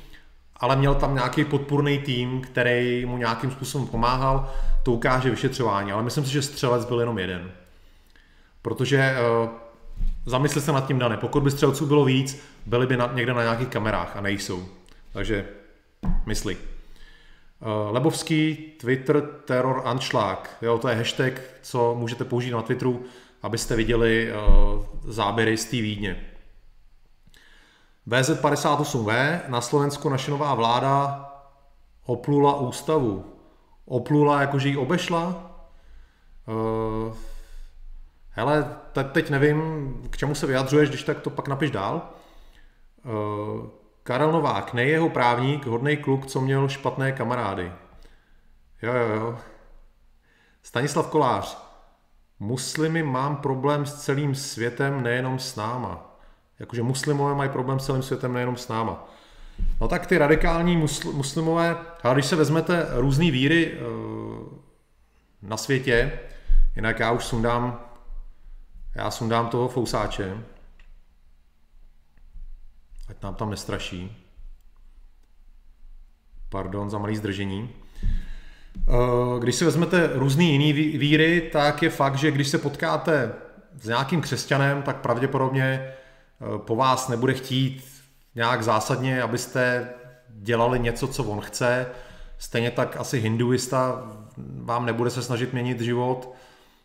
ale 0.58 0.76
měl 0.76 0.96
tam 0.96 1.16
nějaký 1.16 1.46
podpůrný 1.46 2.00
tým, 2.00 2.42
který 2.42 3.06
mu 3.06 3.18
nějakým 3.18 3.52
způsobem 3.52 3.88
pomáhal. 3.88 4.52
To 4.84 4.92
ukáže 4.92 5.30
vyšetřování, 5.30 5.92
ale 5.92 6.04
myslím 6.04 6.26
si, 6.26 6.32
že 6.32 6.42
střelec 6.42 6.86
byl 6.86 7.00
jenom 7.00 7.20
jeden. 7.20 7.52
Protože 8.62 9.16
uh, 9.44 9.50
zamysli 10.26 10.62
se 10.62 10.72
nad 10.72 10.88
tím, 10.88 11.00
Dane, 11.00 11.18
pokud 11.18 11.44
by 11.44 11.52
střelců 11.52 11.86
bylo 11.86 12.06
víc, 12.06 12.44
byli 12.66 12.88
by 12.88 12.98
někde 13.14 13.34
na 13.34 13.42
nějakých 13.42 13.68
kamerách 13.68 14.18
a 14.18 14.22
nejsou. 14.22 14.66
Takže 15.14 15.46
Mysli. 16.26 16.58
Eh, 17.62 17.92
Lebovský, 17.92 18.56
Twitter, 18.80 19.22
terror, 19.46 19.82
Anschlag. 19.86 20.58
Jo, 20.62 20.78
to 20.78 20.88
je 20.88 20.96
hashtag, 20.96 21.42
co 21.62 21.96
můžete 21.96 22.24
použít 22.26 22.52
na 22.52 22.62
Twitteru, 22.62 23.06
abyste 23.46 23.76
viděli 23.76 24.32
uh, 24.32 24.86
záběry 25.04 25.58
z 25.58 25.66
té 25.66 25.76
Vídně. 25.76 26.26
VZ58V, 28.08 29.40
na 29.48 29.62
Slovensku 29.62 30.10
naše 30.10 30.32
nová 30.32 30.54
vláda 30.54 31.26
oplula 32.06 32.60
ústavu. 32.60 33.26
Oplula, 33.86 34.42
jakože 34.42 34.70
ji 34.70 34.78
obešla? 34.78 35.52
Uh, 36.48 37.14
hele, 38.30 38.76
teď 39.12 39.30
nevím, 39.30 39.94
k 40.10 40.18
čemu 40.18 40.36
se 40.36 40.48
vyjadřuješ, 40.48 40.90
když 40.90 41.04
tak 41.04 41.20
to 41.20 41.30
pak 41.30 41.48
napiš 41.48 41.72
dál. 41.72 42.10
Uh, 43.04 43.68
Karel 44.04 44.32
Novák, 44.32 44.74
nej 44.74 44.90
jeho 44.90 45.10
právník, 45.10 45.66
hodný 45.66 45.98
kluk, 45.98 46.26
co 46.26 46.42
měl 46.42 46.70
špatné 46.70 47.12
kamarády. 47.12 47.72
Jo, 48.82 48.94
jo, 48.94 49.16
jo. 49.16 49.38
Stanislav 50.64 51.08
Kolář. 51.08 51.65
Muslimy 52.40 53.04
mám 53.04 53.38
problém 53.38 53.86
s 53.86 53.94
celým 53.94 54.36
světem, 54.36 55.04
nejenom 55.04 55.40
s 55.40 55.56
náma. 55.56 56.18
Jakože 56.60 56.84
muslimové 56.84 57.36
mají 57.36 57.50
problém 57.50 57.80
s 57.80 57.86
celým 57.86 58.04
světem, 58.04 58.34
nejenom 58.34 58.58
s 58.58 58.68
náma. 58.68 59.08
No 59.82 59.88
tak 59.88 60.06
ty 60.08 60.18
radikální 60.18 60.78
musl- 60.78 61.14
muslimové, 61.14 61.78
ale 62.04 62.16
když 62.16 62.26
se 62.26 62.36
vezmete 62.36 62.88
různé 62.92 63.32
víry 63.32 63.72
e, 63.72 63.78
na 65.42 65.58
světě, 65.58 66.20
jinak 66.76 67.00
já 67.00 67.12
už 67.12 67.26
sundám, 67.26 67.86
já 68.96 69.12
sundám 69.12 69.50
toho 69.50 69.68
fousáče, 69.68 70.44
ať 73.08 73.22
nám 73.24 73.36
tam 73.36 73.50
nestraší. 73.50 74.26
Pardon 76.50 76.90
za 76.90 76.98
malý 76.98 77.16
zdržení. 77.16 77.85
Eh, 78.88 79.40
když 79.40 79.56
si 79.56 79.66
vezmete 79.66 80.10
různý 80.14 80.52
jiný 80.52 80.74
víry, 80.74 81.50
tak 81.54 81.84
je 81.84 81.90
fakt, 81.90 82.16
že 82.16 82.32
když 82.32 82.48
se 82.48 82.58
potkáte 82.58 83.32
s 83.82 83.88
nějakým 83.88 84.22
křesťanem, 84.22 84.82
tak 84.82 84.98
pravděpodobně 84.98 85.64
eh, 85.64 85.94
po 86.58 86.76
vás 86.76 87.08
nebude 87.08 87.34
chtít 87.34 87.84
nějak 88.36 88.64
zásadně, 88.64 89.22
abyste 89.22 89.90
dělali 90.30 90.80
něco, 90.80 91.08
co 91.08 91.24
on 91.24 91.42
chce. 91.42 91.88
Stejně 92.38 92.72
tak 92.72 92.98
asi 92.98 93.20
hinduista 93.20 94.12
vám 94.38 94.86
nebude 94.86 95.10
se 95.10 95.22
snažit 95.22 95.54
měnit 95.54 95.82
život. 95.82 96.36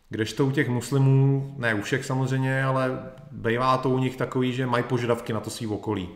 Kdežto 0.09 0.45
u 0.45 0.51
těch 0.51 0.69
muslimů, 0.69 1.55
ne 1.57 1.73
u 1.73 1.81
všech 1.81 2.05
samozřejmě, 2.05 2.63
ale 2.63 2.99
bývá 3.31 3.77
to 3.77 3.89
u 3.89 3.97
nich 3.97 4.15
takový, 4.15 4.53
že 4.53 4.65
mají 4.65 4.83
požadavky 4.83 5.33
na 5.33 5.39
to 5.39 5.49
svý 5.49 5.67
okolí. 5.67 6.09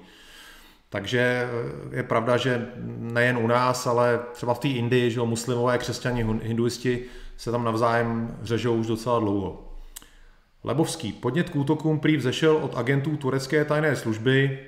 Takže 0.89 1.19
eh, 1.89 1.95
je 1.95 2.03
pravda, 2.03 2.37
že 2.37 2.67
nejen 2.99 3.37
u 3.37 3.47
nás, 3.47 3.87
ale 3.87 4.19
třeba 4.33 4.53
v 4.53 4.59
té 4.59 4.67
Indii, 4.67 5.11
že 5.11 5.21
muslimové, 5.21 5.77
křesťani, 5.77 6.25
hinduisti 6.43 7.05
se 7.37 7.51
tam 7.51 7.63
navzájem 7.63 8.37
řežou 8.41 8.75
už 8.75 8.87
docela 8.87 9.19
dlouho. 9.19 9.71
Lebovský. 10.63 11.13
Podnět 11.13 11.49
k 11.49 11.55
útokům 11.55 11.99
prý 11.99 12.17
vzešel 12.17 12.57
od 12.57 12.77
agentů 12.77 13.17
turecké 13.17 13.65
tajné 13.65 13.95
služby. 13.95 14.59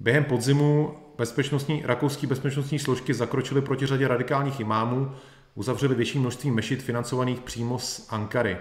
Během 0.00 0.24
podzimu 0.24 0.94
bezpečnostní, 1.18 1.82
rakouský 1.84 2.26
bezpečnostní 2.26 2.78
složky 2.78 3.14
zakročily 3.14 3.62
proti 3.62 3.86
řadě 3.86 4.08
radikálních 4.08 4.60
imámů, 4.60 5.12
uzavřeli 5.54 5.94
větší 5.94 6.18
množství 6.18 6.50
mešit 6.50 6.82
financovaných 6.82 7.40
přímo 7.40 7.78
z 7.78 8.06
Ankary. 8.10 8.56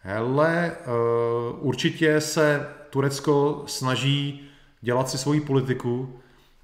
Hele, 0.00 0.72
eh, 0.72 0.86
určitě 1.58 2.20
se 2.20 2.68
Turecko 2.90 3.64
snaží 3.66 4.48
dělat 4.80 5.10
si 5.10 5.18
svoji 5.18 5.40
politiku, 5.40 6.20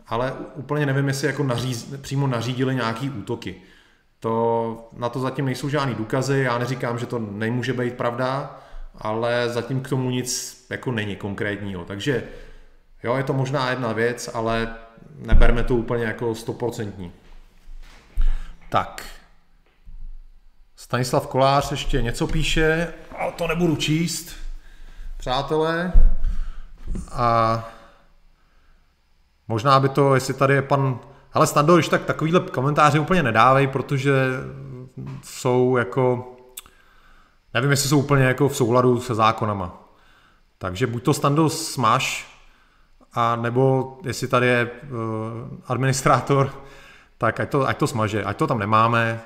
ale 0.07 0.33
úplně 0.55 0.87
nevím, 0.87 1.09
jestli 1.09 1.27
jako 1.27 1.43
naříz, 1.43 1.95
přímo 2.03 2.27
nařídili 2.27 2.75
nějaký 2.75 3.11
útoky. 3.11 3.55
To, 4.21 4.89
na 4.93 5.09
to 5.09 5.21
zatím 5.21 5.45
nejsou 5.45 5.69
žádný 5.69 5.95
důkazy, 5.95 6.39
já 6.39 6.59
neříkám, 6.59 6.99
že 6.99 7.07
to 7.07 7.19
nemůže 7.19 7.73
být 7.73 7.95
pravda, 7.95 8.61
ale 8.99 9.49
zatím 9.49 9.81
k 9.81 9.89
tomu 9.89 10.11
nic 10.11 10.65
jako 10.71 10.93
není 10.93 11.17
konkrétního. 11.17 11.85
Takže 11.85 12.25
jo, 13.03 13.17
je 13.17 13.23
to 13.25 13.33
možná 13.33 13.71
jedna 13.71 13.93
věc, 13.93 14.31
ale 14.35 14.77
neberme 15.19 15.65
to 15.65 15.77
úplně 15.77 16.05
jako 16.05 16.35
stoprocentní. 16.35 17.13
Tak. 18.69 19.05
Stanislav 20.77 21.27
Kolář 21.27 21.71
ještě 21.71 22.03
něco 22.03 22.27
píše, 22.27 22.93
ale 23.19 23.33
to 23.33 23.47
nebudu 23.47 23.77
číst, 23.77 24.37
přátelé. 25.19 25.93
A 27.13 27.65
možná 29.49 29.81
by 29.81 29.89
to, 29.89 30.15
jestli 30.15 30.35
tady 30.35 30.55
je 30.55 30.63
pan 30.63 30.99
ale 31.35 31.47
Stando, 31.47 31.75
když 31.75 31.89
tak 31.89 32.05
takovýhle 32.05 32.41
komentáře 32.41 32.99
úplně 32.99 33.23
nedávej, 33.23 33.67
protože 33.67 34.13
jsou 35.23 35.77
jako, 35.77 36.33
nevím, 37.55 37.71
jestli 37.71 37.89
jsou 37.89 37.99
úplně 37.99 38.25
jako 38.25 38.49
v 38.49 38.57
souladu 38.57 39.01
se 39.01 39.15
zákonama. 39.15 39.89
Takže 40.59 40.87
buď 40.87 41.03
to 41.03 41.15
Stando 41.15 41.51
smaž, 41.51 42.35
a 43.13 43.37
nebo 43.37 43.97
jestli 44.05 44.29
tady 44.29 44.47
je 44.47 44.71
uh, 44.83 44.91
administrátor, 45.67 46.51
tak 47.19 47.41
ať 47.41 47.51
to, 47.51 47.69
ať 47.69 47.77
to 47.77 47.87
smaže, 47.87 48.25
ať 48.25 48.37
to 48.37 48.47
tam 48.47 48.59
nemáme 48.59 49.21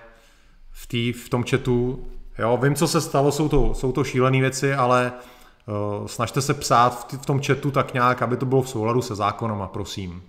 v, 0.71 0.87
tý, 0.87 1.13
v 1.13 1.29
tom 1.29 1.45
chatu. 1.45 2.07
Jo, 2.39 2.59
vím, 2.63 2.75
co 2.75 2.89
se 2.89 3.01
stalo, 3.01 3.33
jsou 3.33 3.49
to, 3.49 3.75
jsou 3.75 3.93
to 3.93 4.05
šílené 4.05 4.41
věci, 4.41 4.75
ale 4.75 5.13
snažte 6.07 6.43
se 6.43 6.55
psát 6.55 7.15
v, 7.23 7.27
tom 7.27 7.41
chatu 7.43 7.71
tak 7.71 7.95
nějak, 7.95 8.23
aby 8.23 8.37
to 8.37 8.47
bylo 8.47 8.63
v 8.63 8.69
souladu 8.69 9.03
se 9.03 9.15
zákonama, 9.15 9.67
prosím. 9.67 10.23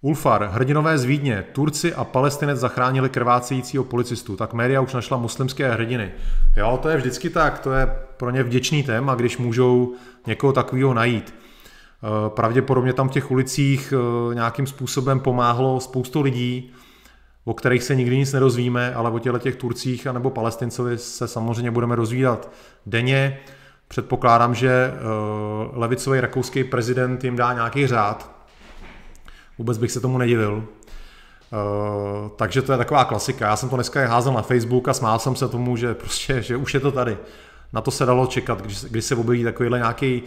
Ulfar, 0.00 0.50
hrdinové 0.52 0.98
z 0.98 1.04
Vídně, 1.04 1.44
Turci 1.52 1.94
a 1.94 2.04
Palestinec 2.04 2.58
zachránili 2.58 3.08
krvácejícího 3.08 3.84
policistu, 3.84 4.36
tak 4.36 4.52
média 4.52 4.80
už 4.80 4.94
našla 4.94 5.16
muslimské 5.16 5.72
hrdiny. 5.72 6.12
Jo, 6.56 6.78
to 6.82 6.88
je 6.88 6.96
vždycky 6.96 7.30
tak, 7.30 7.58
to 7.58 7.72
je 7.72 7.96
pro 8.16 8.30
ně 8.30 8.42
vděčný 8.42 8.82
téma, 8.82 9.14
když 9.14 9.38
můžou 9.38 9.94
někoho 10.26 10.52
takového 10.52 10.94
najít. 10.94 11.34
Eh, 11.34 12.30
pravděpodobně 12.30 12.92
tam 12.92 13.08
v 13.08 13.12
těch 13.12 13.30
ulicích 13.30 13.92
eh, 13.96 14.34
nějakým 14.34 14.66
způsobem 14.66 15.20
pomáhlo 15.20 15.80
spoustu 15.80 16.20
lidí, 16.20 16.72
o 17.44 17.54
kterých 17.54 17.82
se 17.82 17.94
nikdy 17.94 18.18
nic 18.18 18.32
nedozvíme, 18.32 18.94
ale 18.94 19.10
o 19.10 19.18
těchto 19.18 19.38
těch 19.38 19.56
Turcích 19.56 20.06
anebo 20.06 20.30
Palestincovi 20.30 20.98
se 20.98 21.28
samozřejmě 21.28 21.70
budeme 21.70 21.94
rozvídat 21.94 22.52
denně. 22.86 23.38
Předpokládám, 23.88 24.54
že 24.54 24.70
eh, 24.70 24.98
levicový 25.72 26.20
rakouský 26.20 26.64
prezident 26.64 27.24
jim 27.24 27.36
dá 27.36 27.52
nějaký 27.52 27.86
řád, 27.86 28.34
Vůbec 29.58 29.78
bych 29.78 29.92
se 29.92 30.00
tomu 30.00 30.18
nedivil. 30.18 30.64
Uh, 31.52 32.28
takže 32.36 32.62
to 32.62 32.72
je 32.72 32.78
taková 32.78 33.04
klasika. 33.04 33.46
Já 33.46 33.56
jsem 33.56 33.68
to 33.68 33.76
dneska 33.76 34.08
házel 34.08 34.32
na 34.32 34.42
Facebook 34.42 34.88
a 34.88 34.94
smál 34.94 35.18
jsem 35.18 35.36
se 35.36 35.48
tomu, 35.48 35.76
že 35.76 35.94
prostě, 35.94 36.42
že 36.42 36.56
už 36.56 36.74
je 36.74 36.80
to 36.80 36.92
tady. 36.92 37.18
Na 37.72 37.80
to 37.80 37.90
se 37.90 38.06
dalo 38.06 38.26
čekat, 38.26 38.62
když, 38.62 38.84
když 38.84 39.04
se 39.04 39.16
objeví 39.16 39.44
takovýhle 39.44 39.78
nějaký 39.78 40.22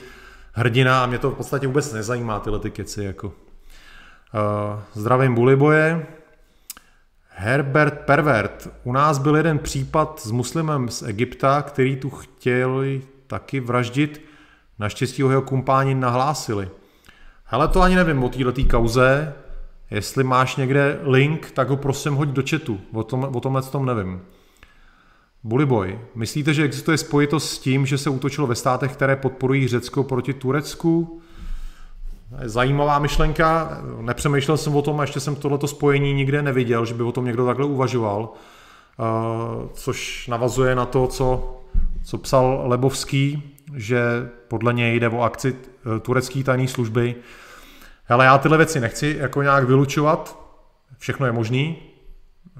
hrdina 0.53 1.03
a 1.03 1.05
mě 1.05 1.17
to 1.17 1.31
v 1.31 1.35
podstatě 1.35 1.67
vůbec 1.67 1.93
nezajímá 1.93 2.39
tyhle 2.39 2.59
ty 2.59 2.71
keci. 2.71 3.03
Jako. 3.03 3.27
Uh, 3.27 3.33
zdravím 4.93 5.35
Buliboje. 5.35 6.07
Herbert 7.29 7.99
Pervert. 7.99 8.69
U 8.83 8.91
nás 8.91 9.17
byl 9.17 9.35
jeden 9.35 9.59
případ 9.59 10.19
s 10.19 10.31
muslimem 10.31 10.89
z 10.89 11.01
Egypta, 11.01 11.61
který 11.61 11.95
tu 11.95 12.09
chtěli 12.09 13.01
taky 13.27 13.59
vraždit. 13.59 14.21
Naštěstí 14.79 15.21
ho 15.21 15.29
jeho 15.29 15.41
kumpáni 15.41 15.95
nahlásili. 15.95 16.69
Hele, 17.43 17.67
to 17.67 17.81
ani 17.81 17.95
nevím 17.95 18.23
o 18.23 18.29
této 18.29 18.63
kauze. 18.63 19.33
Jestli 19.91 20.23
máš 20.23 20.55
někde 20.55 20.99
link, 21.03 21.51
tak 21.51 21.69
ho 21.69 21.77
prosím 21.77 22.13
hoď 22.13 22.29
do 22.29 22.43
chatu. 22.49 22.79
O, 22.93 23.03
tom, 23.03 23.23
o 23.35 23.39
tomhle 23.39 23.61
tom 23.61 23.85
nevím. 23.85 24.21
Bullyboy, 25.43 25.99
myslíte, 26.15 26.53
že 26.53 26.63
existuje 26.63 26.97
spojitost 26.97 27.49
s 27.49 27.59
tím, 27.59 27.85
že 27.85 27.97
se 27.97 28.09
útočilo 28.09 28.47
ve 28.47 28.55
státech, 28.55 28.93
které 28.93 29.15
podporují 29.15 29.67
Řecko 29.67 30.03
proti 30.03 30.33
Turecku? 30.33 31.21
Zajímavá 32.43 32.99
myšlenka, 32.99 33.81
nepřemýšlel 34.01 34.57
jsem 34.57 34.75
o 34.75 34.81
tom 34.81 34.99
a 34.99 35.03
ještě 35.03 35.19
jsem 35.19 35.35
tohleto 35.35 35.67
spojení 35.67 36.13
nikde 36.13 36.41
neviděl, 36.41 36.85
že 36.85 36.93
by 36.93 37.03
o 37.03 37.11
tom 37.11 37.25
někdo 37.25 37.45
takhle 37.45 37.65
uvažoval, 37.65 38.29
uh, 38.29 39.69
což 39.73 40.27
navazuje 40.27 40.75
na 40.75 40.85
to, 40.85 41.07
co, 41.07 41.57
co 42.03 42.17
psal 42.17 42.63
Lebovský, 42.65 43.55
že 43.75 44.29
podle 44.47 44.73
něj 44.73 44.99
jde 44.99 45.09
o 45.09 45.21
akci 45.21 45.55
eh, 45.55 45.99
turecké 45.99 46.43
tajné 46.43 46.67
služby. 46.67 47.15
Ale 48.09 48.25
já 48.25 48.37
tyhle 48.37 48.57
věci 48.57 48.79
nechci 48.79 49.15
jako 49.19 49.41
nějak 49.41 49.63
vylučovat, 49.63 50.39
všechno 50.97 51.25
je 51.25 51.31
možný. 51.31 51.77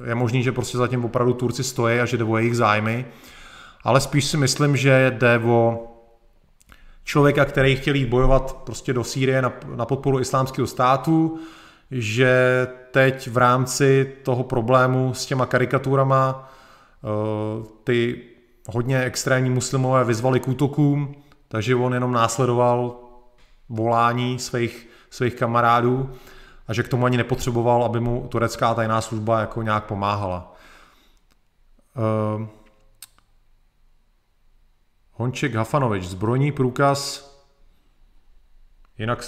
Je 0.08 0.16
možný, 0.16 0.44
že 0.44 0.52
prostě 0.52 0.78
zatím 0.78 1.06
opravdu 1.06 1.34
Turci 1.34 1.64
stojí 1.64 2.00
a 2.00 2.06
že 2.06 2.18
jde 2.18 2.24
o 2.24 2.38
jejich 2.38 2.58
zájmy, 2.58 3.06
ale 3.84 4.02
spíš 4.02 4.26
si 4.26 4.38
myslím, 4.38 4.78
že 4.78 5.16
jde 5.18 5.40
o 5.40 5.88
člověka, 7.04 7.46
který 7.46 7.76
chtěl 7.76 7.96
jít 7.96 8.10
bojovat 8.10 8.58
prostě 8.66 8.94
do 8.94 9.04
Sýrie 9.04 9.42
na, 9.42 9.54
na 9.76 9.86
podporu 9.86 10.20
islámského 10.20 10.68
státu, 10.68 11.40
že 11.92 12.68
teď 12.92 13.28
v 13.28 13.38
rámci 13.38 14.14
toho 14.24 14.44
problému 14.44 15.14
s 15.14 15.26
těma 15.26 15.46
karikaturama 15.46 16.52
uh, 17.02 17.66
ty 17.84 18.24
hodně 18.68 19.04
extrémní 19.04 19.50
muslimové 19.50 20.04
vyzvali 20.04 20.40
k 20.40 20.48
útokům, 20.48 21.16
takže 21.48 21.76
on 21.76 21.94
jenom 21.94 22.12
následoval 22.12 22.96
volání 23.70 24.40
svých, 24.40 24.88
svých 25.10 25.36
kamarádů 25.36 26.14
a 26.68 26.74
že 26.74 26.84
k 26.84 26.88
tomu 26.88 27.06
ani 27.06 27.18
nepotřeboval, 27.18 27.84
aby 27.84 28.00
mu 28.00 28.28
turecká 28.28 28.74
tajná 28.74 29.02
služba 29.02 29.40
jako 29.40 29.62
nějak 29.62 29.84
pomáhala. 29.84 30.56
Uh, 32.38 32.48
Honček 35.14 35.56
Hafanovič, 35.56 36.04
zbrojní 36.04 36.52
průkaz, 36.52 37.32
jinak 38.98 39.24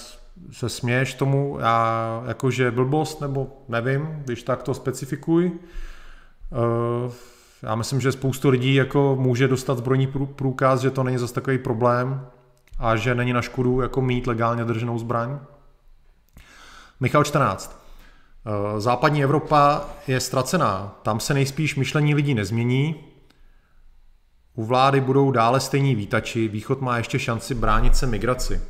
se 0.51 0.69
směješ 0.69 1.13
tomu, 1.13 1.57
já 1.59 2.23
jakože 2.27 2.71
blbost, 2.71 3.21
nebo 3.21 3.63
nevím, 3.67 4.07
když 4.25 4.43
tak 4.43 4.63
to 4.63 4.73
specifikuj. 4.73 5.51
Uh, 6.51 7.11
já 7.63 7.75
myslím, 7.75 8.01
že 8.01 8.11
spoustu 8.11 8.49
lidí 8.49 8.75
jako 8.75 9.17
může 9.19 9.47
dostat 9.47 9.77
zbrojní 9.77 10.07
průkaz, 10.35 10.81
že 10.81 10.91
to 10.91 11.03
není 11.03 11.17
zase 11.17 11.33
takový 11.33 11.57
problém 11.57 12.27
a 12.79 12.95
že 12.95 13.15
není 13.15 13.33
na 13.33 13.41
škodu 13.41 13.81
jako 13.81 14.01
mít 14.01 14.27
legálně 14.27 14.65
drženou 14.65 14.99
zbraň. 14.99 15.39
Michal 16.99 17.23
14. 17.23 17.79
Eh, 18.45 18.81
západní 18.81 19.23
Evropa 19.23 19.85
je 20.07 20.19
ztracená. 20.19 20.99
Tam 21.03 21.19
se 21.19 21.33
nejspíš 21.33 21.75
myšlení 21.75 22.15
lidí 22.15 22.33
nezmění. 22.33 22.95
U 24.55 24.65
vlády 24.65 25.01
budou 25.01 25.31
dále 25.31 25.59
stejní 25.59 25.95
výtači. 25.95 26.47
Východ 26.47 26.81
má 26.81 26.97
ještě 26.97 27.19
šanci 27.19 27.55
bránit 27.55 27.95
se 27.95 28.07
migraci. 28.07 28.61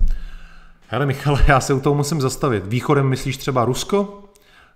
Hele 0.87 1.05
Michale, 1.05 1.45
já 1.47 1.59
se 1.59 1.73
u 1.73 1.79
toho 1.79 1.95
musím 1.95 2.21
zastavit. 2.21 2.67
Východem 2.67 3.07
myslíš 3.07 3.37
třeba 3.37 3.65
Rusko, 3.65 4.23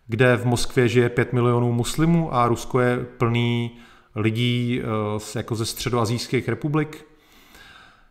kde 0.08 0.38
v 0.38 0.46
Moskvě 0.46 0.88
žije 0.88 1.10
5 1.10 1.34
milionů 1.34 1.72
muslimů 1.72 2.34
a 2.34 2.48
Rusko 2.48 2.80
je 2.80 2.98
plný 2.98 3.78
lidí 4.16 4.82
eh, 4.82 5.38
jako 5.38 5.56
ze 5.56 5.66
středoazijských 5.66 6.50
republik. 6.50 7.06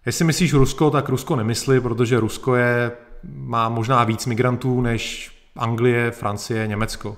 Jestli 0.07 0.24
myslíš 0.24 0.53
Rusko, 0.53 0.90
tak 0.90 1.09
Rusko 1.09 1.36
nemyslí, 1.36 1.80
protože 1.80 2.20
Rusko 2.20 2.57
je, 2.57 2.92
má 3.34 3.68
možná 3.68 4.05
víc 4.05 4.26
migrantů 4.26 4.80
než 4.80 5.30
Anglie, 5.57 6.11
Francie, 6.11 6.66
Německo. 6.66 7.16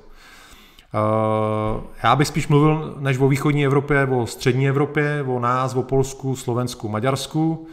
Eh, 0.95 1.81
já 2.03 2.17
bych 2.17 2.29
spíš 2.29 2.49
mluvil 2.49 2.95
než 2.99 3.19
o 3.19 3.29
východní 3.29 3.65
Evropě, 3.65 4.07
o 4.07 4.27
střední 4.27 4.69
Evropě, 4.69 5.25
o 5.27 5.39
nás, 5.39 5.75
o 5.75 5.83
Polsku, 5.83 6.37
Slovensku, 6.37 6.89
Maďarsku, 6.89 7.67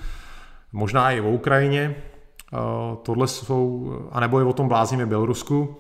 možná 0.72 1.12
i 1.12 1.22
o 1.22 1.30
Ukrajině. 1.30 1.96
Eh, 2.54 2.58
tohle 3.04 3.28
jsou, 3.28 3.94
anebo 4.12 4.40
je 4.40 4.46
o 4.46 4.54
tom 4.54 4.68
bláznivě 4.68 5.06
Bělorusku. 5.06 5.78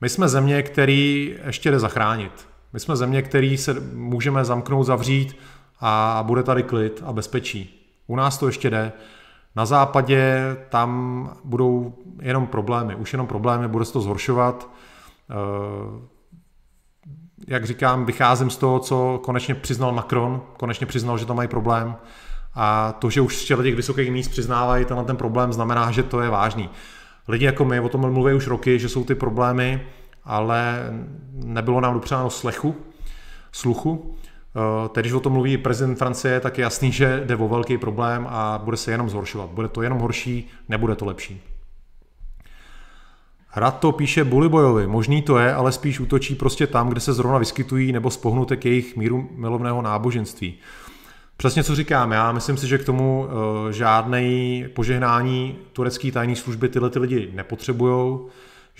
My 0.00 0.08
jsme 0.08 0.28
země, 0.28 0.62
který 0.62 1.34
ještě 1.46 1.70
jde 1.70 1.78
zachránit. 1.78 2.49
My 2.72 2.80
jsme 2.80 2.96
země, 2.96 3.22
který 3.22 3.56
se 3.56 3.76
můžeme 3.94 4.44
zamknout, 4.44 4.86
zavřít 4.86 5.36
a 5.80 6.22
bude 6.26 6.42
tady 6.42 6.62
klid 6.62 7.02
a 7.06 7.12
bezpečí. 7.12 7.86
U 8.06 8.16
nás 8.16 8.38
to 8.38 8.46
ještě 8.46 8.70
jde. 8.70 8.92
Na 9.56 9.66
západě 9.66 10.42
tam 10.68 11.30
budou 11.44 11.94
jenom 12.20 12.46
problémy, 12.46 12.94
už 12.94 13.12
jenom 13.12 13.26
problémy, 13.26 13.68
bude 13.68 13.84
se 13.84 13.92
to 13.92 14.00
zhoršovat. 14.00 14.68
Eh, 15.30 16.20
jak 17.48 17.64
říkám, 17.64 18.06
vycházím 18.06 18.50
z 18.50 18.56
toho, 18.56 18.78
co 18.78 19.20
konečně 19.22 19.54
přiznal 19.54 19.92
Macron, 19.92 20.42
konečně 20.56 20.86
přiznal, 20.86 21.18
že 21.18 21.26
tam 21.26 21.36
mají 21.36 21.48
problém 21.48 21.96
a 22.54 22.92
to, 22.92 23.10
že 23.10 23.20
už 23.20 23.36
z 23.36 23.44
těch 23.44 23.74
vysokých 23.74 24.10
míst 24.10 24.28
přiznávají 24.28 24.84
tenhle 24.84 25.04
ten 25.04 25.16
problém, 25.16 25.52
znamená, 25.52 25.90
že 25.90 26.02
to 26.02 26.20
je 26.20 26.30
vážný. 26.30 26.70
Lidi 27.28 27.44
jako 27.44 27.64
my 27.64 27.80
o 27.80 27.88
tom 27.88 28.12
mluví 28.12 28.34
už 28.34 28.46
roky, 28.46 28.78
že 28.78 28.88
jsou 28.88 29.04
ty 29.04 29.14
problémy, 29.14 29.86
ale 30.30 30.90
nebylo 31.32 31.80
nám 31.80 31.94
dopřáno 31.94 32.30
slechu, 32.30 32.76
sluchu. 33.52 34.14
Eh, 34.56 34.88
teď, 34.88 35.02
když 35.02 35.12
o 35.12 35.20
tom 35.20 35.32
mluví 35.32 35.56
prezident 35.56 35.96
Francie, 35.96 36.40
tak 36.40 36.58
je 36.58 36.62
jasný, 36.62 36.92
že 36.92 37.22
jde 37.26 37.36
o 37.36 37.48
velký 37.48 37.78
problém 37.78 38.26
a 38.30 38.60
bude 38.64 38.76
se 38.76 38.90
jenom 38.90 39.10
zhoršovat. 39.10 39.50
Bude 39.50 39.68
to 39.68 39.82
jenom 39.82 39.98
horší, 39.98 40.48
nebude 40.68 40.94
to 40.96 41.04
lepší. 41.04 41.42
to 43.78 43.92
píše 43.92 44.24
Bulibojovi, 44.24 44.86
možný 44.86 45.22
to 45.22 45.38
je, 45.38 45.54
ale 45.54 45.72
spíš 45.72 46.00
útočí 46.00 46.34
prostě 46.34 46.66
tam, 46.66 46.88
kde 46.88 47.00
se 47.00 47.12
zrovna 47.12 47.38
vyskytují 47.38 47.92
nebo 47.92 48.10
spohnutek 48.10 48.64
jejich 48.64 48.96
míru 48.96 49.28
milovného 49.32 49.82
náboženství. 49.82 50.54
Přesně 51.36 51.64
co 51.64 51.74
říkám, 51.74 52.12
já 52.12 52.32
myslím 52.32 52.56
si, 52.56 52.68
že 52.68 52.78
k 52.78 52.84
tomu 52.84 53.20
uh, 53.24 53.70
žádný 53.70 54.64
požehnání 54.74 55.58
turecké 55.72 56.12
tajné 56.12 56.36
služby 56.36 56.68
tyhle 56.68 56.90
ty 56.90 56.98
lidi 56.98 57.30
nepotřebují, 57.34 58.18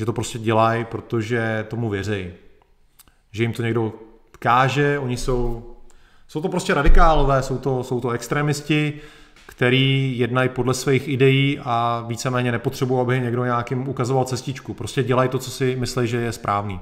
že 0.01 0.07
to 0.07 0.12
prostě 0.12 0.38
dělají, 0.38 0.84
protože 0.84 1.66
tomu 1.68 1.88
věří. 1.88 2.30
Že 3.32 3.42
jim 3.42 3.53
to 3.53 3.62
někdo 3.62 3.92
káže, 4.38 4.98
oni 4.98 5.16
jsou, 5.16 5.70
jsou 6.28 6.40
to 6.40 6.48
prostě 6.48 6.74
radikálové, 6.74 7.42
jsou 7.42 7.59
to, 7.59 7.84
jsou 7.84 8.01
to 8.01 8.11
extremisti, 8.11 9.01
který 9.46 10.18
jednají 10.18 10.48
podle 10.48 10.74
svých 10.74 11.09
ideí 11.09 11.59
a 11.64 12.05
víceméně 12.09 12.53
nepotřebují, 12.53 13.01
aby 13.01 13.20
někdo 13.20 13.44
nějakým 13.44 13.88
ukazoval 13.88 14.24
cestičku. 14.24 14.74
Prostě 14.74 15.03
dělají 15.03 15.28
to, 15.28 15.38
co 15.38 15.51
si 15.51 15.76
myslí, 15.76 16.07
že 16.07 16.16
je 16.16 16.32
správný. 16.32 16.80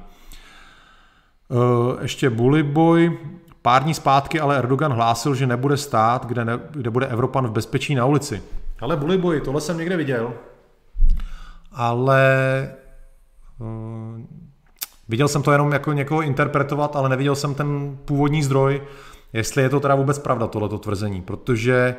Uh, 1.48 1.58
ještě 2.02 2.30
Bully 2.30 2.62
Boy. 2.62 3.18
Pár 3.62 3.82
dní 3.82 3.94
zpátky 3.94 4.40
ale 4.40 4.58
Erdogan 4.58 4.92
hlásil, 4.92 5.34
že 5.34 5.46
nebude 5.46 5.76
stát, 5.76 6.26
kde, 6.26 6.44
ne, 6.44 6.58
kde 6.70 6.90
bude 6.90 7.06
Evropan 7.06 7.46
v 7.46 7.52
bezpečí 7.52 7.94
na 7.94 8.04
ulici. 8.04 8.42
Ale 8.80 8.96
Bully 8.96 9.18
Boy, 9.18 9.40
tohle 9.40 9.60
jsem 9.60 9.78
někde 9.78 9.96
viděl. 9.96 10.34
Ale 11.72 12.28
Viděl 15.08 15.28
jsem 15.28 15.42
to 15.42 15.52
jenom 15.52 15.72
jako 15.72 15.92
někoho 15.92 16.22
interpretovat, 16.22 16.96
ale 16.96 17.08
neviděl 17.08 17.36
jsem 17.36 17.54
ten 17.54 17.98
původní 18.04 18.42
zdroj, 18.42 18.82
jestli 19.32 19.62
je 19.62 19.68
to 19.68 19.80
teda 19.80 19.94
vůbec 19.94 20.18
pravda, 20.18 20.46
tohleto 20.46 20.78
tvrzení, 20.78 21.22
protože 21.22 21.96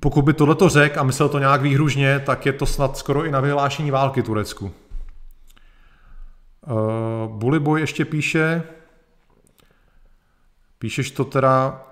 pokud 0.00 0.22
by 0.22 0.32
tohleto 0.32 0.68
řekl 0.68 1.00
a 1.00 1.02
myslel 1.02 1.28
to 1.28 1.38
nějak 1.38 1.62
výhružně, 1.62 2.20
tak 2.20 2.46
je 2.46 2.52
to 2.52 2.66
snad 2.66 2.96
skoro 2.96 3.24
i 3.24 3.30
na 3.30 3.40
vyhlášení 3.40 3.90
války 3.90 4.22
Turecku. 4.22 4.72
Uh, 6.66 7.38
Bully 7.38 7.60
Boy 7.60 7.80
ještě 7.80 8.04
píše, 8.04 8.62
píšeš 10.78 11.10
to 11.10 11.24
teda 11.24 11.84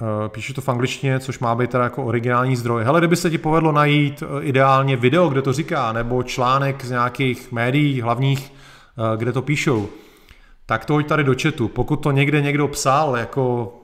Eh, 0.00 0.28
píše 0.28 0.54
to 0.54 0.60
v 0.60 0.68
angličtině, 0.68 1.20
což 1.20 1.38
má 1.38 1.54
být 1.54 1.70
teda 1.70 1.84
jako 1.84 2.04
originální 2.04 2.56
zdroj. 2.56 2.84
Hele, 2.84 3.00
kdyby 3.00 3.16
se 3.16 3.30
ti 3.30 3.38
povedlo 3.38 3.72
najít 3.72 4.22
eh, 4.22 4.42
ideálně 4.42 4.96
video, 4.96 5.28
kde 5.28 5.42
to 5.42 5.52
říká, 5.52 5.92
nebo 5.92 6.22
článek 6.22 6.84
z 6.84 6.90
nějakých 6.90 7.52
médií 7.52 8.00
hlavních, 8.00 8.52
eh, 8.52 9.16
kde 9.16 9.32
to 9.32 9.42
píšou, 9.42 9.88
tak 10.66 10.84
to 10.84 10.92
hoď 10.92 11.06
tady 11.06 11.24
do 11.24 11.34
chatu. 11.42 11.68
Pokud 11.68 11.96
to 11.96 12.10
někde 12.10 12.42
někdo 12.42 12.68
psal 12.68 13.16
jako 13.16 13.74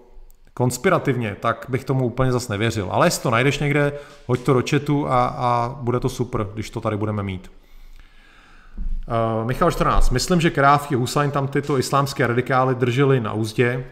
konspirativně, 0.54 1.36
tak 1.40 1.66
bych 1.68 1.84
tomu 1.84 2.06
úplně 2.06 2.32
zas 2.32 2.48
nevěřil. 2.48 2.88
Ale 2.90 3.06
jestli 3.06 3.22
to 3.22 3.30
najdeš 3.30 3.58
někde, 3.58 3.92
hoď 4.26 4.40
to 4.40 4.54
do 4.54 4.62
chatu 4.70 5.08
a, 5.08 5.26
a 5.26 5.76
bude 5.80 6.00
to 6.00 6.08
super, 6.08 6.46
když 6.54 6.70
to 6.70 6.80
tady 6.80 6.96
budeme 6.96 7.22
mít. 7.22 7.52
Uh, 9.40 9.46
Michal 9.46 9.70
14. 9.70 10.10
Myslím, 10.10 10.40
že 10.40 10.50
Kráv 10.50 10.92
Husajn 10.92 11.30
tam 11.30 11.48
tyto 11.48 11.78
islámské 11.78 12.26
radikály 12.26 12.74
drželi 12.74 13.20
na 13.20 13.32
úzdě, 13.32 13.84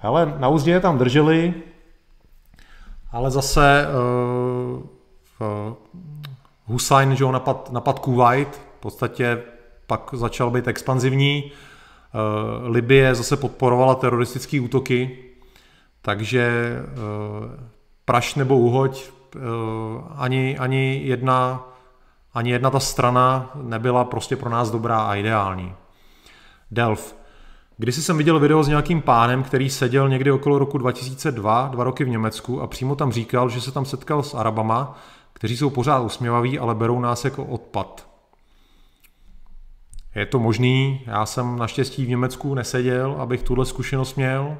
Hele, 0.00 0.34
na 0.38 0.48
úzdě 0.48 0.70
je 0.70 0.80
tam 0.80 0.98
drželi, 0.98 1.54
ale 3.12 3.30
zase 3.30 3.86
uh, 3.86 4.82
uh, 5.40 5.74
Hussein, 6.66 7.16
že 7.16 7.24
ho 7.24 7.32
napad, 7.32 7.72
napad 7.72 7.98
Kuwait, 7.98 8.48
v 8.78 8.80
podstatě 8.80 9.42
pak 9.86 10.10
začal 10.12 10.50
být 10.50 10.68
expanzivní. 10.68 11.52
Uh, 11.52 12.70
Libie 12.70 13.14
zase 13.14 13.36
podporovala 13.36 13.94
teroristické 13.94 14.60
útoky, 14.60 15.18
takže 16.02 16.72
uh, 16.80 17.50
praš 18.04 18.34
nebo 18.34 18.58
uhoď, 18.58 19.10
uh, 19.36 19.42
ani, 20.16 20.58
ani, 20.58 21.00
jedna, 21.04 21.68
ani 22.34 22.50
jedna 22.50 22.70
ta 22.70 22.80
strana 22.80 23.50
nebyla 23.54 24.04
prostě 24.04 24.36
pro 24.36 24.50
nás 24.50 24.70
dobrá 24.70 25.00
a 25.00 25.14
ideální. 25.14 25.74
Delf. 26.70 27.17
Když 27.80 27.96
jsem 27.96 28.16
viděl 28.16 28.40
video 28.40 28.62
s 28.62 28.68
nějakým 28.68 29.02
pánem, 29.02 29.42
který 29.42 29.70
seděl 29.70 30.08
někdy 30.08 30.30
okolo 30.30 30.58
roku 30.58 30.78
2002, 30.78 31.68
dva 31.72 31.84
roky 31.84 32.04
v 32.04 32.08
Německu 32.08 32.62
a 32.62 32.66
přímo 32.66 32.96
tam 32.96 33.12
říkal, 33.12 33.48
že 33.48 33.60
se 33.60 33.72
tam 33.72 33.84
setkal 33.84 34.22
s 34.22 34.34
Arabama, 34.34 34.98
kteří 35.32 35.56
jsou 35.56 35.70
pořád 35.70 36.00
usměvaví, 36.00 36.58
ale 36.58 36.74
berou 36.74 37.00
nás 37.00 37.24
jako 37.24 37.44
odpad. 37.44 38.08
Je 40.14 40.26
to 40.26 40.38
možný, 40.38 41.00
já 41.06 41.26
jsem 41.26 41.58
naštěstí 41.58 42.04
v 42.04 42.08
Německu 42.08 42.54
neseděl, 42.54 43.16
abych 43.18 43.42
tuhle 43.42 43.66
zkušenost 43.66 44.14
měl, 44.14 44.56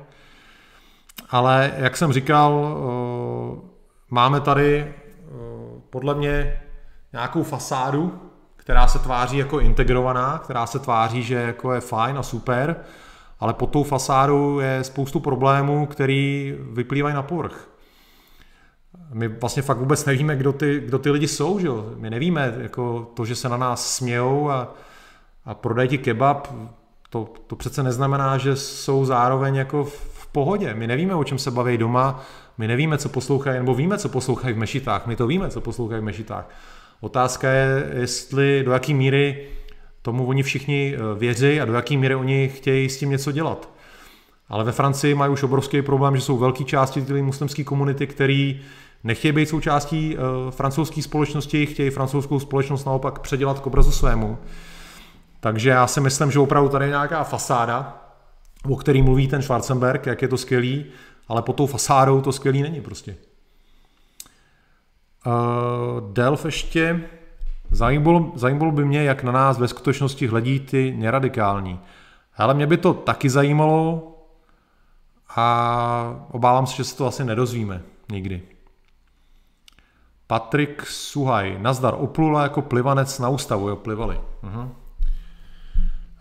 ale 1.31 1.73
jak 1.77 1.97
jsem 1.97 2.13
říkal, 2.13 2.79
eh, 2.79 3.61
máme 4.11 4.41
tady 4.41 4.79
eh, 4.79 4.95
podle 5.91 6.15
mě 6.15 6.61
nějakou 7.13 7.43
fasádu, 7.43 8.21
která 8.57 8.87
se 8.87 8.99
tváří 8.99 9.37
jako 9.37 9.61
integrovaná, 9.61 10.39
která 10.39 10.67
se 10.67 10.79
tváří, 10.79 11.23
že 11.23 11.35
jako 11.35 11.73
je 11.73 11.81
fajn 11.81 12.19
a 12.19 12.23
super, 12.23 12.77
ale 13.41 13.55
pod 13.55 13.71
tou 13.71 13.83
fasádou 13.83 14.59
je 14.59 14.85
spoustu 14.85 15.21
problémů, 15.21 15.87
který 15.87 16.55
vyplývají 16.73 17.15
na 17.15 17.23
povrch. 17.23 17.69
My 19.13 19.29
vlastně 19.29 19.63
fakt 19.63 19.79
vůbec 19.79 20.05
nevíme, 20.05 20.37
kdo 20.37 20.53
ty, 20.53 20.83
kdo 20.85 20.99
ty 20.99 21.11
lidi 21.11 21.29
jsou, 21.29 21.59
že? 21.59 21.69
My 21.97 22.11
nevíme, 22.11 22.55
jako 22.59 23.11
to, 23.15 23.25
že 23.25 23.35
se 23.35 23.49
na 23.49 23.57
nás 23.57 23.97
smějou 23.97 24.51
a, 24.51 24.75
a 25.45 25.55
prodají 25.55 25.89
ti 25.89 25.99
kebab, 25.99 26.49
to, 27.11 27.33
to 27.47 27.57
přece 27.57 27.83
neznamená, 27.83 28.39
že 28.39 28.57
jsou 28.57 29.05
zároveň 29.05 29.55
jako 29.55 29.85
v 29.85 30.27
pohodě. 30.33 30.75
My 30.75 30.87
nevíme, 30.87 31.15
o 31.15 31.25
čem 31.25 31.39
se 31.39 31.51
baví 31.51 31.79
doma, 31.79 32.23
my 32.59 32.69
nevíme, 32.69 32.99
co 32.99 33.09
poslouchají, 33.09 33.59
nebo 33.59 33.75
víme, 33.75 33.99
co 33.99 34.09
poslouchají 34.09 34.55
v 34.55 34.59
mešitách, 34.59 35.07
my 35.07 35.17
to 35.17 35.27
víme, 35.27 35.49
co 35.49 35.61
poslouchají 35.61 36.01
v 36.01 36.05
mešitách. 36.05 36.51
Otázka 37.01 37.51
je, 37.51 37.91
jestli 37.95 38.63
do 38.65 38.73
jaký 38.73 38.95
míry 38.95 39.49
tomu 40.09 40.27
oni 40.27 40.43
všichni 40.43 40.95
eh, 40.95 41.19
věří 41.19 41.61
a 41.61 41.65
do 41.65 41.73
jaký 41.73 41.97
míry 41.97 42.15
oni 42.15 42.49
chtějí 42.49 42.89
s 42.89 42.99
tím 42.99 43.11
něco 43.11 43.33
dělat. 43.33 43.69
Ale 44.49 44.65
ve 44.65 44.73
Francii 44.73 45.15
mají 45.15 45.33
už 45.33 45.43
obrovský 45.43 45.83
problém, 45.83 46.17
že 46.17 46.23
jsou 46.23 46.39
velké 46.39 46.65
části 46.65 47.03
té 47.03 47.23
muslimské 47.23 47.65
komunity, 47.65 48.07
který 48.07 48.61
nechtějí 49.05 49.33
být 49.33 49.49
součástí 49.49 50.17
uh, 50.17 50.51
francouzské 50.51 51.03
společnosti, 51.03 51.67
chtějí 51.67 51.91
francouzskou 51.91 52.41
společnost 52.41 52.85
naopak 52.85 53.19
předělat 53.19 53.61
k 53.61 53.67
obrazu 53.67 53.93
svému. 53.93 54.39
Takže 55.41 55.71
já 55.71 55.87
si 55.87 56.01
myslím, 56.01 56.31
že 56.31 56.39
opravdu 56.39 56.69
tady 56.69 56.85
je 56.85 56.89
nějaká 56.89 57.25
fasáda, 57.25 58.05
o 58.71 58.77
který 58.77 59.03
mluví 59.03 59.29
ten 59.29 59.43
Schwarzenberg, 59.43 60.07
jak 60.07 60.23
je 60.23 60.29
to 60.29 60.37
skvělý, 60.37 60.87
ale 61.29 61.43
pod 61.43 61.57
tou 61.57 61.67
fasádou 61.67 62.21
to 62.21 62.33
skvělý 62.33 62.63
není 62.63 62.81
prostě. 62.81 63.17
Uh, 65.27 66.13
Delf 66.13 66.45
ještě 66.45 67.01
Zajímalo, 67.71 68.33
zajímalo 68.35 68.73
by 68.73 68.85
mě, 68.85 69.05
jak 69.05 69.23
na 69.23 69.33
nás 69.33 69.59
ve 69.59 69.69
skutečnosti 69.69 70.27
hledí 70.27 70.61
ty 70.61 70.95
neradikální. 70.99 71.81
Ale 72.37 72.55
mě 72.55 72.67
by 72.67 72.77
to 72.77 72.95
taky 72.95 73.31
zajímalo 73.31 74.15
a 75.37 76.27
obávám 76.31 76.67
se, 76.67 76.77
že 76.77 76.85
se 76.85 76.97
to 76.97 77.07
asi 77.07 77.25
nedozvíme 77.25 77.83
nikdy. 78.13 78.43
Patrik 80.27 80.87
Suhaj, 80.87 81.59
nazdar, 81.59 81.95
oplula 81.99 82.43
jako 82.43 82.63
plivanec 82.63 83.19
na 83.19 83.29
ústavu, 83.29 83.69
jo, 83.69 83.77
plivali. 83.77 84.21
Uh-huh. 84.43 84.69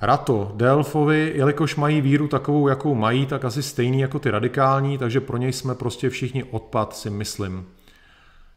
Rato, 0.01 0.51
Delfovi, 0.55 1.31
jelikož 1.35 1.75
mají 1.75 2.01
víru 2.01 2.27
takovou, 2.27 2.67
jakou 2.67 2.95
mají, 2.95 3.25
tak 3.25 3.45
asi 3.45 3.63
stejný 3.63 3.99
jako 3.99 4.19
ty 4.19 4.31
radikální, 4.31 4.97
takže 4.97 5.21
pro 5.21 5.37
něj 5.37 5.53
jsme 5.53 5.75
prostě 5.75 6.09
všichni 6.09 6.43
odpad, 6.43 6.95
si 6.95 7.09
myslím. 7.09 7.67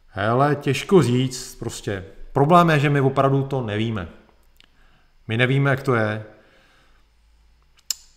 Hele, 0.06 0.56
těžko 0.56 1.02
říct, 1.02 1.54
prostě 1.58 2.04
Problém 2.32 2.70
je, 2.70 2.78
že 2.78 2.90
my 2.90 3.00
opravdu 3.00 3.42
to 3.42 3.60
nevíme. 3.60 4.08
My 5.28 5.36
nevíme, 5.36 5.70
jak 5.70 5.82
to 5.82 5.94
je. 5.94 6.24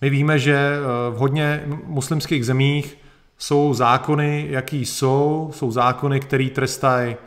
My 0.02 0.10
víme, 0.10 0.40
že 0.40 0.56
eh, 0.56 0.82
v 1.12 1.16
hodně 1.16 1.64
muslimských 1.86 2.46
zemích 2.46 2.98
jsou 3.38 3.74
zákony, 3.74 4.48
jaký 4.50 4.86
jsou. 4.86 5.52
Jsou 5.54 5.72
zákony, 5.72 6.20
které 6.20 6.50
trestají 6.50 7.16
eh, 7.16 7.20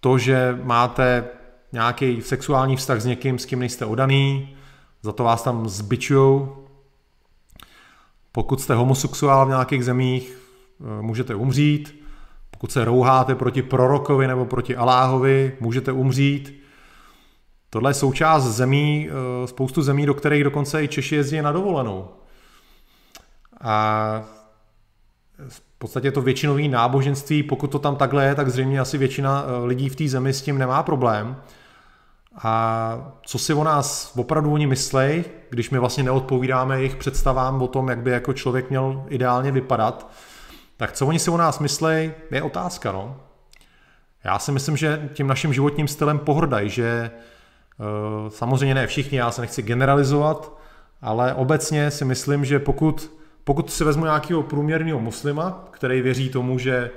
to, 0.00 0.18
že 0.18 0.58
máte 0.62 1.24
nějaký 1.72 2.22
sexuální 2.22 2.76
vztah 2.76 3.00
s 3.00 3.04
někým, 3.04 3.38
s 3.38 3.46
kým 3.46 3.58
nejste 3.58 3.86
odaný, 3.86 4.56
za 5.02 5.12
to 5.12 5.24
vás 5.24 5.42
tam 5.42 5.68
zbičujou, 5.68 6.66
pokud 8.32 8.60
jste 8.60 8.74
homosexuál 8.74 9.46
v 9.46 9.48
nějakých 9.48 9.84
zemích, 9.84 10.38
eh, 10.80 11.02
můžete 11.02 11.34
umřít. 11.34 11.99
Pokud 12.60 12.72
se 12.72 12.84
rouháte 12.84 13.34
proti 13.34 13.62
prorokovi 13.62 14.26
nebo 14.26 14.46
proti 14.46 14.76
Aláhovi, 14.76 15.56
můžete 15.60 15.92
umřít. 15.92 16.62
Tohle 17.70 17.90
je 17.90 17.94
součást 17.94 18.44
zemí, 18.44 19.08
eh, 19.10 19.46
spoustu 19.46 19.82
zemí, 19.82 20.06
do 20.06 20.14
kterých 20.14 20.44
dokonce 20.44 20.84
i 20.84 20.88
Češi 20.88 21.14
jezdí 21.14 21.42
na 21.42 21.52
dovolenou. 21.52 22.08
A 23.60 24.22
v 25.48 25.62
podstatě 25.78 26.12
to 26.12 26.22
většinový 26.22 26.68
náboženství, 26.68 27.42
pokud 27.42 27.66
to 27.66 27.78
tam 27.78 27.96
takhle 27.96 28.24
je, 28.24 28.34
tak 28.34 28.48
zřejmě 28.48 28.80
asi 28.80 28.98
většina 28.98 29.44
eh, 29.44 29.66
lidí 29.66 29.88
v 29.88 29.96
té 29.96 30.08
zemi 30.08 30.32
s 30.32 30.42
tím 30.42 30.58
nemá 30.58 30.82
problém. 30.82 31.36
A 32.42 33.12
co 33.26 33.38
si 33.38 33.54
o 33.54 33.64
nás 33.64 34.12
opravdu 34.16 34.52
oni 34.52 34.66
myslej, 34.66 35.24
když 35.50 35.70
my 35.70 35.78
vlastně 35.78 36.02
neodpovídáme 36.02 36.76
jejich 36.76 36.96
představám 36.96 37.62
o 37.62 37.68
tom, 37.68 37.88
jak 37.88 37.98
by 37.98 38.10
jako 38.10 38.32
člověk 38.32 38.70
měl 38.70 39.04
ideálně 39.08 39.52
vypadat, 39.52 40.10
tak 40.80 40.92
co 40.92 41.06
oni 41.06 41.18
si 41.18 41.30
o 41.30 41.36
nás 41.36 41.58
myslej, 41.58 42.14
je 42.30 42.42
otázka. 42.42 42.92
No. 42.92 43.20
Já 44.24 44.38
si 44.38 44.52
myslím, 44.52 44.76
že 44.76 45.08
tím 45.12 45.26
naším 45.26 45.52
životním 45.52 45.88
stylem 45.88 46.18
pohrdají, 46.18 46.70
že 46.70 47.10
Eh, 47.80 48.30
samozřejmě 48.30 48.74
ne 48.74 48.86
všichni, 48.86 49.18
já 49.18 49.30
se 49.30 49.40
nechci 49.40 49.62
generalizovat, 49.62 50.58
ale 51.02 51.34
obecně 51.34 51.90
si 51.90 52.04
myslím, 52.04 52.44
že 52.44 52.58
pokud, 52.58 53.12
pokud 53.44 53.70
si 53.70 53.84
vezmu 53.84 54.04
nějakého 54.04 54.42
průměrného 54.42 55.00
muslima, 55.00 55.64
který 55.70 56.02
věří 56.02 56.28
tomu, 56.28 56.58
že 56.58 56.90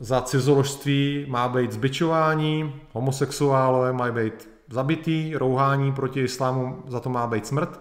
za 0.00 0.20
cizoložství 0.20 1.26
má 1.28 1.48
být 1.48 1.72
zbičování, 1.72 2.74
homosexuálové 2.92 3.92
mají 3.92 4.12
být 4.12 4.48
zabitý, 4.68 5.36
rouhání 5.36 5.92
proti 5.92 6.20
islámu, 6.20 6.82
za 6.86 7.00
to 7.00 7.08
má 7.08 7.26
být 7.26 7.46
smrt, 7.46 7.80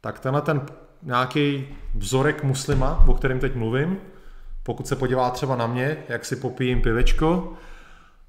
tak 0.00 0.18
tenhle 0.18 0.42
ten 0.42 0.66
nějaký 1.02 1.68
vzorek 1.94 2.44
muslima, 2.44 3.04
o 3.06 3.14
kterém 3.14 3.40
teď 3.40 3.54
mluvím, 3.54 3.98
pokud 4.62 4.88
se 4.88 4.96
podívá 4.96 5.30
třeba 5.30 5.56
na 5.56 5.66
mě, 5.66 5.96
jak 6.08 6.24
si 6.24 6.36
popijím 6.36 6.82
pivečko 6.82 7.52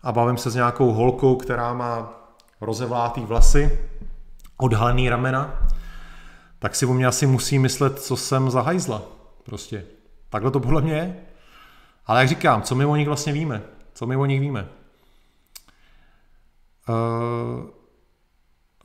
a 0.03 0.11
bavím 0.11 0.38
se 0.38 0.49
s 0.49 0.55
nějakou 0.55 0.91
holkou, 0.91 1.36
která 1.36 1.74
má 1.74 2.13
rozevlátý 2.61 3.22
vlasy, 3.22 3.80
odhalený 4.57 5.09
ramena, 5.09 5.67
tak 6.59 6.76
si 6.76 6.86
o 6.86 6.93
mě 6.93 7.07
asi 7.07 7.28
musí 7.28 7.59
myslet, 7.59 8.01
co 8.01 8.17
jsem 8.17 8.49
za 8.49 8.61
hajzla. 8.61 9.01
Prostě. 9.43 9.86
Takhle 10.30 10.51
to 10.51 10.59
podle 10.59 10.82
mě 10.82 10.93
je. 10.93 11.15
Ale 12.05 12.20
jak 12.20 12.30
říkám, 12.30 12.61
co 12.61 12.76
my 12.76 12.86
o 12.86 12.95
nich 12.95 13.07
vlastně 13.07 13.34
víme? 13.34 13.61
Co 13.93 14.05
my 14.05 14.15
o 14.15 14.26
nich 14.26 14.39
víme? 14.39 14.67
Uh, 16.89 17.78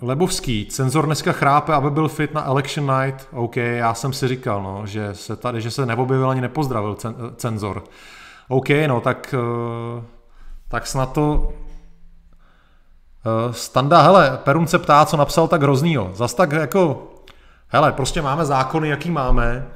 Lebovský, 0.03 0.66
cenzor 0.66 1.07
dneska 1.07 1.32
chrápe, 1.32 1.72
aby 1.74 1.90
byl 1.90 2.09
fit 2.09 2.34
na 2.34 2.47
election 2.47 2.99
night. 2.99 3.28
OK, 3.32 3.57
já 3.57 3.95
jsem 3.95 4.12
si 4.12 4.28
říkal, 4.28 4.62
no, 4.62 4.86
že 4.86 5.14
se 5.14 5.36
tady, 5.36 5.61
že 5.61 5.70
se 5.70 5.86
neobjevil 5.86 6.30
ani 6.30 6.40
nepozdravil 6.40 6.97
cenzor. 7.36 7.84
OK, 8.49 8.68
no, 8.86 9.01
tak, 9.01 9.34
uh, 9.97 10.05
tak 10.68 10.86
snad 10.86 11.12
to 11.12 11.53
Eh, 13.26 13.53
Standa, 13.53 14.03
hele, 14.03 14.38
Perun 14.45 14.66
se 14.66 14.78
ptá, 14.78 15.07
co 15.07 15.16
napsal 15.16 15.49
tak 15.49 15.62
hroznýho. 15.62 16.11
Zas 16.14 16.34
tak 16.34 16.53
jako, 16.53 17.12
hele, 17.68 17.92
prostě 17.92 18.22
máme 18.22 18.45
zákony, 18.45 18.88
jaký 18.88 19.11
máme 19.11 19.68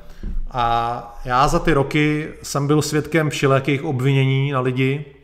a 0.51 1.21
já 1.25 1.49
za 1.49 1.59
ty 1.59 1.73
roky 1.73 2.29
jsem 2.43 2.67
byl 2.67 2.83
svědkem 2.83 3.31
všelijakých 3.31 3.85
obvinění 3.85 4.53
na 4.53 4.61
lidi, 4.61 5.05
eh, 5.07 5.18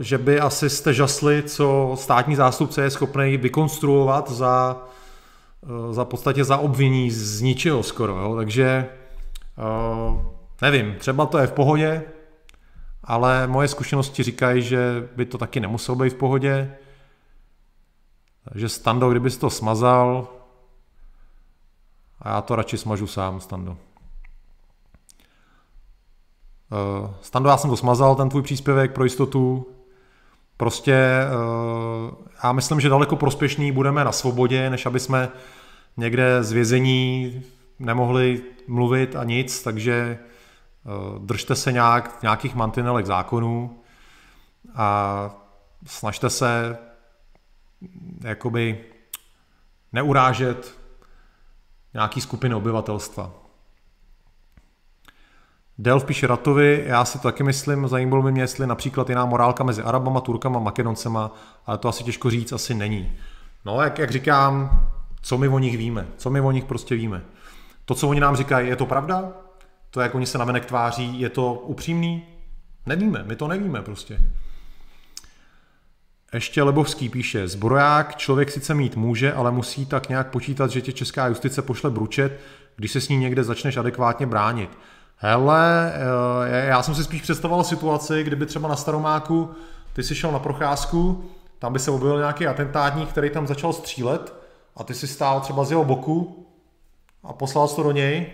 že 0.00 0.18
by 0.18 0.40
asi 0.40 0.70
jste 0.70 0.94
žasli, 0.94 1.42
co 1.42 1.92
státní 1.98 2.36
zástupce 2.36 2.82
je 2.82 2.90
schopný 2.90 3.36
vykonstruovat 3.36 4.30
za, 4.30 4.86
eh, 5.62 5.92
za 5.92 6.04
podstatě 6.04 6.44
za 6.44 6.56
obviní 6.56 7.10
z 7.10 7.40
ničeho 7.40 7.82
skoro. 7.82 8.16
Jo? 8.16 8.36
Takže 8.36 8.86
nevím, 10.62 10.94
třeba 10.98 11.26
to 11.26 11.38
je 11.38 11.46
v 11.46 11.52
pohodě, 11.52 12.02
ale 13.04 13.46
moje 13.46 13.68
zkušenosti 13.68 14.22
říkají, 14.22 14.62
že 14.62 15.08
by 15.16 15.24
to 15.24 15.38
taky 15.38 15.60
nemuselo 15.60 15.96
být 15.96 16.10
v 16.10 16.16
pohodě. 16.16 16.76
Takže 18.48 18.68
Stando, 18.68 19.10
kdybys 19.10 19.36
to 19.36 19.50
smazal, 19.50 20.28
a 22.20 22.28
já 22.28 22.42
to 22.42 22.56
radši 22.56 22.78
smažu 22.78 23.06
sám, 23.06 23.40
Stando. 23.40 23.76
Uh, 26.70 27.10
Stando, 27.20 27.48
já 27.48 27.56
jsem 27.56 27.70
to 27.70 27.76
smazal, 27.76 28.14
ten 28.14 28.28
tvůj 28.28 28.42
příspěvek 28.42 28.92
pro 28.92 29.04
jistotu. 29.04 29.66
Prostě 30.56 31.20
uh, 32.08 32.14
já 32.44 32.52
myslím, 32.52 32.80
že 32.80 32.88
daleko 32.88 33.16
prospěšný 33.16 33.72
budeme 33.72 34.04
na 34.04 34.12
svobodě, 34.12 34.70
než 34.70 34.86
aby 34.86 35.00
jsme 35.00 35.28
někde 35.96 36.42
z 36.42 36.52
vězení 36.52 37.42
nemohli 37.78 38.42
mluvit 38.66 39.16
a 39.16 39.24
nic, 39.24 39.62
takže 39.62 40.18
Eh, 40.88 41.18
držte 41.18 41.54
se 41.54 41.72
nějak 41.72 42.22
nějakých 42.22 42.54
mantinelech 42.54 43.06
zákonů 43.06 43.82
a 44.74 45.30
snažte 45.86 46.30
se 46.30 46.78
jakoby 48.20 48.84
neurážet 49.92 50.78
nějaký 51.94 52.20
skupiny 52.20 52.54
obyvatelstva. 52.54 53.32
Delf 55.78 56.04
píše 56.04 56.26
Ratovi, 56.26 56.84
já 56.86 57.04
si 57.04 57.18
to 57.18 57.22
taky 57.28 57.42
myslím, 57.42 57.88
zajímalo 57.88 58.22
by 58.22 58.32
mě, 58.32 58.42
jestli 58.42 58.66
například 58.66 59.08
jiná 59.08 59.24
morálka 59.24 59.64
mezi 59.64 59.82
Arabama, 59.82 60.20
Turkama, 60.20 60.60
Makedoncema, 60.60 61.34
ale 61.66 61.78
to 61.78 61.88
asi 61.88 62.04
těžko 62.04 62.30
říct, 62.30 62.52
asi 62.52 62.74
není. 62.74 63.12
No, 63.64 63.82
jak, 63.82 63.98
jak 63.98 64.10
říkám, 64.10 64.82
co 65.22 65.38
my 65.38 65.48
o 65.48 65.58
nich 65.58 65.78
víme, 65.78 66.06
co 66.16 66.30
my 66.30 66.40
o 66.40 66.50
nich 66.50 66.64
prostě 66.64 66.94
víme. 66.94 67.22
To, 67.84 67.94
co 67.94 68.08
oni 68.08 68.20
nám 68.20 68.36
říkají, 68.36 68.68
je 68.68 68.76
to 68.76 68.86
pravda? 68.86 69.32
to, 69.90 70.00
jak 70.00 70.14
oni 70.14 70.26
se 70.26 70.38
navenek 70.38 70.64
tváří, 70.64 71.20
je 71.20 71.28
to 71.28 71.54
upřímný? 71.54 72.26
Nevíme, 72.86 73.22
my 73.26 73.36
to 73.36 73.48
nevíme 73.48 73.82
prostě. 73.82 74.18
Ještě 76.32 76.62
Lebovský 76.62 77.08
píše, 77.08 77.48
zbroják 77.48 78.16
člověk 78.16 78.50
sice 78.50 78.74
mít 78.74 78.96
může, 78.96 79.32
ale 79.32 79.50
musí 79.50 79.86
tak 79.86 80.08
nějak 80.08 80.30
počítat, 80.30 80.70
že 80.70 80.80
tě 80.80 80.92
česká 80.92 81.26
justice 81.26 81.62
pošle 81.62 81.90
bručet, 81.90 82.40
když 82.76 82.92
se 82.92 83.00
s 83.00 83.08
ní 83.08 83.16
někde 83.16 83.44
začneš 83.44 83.76
adekvátně 83.76 84.26
bránit. 84.26 84.78
Hele, 85.18 85.92
eh, 86.46 86.66
já 86.66 86.82
jsem 86.82 86.94
si 86.94 87.04
spíš 87.04 87.22
představoval 87.22 87.64
situaci, 87.64 88.24
kdyby 88.24 88.46
třeba 88.46 88.68
na 88.68 88.76
Staromáku 88.76 89.50
ty 89.92 90.02
si 90.02 90.14
šel 90.14 90.32
na 90.32 90.38
procházku, 90.38 91.24
tam 91.58 91.72
by 91.72 91.78
se 91.78 91.90
objevil 91.90 92.18
nějaký 92.18 92.46
atentátník, 92.46 93.08
který 93.08 93.30
tam 93.30 93.46
začal 93.46 93.72
střílet 93.72 94.34
a 94.76 94.84
ty 94.84 94.94
si 94.94 95.06
stál 95.06 95.40
třeba 95.40 95.64
z 95.64 95.70
jeho 95.70 95.84
boku 95.84 96.46
a 97.22 97.32
poslal 97.32 97.68
to 97.68 97.82
do 97.82 97.92
něj 97.92 98.26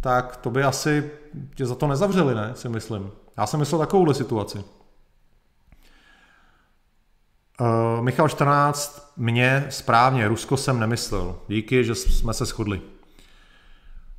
tak 0.00 0.36
to 0.36 0.50
by 0.50 0.64
asi 0.64 1.10
tě 1.54 1.66
za 1.66 1.74
to 1.74 1.86
nezavřeli, 1.86 2.34
ne, 2.34 2.52
si 2.54 2.68
myslím. 2.68 3.10
Já 3.36 3.46
jsem 3.46 3.60
myslel 3.60 3.78
takovouhle 3.78 4.14
situaci. 4.14 4.64
Uh, 7.60 8.00
Michal 8.00 8.28
14, 8.28 9.12
mě 9.16 9.66
správně, 9.70 10.28
Rusko 10.28 10.56
jsem 10.56 10.80
nemyslel. 10.80 11.36
Díky, 11.48 11.84
že 11.84 11.94
jsme 11.94 12.34
se 12.34 12.44
shodli. 12.44 12.80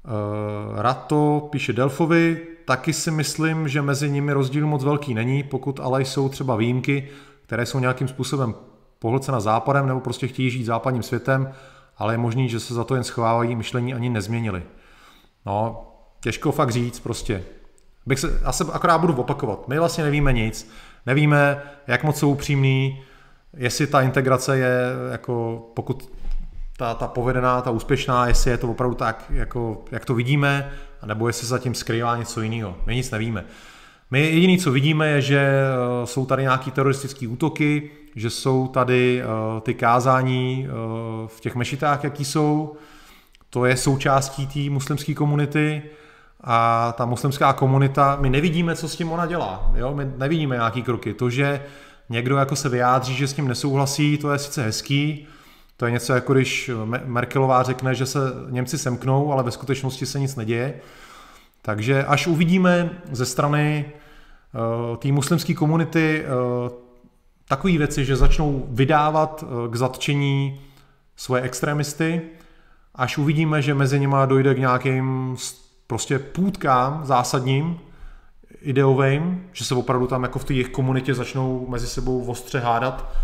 Uh, 0.05 0.81
Rato 0.81 1.47
píše 1.51 1.73
Delfovi, 1.73 2.47
taky 2.65 2.93
si 2.93 3.11
myslím, 3.11 3.67
že 3.67 3.81
mezi 3.81 4.09
nimi 4.09 4.33
rozdíl 4.33 4.67
moc 4.67 4.83
velký 4.83 5.13
není, 5.13 5.43
pokud 5.43 5.79
ale 5.79 6.01
jsou 6.01 6.29
třeba 6.29 6.55
výjimky, 6.55 7.09
které 7.41 7.65
jsou 7.65 7.79
nějakým 7.79 8.07
způsobem 8.07 8.55
pohlcena 8.99 9.39
západem 9.39 9.87
nebo 9.87 9.99
prostě 9.99 10.27
chtějí 10.27 10.49
žít 10.49 10.63
západním 10.63 11.03
světem, 11.03 11.51
ale 11.97 12.13
je 12.13 12.17
možný, 12.17 12.49
že 12.49 12.59
se 12.59 12.73
za 12.73 12.83
to 12.83 12.95
jen 12.95 13.03
schovávají, 13.03 13.55
myšlení 13.55 13.93
ani 13.93 14.09
nezměnili. 14.09 14.63
No, 15.45 15.87
těžko 16.21 16.51
fakt 16.51 16.69
říct 16.69 16.99
prostě. 16.99 17.43
Bych 18.05 18.19
se, 18.19 18.39
já 18.45 18.51
se 18.51 18.65
akorát 18.71 18.97
budu 18.97 19.13
opakovat. 19.13 19.67
My 19.67 19.79
vlastně 19.79 20.03
nevíme 20.03 20.33
nic. 20.33 20.71
Nevíme, 21.05 21.61
jak 21.87 22.03
moc 22.03 22.19
jsou 22.19 22.31
upřímný, 22.31 23.03
jestli 23.57 23.87
ta 23.87 24.01
integrace 24.01 24.57
je, 24.57 24.79
jako 25.11 25.63
pokud 25.73 26.11
ta, 26.79 26.93
ta 26.93 27.07
povedená, 27.07 27.61
ta 27.61 27.71
úspěšná, 27.71 28.27
jestli 28.27 28.51
je 28.51 28.57
to 28.57 28.71
opravdu 28.71 28.95
tak, 28.95 29.25
jako, 29.29 29.83
jak 29.91 30.05
to 30.05 30.13
vidíme, 30.13 30.71
nebo 31.05 31.27
jestli 31.27 31.41
se 31.41 31.49
zatím 31.49 31.75
skrývá 31.75 32.17
něco 32.17 32.41
jiného. 32.41 32.75
My 32.85 32.95
nic 32.95 33.11
nevíme. 33.11 33.45
My 34.11 34.21
jediné, 34.21 34.57
co 34.57 34.71
vidíme, 34.71 35.07
je, 35.07 35.21
že 35.21 35.39
eh, 35.39 36.07
jsou 36.07 36.25
tady 36.25 36.43
nějaké 36.43 36.71
teroristické 36.71 37.27
útoky, 37.27 37.91
že 38.15 38.29
jsou 38.29 38.67
tady 38.67 39.23
uh, 39.23 39.59
ty 39.61 39.73
kázání 39.73 40.67
uh, 40.67 41.27
v 41.27 41.39
těch 41.39 41.55
mešitách, 41.55 42.03
jaký 42.03 42.25
jsou, 42.25 42.75
to 43.49 43.65
je 43.65 43.77
součástí 43.77 44.47
té 44.47 44.73
muslimské 44.73 45.13
komunity 45.13 45.81
a 46.41 46.91
ta 46.97 47.05
muslimská 47.05 47.53
komunita, 47.53 48.17
my 48.19 48.29
nevidíme, 48.29 48.75
co 48.75 48.89
s 48.89 48.95
tím 48.95 49.11
ona 49.11 49.25
dělá. 49.25 49.71
Jo? 49.75 49.93
My 49.93 50.11
nevidíme 50.17 50.55
nějaký 50.55 50.83
kroky. 50.83 51.13
To, 51.13 51.29
že 51.29 51.61
někdo 52.09 52.37
jako 52.37 52.55
se 52.55 52.69
vyjádří, 52.69 53.15
že 53.15 53.27
s 53.27 53.33
tím 53.33 53.47
nesouhlasí, 53.47 54.17
to 54.17 54.31
je 54.31 54.39
sice 54.39 54.63
hezký, 54.63 55.27
to 55.79 55.85
je 55.85 55.91
něco 55.91 56.13
jako 56.13 56.33
když 56.33 56.71
Merkelová 57.05 57.63
řekne, 57.63 57.95
že 57.95 58.05
se 58.05 58.19
Němci 58.49 58.77
semknou, 58.77 59.31
ale 59.31 59.43
ve 59.43 59.51
skutečnosti 59.51 60.05
se 60.05 60.19
nic 60.19 60.35
neděje. 60.35 60.73
Takže 61.61 62.05
až 62.05 62.27
uvidíme 62.27 62.89
ze 63.11 63.25
strany 63.25 63.85
uh, 64.91 64.97
té 64.97 65.11
muslimské 65.11 65.53
komunity 65.53 66.23
uh, 66.23 66.71
takové 67.47 67.77
věci, 67.77 68.05
že 68.05 68.15
začnou 68.15 68.65
vydávat 68.69 69.43
uh, 69.43 69.71
k 69.71 69.75
zatčení 69.75 70.61
svoje 71.15 71.41
extremisty, 71.41 72.21
až 72.95 73.17
uvidíme, 73.17 73.61
že 73.61 73.73
mezi 73.73 73.99
nimi 73.99 74.17
dojde 74.25 74.55
k 74.55 74.59
nějakým 74.59 75.35
prostě 75.87 76.19
půdkám 76.19 77.01
zásadním, 77.05 77.79
ideovým, 78.61 79.49
že 79.53 79.65
se 79.65 79.75
opravdu 79.75 80.07
tam 80.07 80.23
jako 80.23 80.39
v 80.39 80.43
té 80.43 80.53
jejich 80.53 80.69
komunitě 80.69 81.13
začnou 81.13 81.67
mezi 81.69 81.87
sebou 81.87 82.25
ostře 82.25 82.59
hádat 82.59 83.15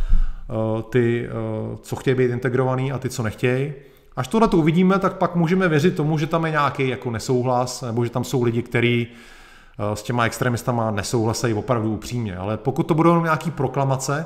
ty, 0.90 1.28
uh, 1.28 1.78
co 1.78 1.96
chtějí 1.96 2.16
být 2.16 2.32
integrovaný 2.32 2.92
a 2.92 2.98
ty, 2.98 3.10
co 3.10 3.24
nechtějí. 3.24 3.74
Až 4.16 4.28
tohle 4.28 4.48
to 4.48 4.58
uvidíme, 4.58 5.00
tak 5.00 5.18
pak 5.18 5.36
můžeme 5.36 5.68
věřit 5.68 5.96
tomu, 5.96 6.18
že 6.18 6.28
tam 6.28 6.46
je 6.46 6.52
nějaký 6.52 6.88
jako 6.88 7.12
nesouhlas, 7.12 7.82
nebo 7.82 8.04
že 8.06 8.12
tam 8.12 8.24
jsou 8.24 8.44
lidi, 8.44 8.62
kteří 8.62 9.08
uh, 9.08 9.96
s 9.96 10.04
těma 10.04 10.26
extremistama 10.26 10.92
nesouhlasejí 10.92 11.54
opravdu 11.54 11.94
upřímně. 11.94 12.38
Ale 12.38 12.58
pokud 12.58 12.84
to 12.84 12.94
budou 12.94 13.24
nějaký 13.24 13.52
proklamace, 13.52 14.26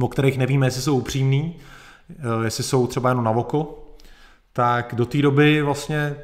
o 0.00 0.08
kterých 0.08 0.38
nevíme, 0.38 0.66
jestli 0.66 0.82
jsou 0.82 0.98
upřímní, 0.98 1.56
jestli 2.44 2.64
jsou 2.64 2.86
třeba 2.86 3.08
jenom 3.08 3.24
na 3.24 3.30
oko, 3.30 3.84
tak 4.52 4.94
do 4.94 5.06
té 5.06 5.22
doby 5.22 5.62
vlastně 5.62 6.16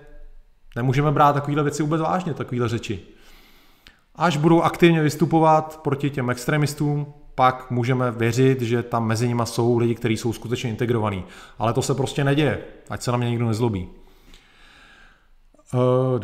nemůžeme 0.76 1.12
brát 1.12 1.32
takovéhle 1.32 1.62
věci 1.62 1.82
vůbec 1.82 2.01
vážně, 2.01 2.34
takovéhle 2.34 2.68
řeči. 2.68 3.01
Až 4.14 4.36
budou 4.36 4.62
aktivně 4.62 5.03
vystupovat 5.03 5.80
proti 5.82 6.11
těm 6.11 6.30
extremistům, 6.30 7.14
pak 7.39 7.70
můžeme 7.70 8.11
věřit, 8.11 8.62
že 8.62 8.82
tam 8.82 9.07
mezi 9.07 9.28
nimi 9.28 9.43
jsou 9.45 9.78
lidi, 9.78 9.95
kteří 9.95 10.16
jsou 10.16 10.32
skutečně 10.32 10.70
integrovaní. 10.70 11.24
Ale 11.59 11.72
to 11.72 11.82
se 11.82 11.95
prostě 11.95 12.24
neděje, 12.24 12.64
ať 12.91 13.03
se 13.03 13.12
na 13.12 13.18
mě 13.18 13.30
nikdo 13.30 13.47
nezlobí. 13.47 13.89
Uh, 15.74 16.20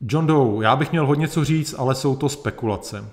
John 0.00 0.26
Doe, 0.26 0.64
já 0.64 0.76
bych 0.76 0.90
měl 0.90 1.06
hodně 1.06 1.28
co 1.28 1.44
říct, 1.44 1.74
ale 1.78 1.94
jsou 1.94 2.16
to 2.16 2.28
spekulace. 2.28 3.10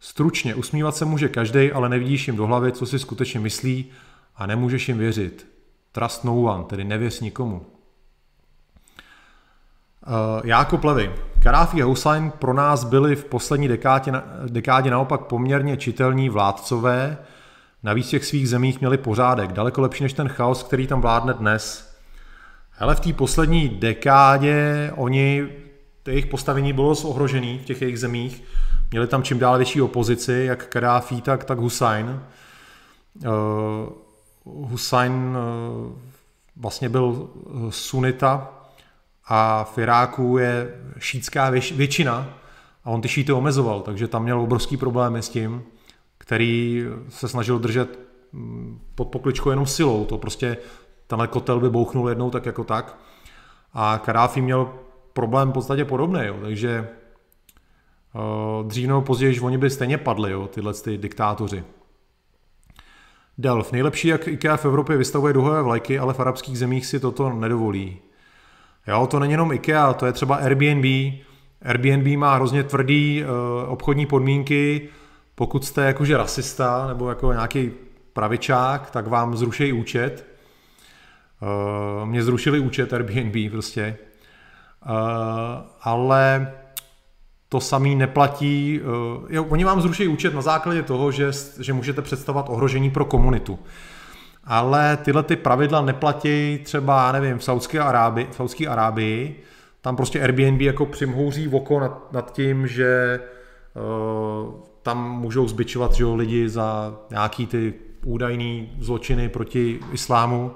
Stručně, 0.00 0.54
usmívat 0.54 0.96
se 0.96 1.04
může 1.04 1.28
každý, 1.28 1.72
ale 1.72 1.88
nevidíš 1.88 2.26
jim 2.26 2.36
do 2.36 2.46
hlavy, 2.46 2.72
co 2.72 2.86
si 2.86 2.98
skutečně 2.98 3.40
myslí 3.40 3.90
a 4.36 4.46
nemůžeš 4.46 4.88
jim 4.88 4.98
věřit. 4.98 5.46
Trust 5.92 6.24
no 6.24 6.42
one, 6.42 6.64
tedy 6.64 6.84
nevěř 6.84 7.20
nikomu. 7.20 7.66
Uh, 10.06 10.40
Jákob 10.44 10.84
Levy. 10.84 11.12
Karáfi 11.42 11.82
a 11.82 11.84
Hussein 11.84 12.30
pro 12.30 12.52
nás 12.54 12.84
byli 12.84 13.16
v 13.16 13.24
poslední 13.24 13.68
dekádě, 13.68 14.12
dekádě 14.48 14.90
naopak 14.90 15.20
poměrně 15.20 15.76
čitelní 15.76 16.28
vládcové, 16.28 17.18
navíc 17.82 18.08
těch 18.08 18.24
svých 18.24 18.48
zemích 18.48 18.80
měli 18.80 18.98
pořádek, 18.98 19.52
daleko 19.52 19.80
lepší 19.80 20.02
než 20.02 20.12
ten 20.12 20.28
chaos, 20.28 20.62
který 20.62 20.86
tam 20.86 21.00
vládne 21.00 21.34
dnes. 21.34 21.94
Ale 22.78 22.94
v 22.94 23.00
té 23.00 23.12
poslední 23.12 23.68
dekádě 23.68 24.92
oni, 24.96 25.48
jejich 26.06 26.26
postavení 26.26 26.72
bylo 26.72 26.90
ohrožený 26.90 27.58
v 27.58 27.64
těch 27.64 27.82
jejich 27.82 28.00
zemích, 28.00 28.42
měli 28.90 29.06
tam 29.06 29.22
čím 29.22 29.38
dál 29.38 29.56
větší 29.56 29.82
opozici, 29.82 30.44
jak 30.46 30.66
Karáfi, 30.66 31.20
tak, 31.20 31.44
tak 31.44 31.58
Hussein. 31.58 32.20
Uh, 34.44 34.68
Hussein 34.70 35.12
uh, 35.12 35.92
vlastně 36.56 36.88
byl 36.88 37.28
sunita, 37.70 38.63
a 39.26 39.64
v 39.64 39.78
Iráku 39.78 40.38
je 40.38 40.80
šítská 40.98 41.50
většina 41.50 42.28
a 42.84 42.90
on 42.90 43.00
ty 43.00 43.08
šíty 43.08 43.32
omezoval, 43.32 43.80
takže 43.80 44.08
tam 44.08 44.22
měl 44.22 44.40
obrovský 44.40 44.76
problémy 44.76 45.22
s 45.22 45.28
tím, 45.28 45.62
který 46.18 46.84
se 47.08 47.28
snažil 47.28 47.58
držet 47.58 47.98
mm, 48.32 48.80
pod 48.94 49.04
pokličkou 49.04 49.50
jenom 49.50 49.66
silou, 49.66 50.04
to 50.04 50.18
prostě 50.18 50.56
tenhle 51.06 51.28
kotel 51.28 51.60
by 51.60 51.70
bouchnul 51.70 52.08
jednou 52.08 52.30
tak 52.30 52.46
jako 52.46 52.64
tak 52.64 52.98
a 53.72 54.00
Karáfi 54.04 54.40
měl 54.40 54.72
problém 55.12 55.50
v 55.50 55.52
podstatě 55.52 55.84
podobný, 55.84 56.20
jo, 56.24 56.36
takže 56.42 56.88
uh, 58.14 58.68
dřív 58.68 58.88
nebo 58.88 59.02
později, 59.02 59.40
oni 59.40 59.58
by 59.58 59.70
stejně 59.70 59.98
padli, 59.98 60.32
jo, 60.32 60.46
tyhle 60.46 60.74
ty 60.74 60.98
diktátoři. 60.98 61.64
Delf. 63.38 63.72
Nejlepší, 63.72 64.08
jak 64.08 64.28
IKEA 64.28 64.56
v 64.56 64.64
Evropě 64.64 64.96
vystavuje 64.96 65.32
duhové 65.32 65.62
vlajky, 65.62 65.98
ale 65.98 66.14
v 66.14 66.20
arabských 66.20 66.58
zemích 66.58 66.86
si 66.86 67.00
toto 67.00 67.30
nedovolí. 67.30 67.98
Jo, 68.86 69.06
to 69.06 69.18
není 69.18 69.32
jenom 69.32 69.52
IKEA, 69.52 69.92
to 69.92 70.06
je 70.06 70.12
třeba 70.12 70.36
Airbnb. 70.36 70.84
Airbnb 71.62 72.18
má 72.18 72.34
hrozně 72.34 72.62
tvrdý 72.62 73.24
uh, 73.24 73.72
obchodní 73.72 74.06
podmínky. 74.06 74.88
Pokud 75.34 75.64
jste 75.64 75.84
jakože 75.84 76.16
rasista 76.16 76.86
nebo 76.86 77.08
jako 77.08 77.32
nějaký 77.32 77.70
pravičák, 78.12 78.90
tak 78.90 79.06
vám 79.06 79.36
zrušejí 79.36 79.72
účet. 79.72 80.26
Uh, 81.42 82.08
mě 82.08 82.22
zrušili 82.22 82.60
účet 82.60 82.92
Airbnb 82.92 83.50
prostě. 83.50 83.96
Uh, 84.86 84.92
ale 85.82 86.52
to 87.48 87.60
samý 87.60 87.94
neplatí. 87.94 88.80
Jo, 89.28 89.44
oni 89.44 89.64
vám 89.64 89.80
zruší 89.80 90.08
účet 90.08 90.34
na 90.34 90.42
základě 90.42 90.82
toho, 90.82 91.10
že, 91.10 91.30
že 91.60 91.72
můžete 91.72 92.02
představovat 92.02 92.46
ohrožení 92.48 92.90
pro 92.90 93.04
komunitu 93.04 93.58
ale 94.46 94.96
tyhle 94.96 95.22
ty 95.22 95.36
pravidla 95.36 95.82
neplatí 95.82 96.58
třeba, 96.64 97.12
nevím, 97.12 97.38
v 97.38 97.44
Saudské 97.44 97.80
Arábii, 97.80 98.28
v 98.30 98.34
Saudské 98.34 98.66
Arábii, 98.66 99.42
tam 99.80 99.96
prostě 99.96 100.20
Airbnb 100.20 100.60
jako 100.60 100.86
přimhouří 100.86 101.48
oko 101.48 101.80
nad, 101.80 102.12
nad 102.12 102.32
tím, 102.32 102.66
že 102.66 103.20
uh, 103.74 104.54
tam 104.82 105.18
můžou 105.20 105.48
zbičovat 105.48 105.92
že 105.92 106.02
jo, 106.02 106.14
lidi 106.14 106.48
za 106.48 106.96
nějaký 107.10 107.46
ty 107.46 107.74
údajný 108.04 108.72
zločiny 108.78 109.28
proti 109.28 109.80
islámu. 109.92 110.52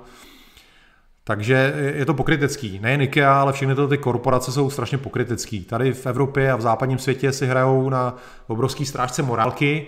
Takže 1.24 1.74
je 1.97 2.07
to 2.07 2.14
pokrytecký. 2.14 2.78
Nejen 2.78 3.01
IKEA, 3.01 3.41
ale 3.41 3.53
všechny 3.53 3.74
tyto 3.74 3.89
ty 3.89 3.99
korporace 3.99 4.53
jsou 4.53 4.70
strašně 4.70 4.99
pokrytecký. 4.99 5.64
Tady 5.64 5.93
v 5.93 6.07
Evropě 6.07 6.53
a 6.53 6.57
v 6.57 6.61
západním 6.61 6.99
světě 6.99 7.32
si 7.32 7.47
hrajou 7.47 7.91
na 7.91 8.16
obrovský 8.47 8.86
strážce 8.86 9.22
morálky 9.22 9.86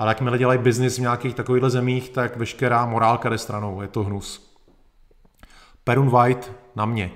ale 0.00 0.10
jakmile 0.10 0.38
dělají 0.38 0.58
biznis 0.58 0.98
v 0.98 1.00
nějakých 1.00 1.34
takovýchhle 1.34 1.70
zemích, 1.70 2.10
tak 2.10 2.36
veškerá 2.36 2.86
morálka 2.86 3.28
jde 3.28 3.38
stranou, 3.38 3.82
je 3.82 3.88
to 3.88 4.04
hnus. 4.04 4.54
Perun 5.84 6.10
White 6.10 6.52
na 6.76 6.84
mě. 6.84 7.10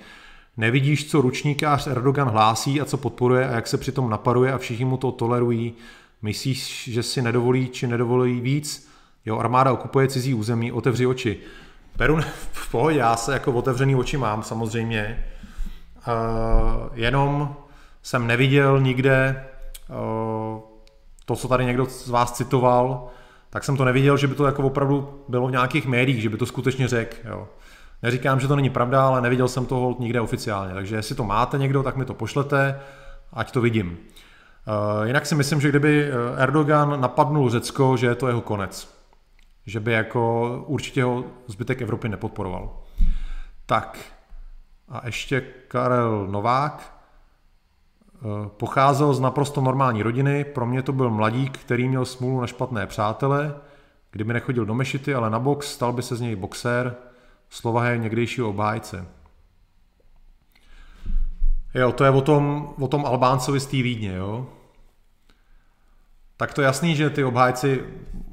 Nevidíš, 0.56 1.10
co 1.10 1.20
ručníkář 1.20 1.86
Erdogan 1.86 2.28
hlásí 2.28 2.80
a 2.80 2.84
co 2.84 2.96
podporuje 2.96 3.48
a 3.48 3.54
jak 3.54 3.66
se 3.66 3.78
přitom 3.78 4.10
napaduje 4.10 4.52
a 4.52 4.58
všichni 4.58 4.84
mu 4.84 4.96
to 4.96 5.12
tolerují. 5.12 5.74
Myslíš, 6.22 6.88
že 6.92 7.02
si 7.02 7.22
nedovolí 7.22 7.68
či 7.68 7.86
nedovolí 7.86 8.40
víc? 8.40 8.90
Jo, 9.26 9.38
armáda 9.38 9.72
okupuje 9.72 10.08
cizí 10.08 10.34
území, 10.34 10.72
otevři 10.72 11.06
oči. 11.06 11.38
Perun, 11.96 12.20
v 12.52 12.70
pohodě, 12.70 12.98
já 12.98 13.16
se 13.16 13.32
jako 13.32 13.52
otevřený 13.52 13.96
oči 13.96 14.16
mám 14.16 14.42
samozřejmě. 14.42 15.24
Uh, 16.08 16.88
jenom 16.94 17.56
jsem 18.02 18.26
neviděl 18.26 18.80
nikde 18.80 19.44
uh, 19.88 20.73
to, 21.24 21.36
co 21.36 21.48
tady 21.48 21.64
někdo 21.64 21.86
z 21.86 22.08
vás 22.08 22.32
citoval, 22.32 23.08
tak 23.50 23.64
jsem 23.64 23.76
to 23.76 23.84
neviděl, 23.84 24.16
že 24.16 24.26
by 24.26 24.34
to 24.34 24.46
jako 24.46 24.62
opravdu 24.62 25.24
bylo 25.28 25.48
v 25.48 25.50
nějakých 25.50 25.86
médiích, 25.86 26.22
že 26.22 26.28
by 26.28 26.36
to 26.36 26.46
skutečně 26.46 26.88
řekl. 26.88 27.48
Neříkám, 28.02 28.40
že 28.40 28.48
to 28.48 28.56
není 28.56 28.70
pravda, 28.70 29.06
ale 29.06 29.20
neviděl 29.20 29.48
jsem 29.48 29.66
to 29.66 29.96
nikde 29.98 30.20
oficiálně. 30.20 30.74
Takže 30.74 30.96
jestli 30.96 31.14
to 31.14 31.24
máte 31.24 31.58
někdo, 31.58 31.82
tak 31.82 31.96
mi 31.96 32.04
to 32.04 32.14
pošlete, 32.14 32.80
ať 33.32 33.50
to 33.50 33.60
vidím. 33.60 33.98
Uh, 34.98 35.06
jinak 35.06 35.26
si 35.26 35.34
myslím, 35.34 35.60
že 35.60 35.68
kdyby 35.68 36.04
eh, 36.04 36.42
Erdogan 36.42 37.00
napadnul 37.00 37.50
Řecko, 37.50 37.96
že 37.96 38.06
je 38.06 38.14
to 38.14 38.28
jeho 38.28 38.40
konec. 38.40 38.94
Že 39.66 39.80
by 39.80 39.92
jako 39.92 40.64
určitě 40.66 41.04
ho 41.04 41.24
zbytek 41.46 41.82
Evropy 41.82 42.08
nepodporoval. 42.08 42.70
Tak 43.66 43.98
a 44.88 45.06
ještě 45.06 45.40
Karel 45.68 46.26
Novák. 46.26 46.93
Pocházel 48.48 49.14
z 49.14 49.20
naprosto 49.20 49.60
normální 49.60 50.02
rodiny, 50.02 50.44
pro 50.44 50.66
mě 50.66 50.82
to 50.82 50.92
byl 50.92 51.10
mladík, 51.10 51.58
který 51.58 51.88
měl 51.88 52.04
smůlu 52.04 52.40
na 52.40 52.46
špatné 52.46 52.86
přátele, 52.86 53.54
kdyby 54.10 54.32
nechodil 54.32 54.66
do 54.66 54.74
mešity, 54.74 55.14
ale 55.14 55.30
na 55.30 55.38
box, 55.38 55.72
stal 55.72 55.92
by 55.92 56.02
se 56.02 56.16
z 56.16 56.20
něj 56.20 56.36
boxer, 56.36 56.94
slovahe 57.50 57.98
někdejšího 57.98 58.48
obhájce. 58.48 59.06
Jo, 61.74 61.92
to 61.92 62.04
je 62.04 62.10
o 62.10 62.20
tom, 62.20 62.74
o 62.80 62.88
tom 62.88 63.06
Albáncovi 63.06 63.60
z 63.60 63.66
té 63.66 63.76
Vídně, 63.76 64.14
jo. 64.14 64.46
Tak 66.36 66.54
to 66.54 66.60
je 66.60 66.64
jasný, 66.64 66.96
že 66.96 67.10
ty 67.10 67.24
obhájci, 67.24 67.84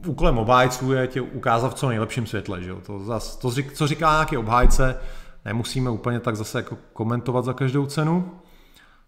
úkolem 0.07 0.37
obhájců 0.37 0.93
je 0.93 1.07
tě 1.07 1.21
ukázat 1.21 1.69
v 1.69 1.73
co 1.73 1.89
nejlepším 1.89 2.25
světle, 2.25 2.63
že 2.63 2.69
jo. 2.69 2.81
To, 2.85 2.99
zas, 2.99 3.35
to, 3.35 3.51
co 3.73 3.87
říká 3.87 4.11
nějaký 4.11 4.37
obhájce, 4.37 4.97
nemusíme 5.45 5.89
úplně 5.89 6.19
tak 6.19 6.35
zase 6.35 6.59
jako 6.59 6.77
komentovat 6.93 7.45
za 7.45 7.53
každou 7.53 7.85
cenu. 7.85 8.31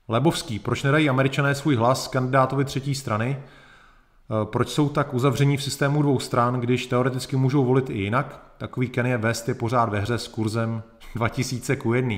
Lebovský, 0.08 0.60
proč 0.60 0.84
nedají 0.84 1.10
američané 1.10 1.56
svůj 1.56 1.76
hlas 1.76 2.08
kandidátovi 2.08 2.66
třetí 2.66 2.96
strany? 2.96 3.38
Eh, 3.40 4.46
proč 4.46 4.70
jsou 4.70 4.90
tak 4.90 5.14
uzavření 5.14 5.58
v 5.58 5.64
systému 5.64 6.02
dvou 6.02 6.20
stran, 6.20 6.60
když 6.60 6.88
teoreticky 6.88 7.36
můžou 7.36 7.66
volit 7.66 7.90
i 7.90 7.98
jinak? 7.98 8.40
Takový 8.58 8.90
Kanye 8.90 9.18
West 9.18 9.48
je 9.48 9.54
pořád 9.54 9.90
ve 9.90 10.00
hře 10.00 10.18
s 10.18 10.28
kurzem 10.28 10.84
2000 11.16 11.76
ku 11.76 11.94
1. 11.94 12.16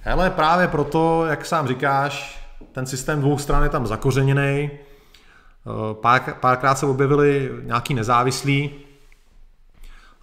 Hele, 0.00 0.30
právě 0.30 0.68
proto, 0.68 1.26
jak 1.26 1.46
sám 1.46 1.68
říkáš, 1.68 2.44
ten 2.72 2.86
systém 2.86 3.20
dvou 3.20 3.38
stran 3.38 3.62
je 3.62 3.68
tam 3.68 3.86
zakořeněný. 3.86 4.70
Eh, 4.70 5.94
pár, 5.94 6.34
párkrát 6.40 6.74
se 6.74 6.86
objevili 6.86 7.50
nějaký 7.62 7.94
nezávislí, 7.94 8.70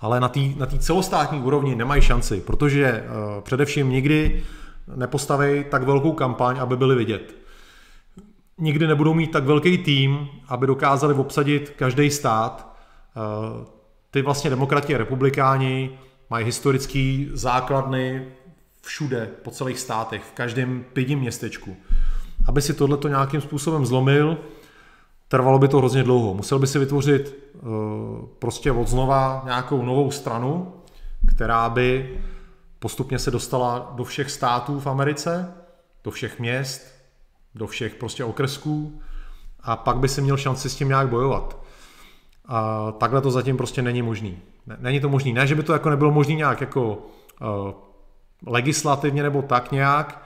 ale 0.01 0.19
na 0.19 0.29
té 0.29 0.39
na 0.39 0.65
celostátní 0.65 1.39
úrovni 1.41 1.75
nemají 1.75 2.01
šanci, 2.01 2.41
protože 2.41 3.03
uh, 3.03 3.41
především 3.41 3.89
nikdy 3.89 4.43
nepostaví 4.95 5.65
tak 5.69 5.83
velkou 5.83 6.11
kampaň, 6.11 6.59
aby 6.59 6.77
byli 6.77 6.95
vidět. 6.95 7.35
Nikdy 8.57 8.87
nebudou 8.87 9.13
mít 9.13 9.31
tak 9.31 9.43
velký 9.43 9.77
tým, 9.77 10.27
aby 10.47 10.67
dokázali 10.67 11.13
obsadit 11.13 11.73
každý 11.75 12.09
stát. 12.09 12.75
Eh, 13.17 13.65
ty 14.11 14.21
vlastně 14.21 14.49
demokrati 14.49 14.95
a 14.95 14.97
republikáni 14.97 15.99
mají 16.29 16.45
historický 16.45 17.29
základny 17.33 18.27
všude, 18.81 19.29
po 19.43 19.51
celých 19.51 19.79
státech, 19.79 20.23
v 20.23 20.31
každém 20.31 20.85
pědím 20.93 21.19
městečku. 21.19 21.75
Aby 22.45 22.61
si 22.61 22.73
tohleto 22.73 23.07
nějakým 23.07 23.41
způsobem 23.41 23.85
zlomil, 23.85 24.37
trvalo 25.27 25.59
by 25.59 25.67
to 25.67 25.77
hrozně 25.77 26.03
dlouho. 26.03 26.33
Musel 26.33 26.59
by 26.59 26.67
si 26.67 26.79
vytvořit 26.79 27.35
uh, 27.53 27.69
prostě 28.39 28.71
od 28.71 28.87
znova 28.87 29.41
nějakou 29.45 29.85
novou 29.85 30.11
stranu, 30.11 30.73
která 31.35 31.69
by 31.69 32.19
postupně 32.81 33.19
se 33.19 33.31
dostala 33.31 33.91
do 33.95 34.03
všech 34.03 34.31
států 34.31 34.79
v 34.79 34.87
Americe, 34.87 35.53
do 36.03 36.11
všech 36.11 36.39
měst, 36.39 36.95
do 37.55 37.67
všech 37.67 37.95
prostě 37.95 38.23
okresků 38.23 39.01
a 39.59 39.75
pak 39.75 39.97
by 39.97 40.07
si 40.07 40.21
měl 40.21 40.37
šanci 40.37 40.69
s 40.69 40.75
tím 40.75 40.87
nějak 40.87 41.09
bojovat. 41.09 41.57
A 42.45 42.91
takhle 42.91 43.21
to 43.21 43.31
zatím 43.31 43.57
prostě 43.57 43.81
není 43.81 44.01
možný. 44.01 44.39
Není 44.79 44.99
to 44.99 45.09
možný. 45.09 45.33
Ne, 45.33 45.47
že 45.47 45.55
by 45.55 45.63
to 45.63 45.73
jako 45.73 45.89
nebylo 45.89 46.11
možný 46.11 46.35
nějak 46.35 46.61
jako 46.61 46.93
uh, 46.93 47.71
legislativně 48.47 49.23
nebo 49.23 49.41
tak 49.41 49.71
nějak, 49.71 50.23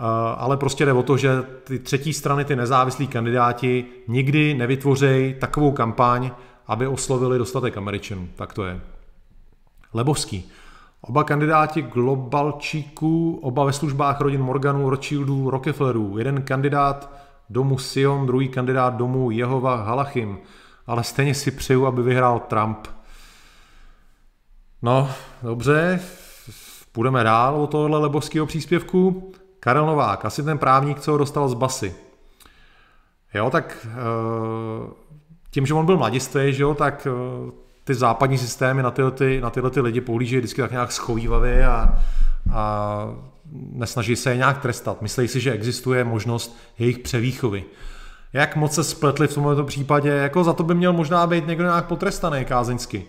uh, 0.00 0.04
ale 0.36 0.56
prostě 0.56 0.84
jde 0.84 0.92
o 0.92 1.02
to, 1.02 1.16
že 1.16 1.42
ty 1.64 1.78
třetí 1.78 2.12
strany, 2.12 2.44
ty 2.44 2.56
nezávislí 2.56 3.06
kandidáti 3.06 3.84
nikdy 4.08 4.54
nevytvořejí 4.54 5.34
takovou 5.34 5.72
kampaň, 5.72 6.30
aby 6.66 6.86
oslovili 6.86 7.38
dostatek 7.38 7.76
Američanů. 7.76 8.28
Tak 8.36 8.52
to 8.52 8.64
je. 8.64 8.80
Lebovský. 9.94 10.50
Oba 11.00 11.24
kandidáti 11.24 11.82
globalčíků, 11.82 13.38
oba 13.42 13.64
ve 13.64 13.72
službách 13.72 14.20
rodin 14.20 14.42
Morganů, 14.42 14.90
Rothschildů, 14.90 15.50
Rockefellerů. 15.50 16.18
Jeden 16.18 16.42
kandidát 16.42 17.12
domu 17.50 17.78
Sion, 17.78 18.26
druhý 18.26 18.48
kandidát 18.48 18.94
domu 18.96 19.30
Jehova 19.30 19.76
Halachim. 19.76 20.38
Ale 20.86 21.04
stejně 21.04 21.34
si 21.34 21.50
přeju, 21.50 21.86
aby 21.86 22.02
vyhrál 22.02 22.40
Trump. 22.40 22.86
No, 24.82 25.10
dobře, 25.42 26.00
půjdeme 26.92 27.24
dál 27.24 27.62
o 27.62 27.66
tohle 27.66 27.98
lebovského 27.98 28.46
příspěvku. 28.46 29.32
Karel 29.60 29.86
Novák, 29.86 30.24
asi 30.24 30.42
ten 30.42 30.58
právník, 30.58 31.00
co 31.00 31.12
ho 31.12 31.18
dostal 31.18 31.48
z 31.48 31.54
basy. 31.54 31.96
Jo, 33.34 33.50
tak 33.50 33.86
eh, 33.90 34.92
tím, 35.50 35.66
že 35.66 35.74
on 35.74 35.86
byl 35.86 35.96
mladistý, 35.96 36.38
že 36.50 36.62
jo, 36.62 36.74
tak 36.74 37.06
eh, 37.10 37.50
ty 37.88 37.94
západní 37.94 38.38
systémy 38.38 38.82
na 38.82 38.90
tyhle, 38.90 39.10
ty, 39.10 39.40
na 39.40 39.50
tyhle 39.50 39.70
ty 39.70 39.80
lidi 39.80 40.00
pohlíží 40.00 40.36
vždycky 40.36 40.60
tak 40.60 40.70
nějak 40.70 40.92
schovývavě 40.92 41.66
a, 41.66 41.98
a 42.54 43.04
nesnaží 43.52 44.16
se 44.16 44.30
je 44.30 44.36
nějak 44.36 44.58
trestat. 44.58 45.02
Myslí 45.02 45.28
si, 45.28 45.40
že 45.40 45.52
existuje 45.52 46.04
možnost 46.04 46.58
jejich 46.78 46.98
převýchovy. 46.98 47.64
Jak 48.32 48.56
moc 48.56 48.74
se 48.74 48.84
spletli 48.84 49.28
v 49.28 49.34
tomto 49.34 49.64
případě, 49.64 50.08
jako 50.08 50.44
za 50.44 50.52
to 50.52 50.62
by 50.62 50.74
měl 50.74 50.92
možná 50.92 51.26
být 51.26 51.46
někdo 51.46 51.64
nějak 51.64 51.86
potrestaný 51.86 52.44
kázeňsky. 52.44 53.04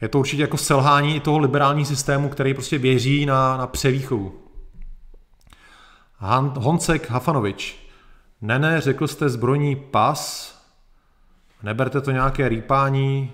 Je 0.00 0.08
to 0.08 0.18
určitě 0.18 0.42
jako 0.42 0.56
selhání 0.56 1.16
i 1.16 1.20
toho 1.20 1.38
liberální 1.38 1.84
systému, 1.84 2.28
který 2.28 2.54
prostě 2.54 2.78
věří 2.78 3.26
na, 3.26 3.56
na 3.56 3.66
převýchovu. 3.66 4.34
Han, 6.16 6.54
Honcek 6.58 7.10
Hafanovič. 7.10 7.88
Ne, 8.40 8.58
ne, 8.58 8.80
řekl 8.80 9.06
jste 9.06 9.28
zbrojní 9.28 9.76
pas, 9.76 10.55
neberte 11.62 12.00
to 12.00 12.10
nějaké 12.10 12.48
rýpání, 12.48 13.32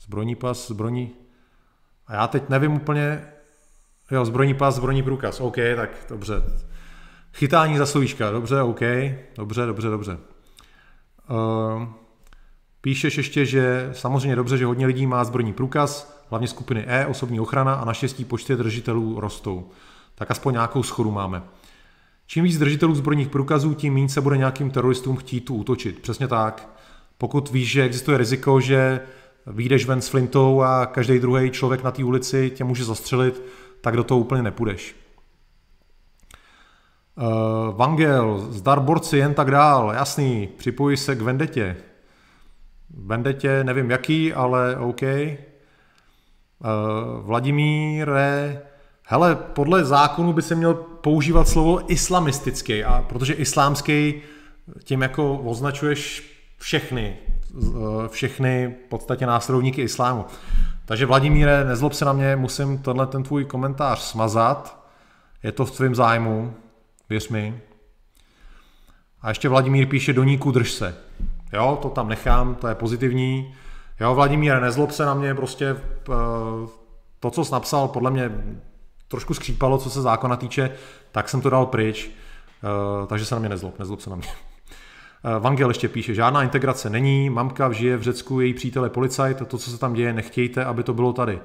zbrojní 0.00 0.36
pas, 0.36 0.68
zbrojní... 0.68 1.10
A 2.06 2.14
já 2.14 2.26
teď 2.26 2.48
nevím 2.48 2.72
úplně, 2.72 3.24
jo, 4.10 4.24
zbrojní 4.24 4.54
pas, 4.54 4.74
zbrojní 4.74 5.02
průkaz, 5.02 5.40
OK, 5.40 5.56
tak 5.76 5.90
dobře. 6.08 6.42
Chytání 7.34 7.78
za 7.78 7.86
slovíčka, 7.86 8.30
dobře, 8.30 8.62
OK, 8.62 8.80
dobře, 9.36 9.66
dobře, 9.66 9.88
dobře. 9.88 10.18
Uh, 11.30 11.88
píšeš 12.80 13.16
ještě, 13.16 13.46
že 13.46 13.90
samozřejmě 13.92 14.36
dobře, 14.36 14.58
že 14.58 14.66
hodně 14.66 14.86
lidí 14.86 15.06
má 15.06 15.24
zbrojní 15.24 15.52
průkaz, 15.52 16.20
hlavně 16.30 16.48
skupiny 16.48 16.84
E, 16.86 17.06
osobní 17.06 17.40
ochrana 17.40 17.74
a 17.74 17.84
naštěstí 17.84 18.24
počty 18.24 18.56
držitelů 18.56 19.20
rostou. 19.20 19.70
Tak 20.14 20.30
aspoň 20.30 20.52
nějakou 20.52 20.82
schodu 20.82 21.10
máme. 21.10 21.42
Čím 22.26 22.44
víc 22.44 22.58
držitelů 22.58 22.94
zbrojních 22.94 23.28
průkazů, 23.28 23.74
tím 23.74 23.94
méně 23.94 24.08
se 24.08 24.20
bude 24.20 24.36
nějakým 24.36 24.70
teroristům 24.70 25.16
chtít 25.16 25.40
tu 25.40 25.54
útočit. 25.54 25.98
Přesně 25.98 26.28
tak. 26.28 26.79
Pokud 27.20 27.50
víš, 27.50 27.70
že 27.70 27.82
existuje 27.82 28.18
riziko, 28.18 28.60
že 28.60 29.00
vyjdeš 29.46 29.86
ven 29.86 30.00
s 30.00 30.08
flintou 30.08 30.62
a 30.62 30.86
každý 30.86 31.18
druhý 31.18 31.50
člověk 31.50 31.82
na 31.82 31.90
té 31.90 32.04
ulici 32.04 32.50
tě 32.50 32.64
může 32.64 32.84
zastřelit, 32.84 33.42
tak 33.80 33.96
do 33.96 34.04
toho 34.04 34.20
úplně 34.20 34.42
nepůjdeš. 34.42 34.96
Uh, 37.14 37.76
Vangel, 37.76 38.46
zdar 38.50 38.80
borci, 38.80 39.16
jen 39.16 39.34
tak 39.34 39.50
dál, 39.50 39.92
jasný, 39.94 40.48
připojí 40.56 40.96
se 40.96 41.16
k 41.16 41.20
Vendetě. 41.20 41.76
Vendetě, 42.90 43.64
nevím 43.64 43.90
jaký, 43.90 44.32
ale 44.32 44.76
OK. 44.76 45.02
Uh, 45.02 45.08
Vladimíre, 47.20 48.62
hele, 49.06 49.36
podle 49.36 49.84
zákonu 49.84 50.32
by 50.32 50.42
se 50.42 50.54
měl 50.54 50.74
používat 50.74 51.48
slovo 51.48 51.92
islamistický, 51.92 52.84
a 52.84 53.04
protože 53.08 53.34
islámský 53.34 54.22
tím 54.84 55.02
jako 55.02 55.38
označuješ 55.38 56.30
všechny, 56.60 57.16
všechny 58.08 58.76
v 58.86 58.88
podstatě 58.88 59.26
následovníky 59.26 59.82
islámu. 59.82 60.24
Takže 60.84 61.06
Vladimíre, 61.06 61.64
nezlob 61.64 61.92
se 61.92 62.04
na 62.04 62.12
mě, 62.12 62.36
musím 62.36 62.78
tenhle 62.78 63.06
ten 63.06 63.22
tvůj 63.22 63.44
komentář 63.44 64.00
smazat. 64.00 64.84
Je 65.42 65.52
to 65.52 65.66
v 65.66 65.70
tvém 65.70 65.94
zájmu, 65.94 66.54
věř 67.08 67.28
mi. 67.28 67.60
A 69.22 69.28
ještě 69.28 69.48
Vladimír 69.48 69.86
píše 69.86 70.12
doníku 70.12 70.50
drž 70.50 70.70
se. 70.72 70.94
Jo, 71.52 71.78
to 71.82 71.88
tam 71.88 72.08
nechám, 72.08 72.54
to 72.54 72.68
je 72.68 72.74
pozitivní. 72.74 73.54
Jo, 74.00 74.14
Vladimír, 74.14 74.60
nezlob 74.60 74.90
se 74.90 75.04
na 75.04 75.14
mě, 75.14 75.34
prostě 75.34 75.66
eh, 75.66 76.12
to, 77.20 77.30
co 77.30 77.44
jsi 77.44 77.52
napsal, 77.52 77.88
podle 77.88 78.10
mě 78.10 78.30
trošku 79.08 79.34
skřípalo, 79.34 79.78
co 79.78 79.90
se 79.90 80.02
zákona 80.02 80.36
týče, 80.36 80.70
tak 81.12 81.28
jsem 81.28 81.40
to 81.40 81.50
dal 81.50 81.66
pryč, 81.66 82.10
eh, 82.10 83.06
takže 83.06 83.24
se 83.24 83.34
na 83.34 83.38
mě 83.38 83.48
nezlob, 83.48 83.78
nezlob 83.78 84.00
se 84.00 84.10
na 84.10 84.16
mě. 84.16 84.28
Eh, 85.24 85.38
Vangel 85.38 85.70
ještě 85.70 85.88
píše, 85.88 86.14
žádná 86.14 86.42
integrace 86.42 86.90
není, 86.90 87.30
mamka 87.30 87.72
žije 87.72 87.96
v 87.96 88.02
Řecku, 88.02 88.40
její 88.40 88.54
přítel 88.54 88.84
je 88.84 88.90
policajt, 88.90 89.48
to, 89.48 89.58
co 89.58 89.70
se 89.70 89.78
tam 89.78 89.92
děje, 89.92 90.12
nechtějte, 90.12 90.64
aby 90.64 90.82
to 90.82 90.94
bylo 90.94 91.12
tady. 91.12 91.40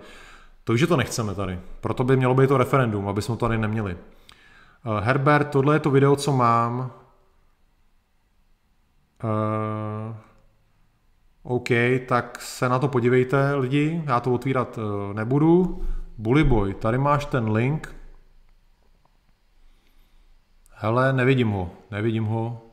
To 0.64 0.74
už, 0.74 0.80
že 0.80 0.88
to 0.88 0.98
nechceme 0.98 1.36
tady. 1.36 1.60
Proto 1.82 2.04
by 2.04 2.18
mělo 2.18 2.36
být 2.36 2.48
to 2.48 2.58
referendum, 2.58 3.08
aby 3.08 3.22
jsme 3.22 3.36
to 3.36 3.46
tady 3.46 3.58
neměli. 3.58 3.98
Eh, 3.98 5.02
Herbert, 5.02 5.50
tohle 5.50 5.76
je 5.76 5.80
to 5.80 5.92
video, 5.92 6.16
co 6.16 6.32
mám. 6.32 6.92
Uh, 9.24 10.16
OK, 11.44 11.70
tak 12.08 12.42
se 12.42 12.70
na 12.70 12.80
to 12.80 12.88
podívejte 12.88 13.56
lidi, 13.56 14.04
já 14.06 14.20
to 14.20 14.34
otvírat 14.34 14.80
nebudu. 15.14 15.86
Bullyboy, 16.18 16.74
tady 16.74 16.98
máš 16.98 17.26
ten 17.26 17.52
link. 17.52 17.96
Hele, 20.72 21.14
nevidím 21.14 21.50
ho, 21.50 21.72
nevidím 21.92 22.26
ho. 22.26 22.65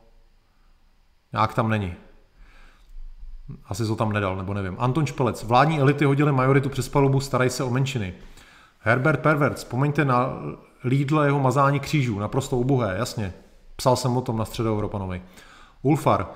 Nějak 1.33 1.53
tam 1.53 1.69
není. 1.69 1.93
Asi 3.65 3.87
to 3.87 3.95
tam 3.95 4.13
nedal, 4.13 4.35
nebo 4.35 4.53
nevím. 4.53 4.75
Anton 4.79 5.05
Špelec. 5.05 5.43
Vládní 5.43 5.79
elity 5.79 6.05
hodily 6.05 6.31
majoritu 6.31 6.69
přes 6.69 6.89
palubu, 6.89 7.19
starají 7.19 7.49
se 7.49 7.63
o 7.63 7.69
menšiny. 7.69 8.13
Herbert 8.79 9.19
Pervert. 9.19 9.57
Vzpomeňte 9.57 10.05
na 10.05 10.33
Lidle 10.83 11.27
jeho 11.27 11.39
mazání 11.39 11.79
křížů. 11.79 12.19
Naprosto 12.19 12.57
ubohé, 12.57 12.95
jasně. 12.97 13.33
Psal 13.75 13.95
jsem 13.95 14.17
o 14.17 14.21
tom 14.21 14.37
na 14.37 14.45
Středoevropanovi. 14.45 15.21
Ulfar. 15.81 16.27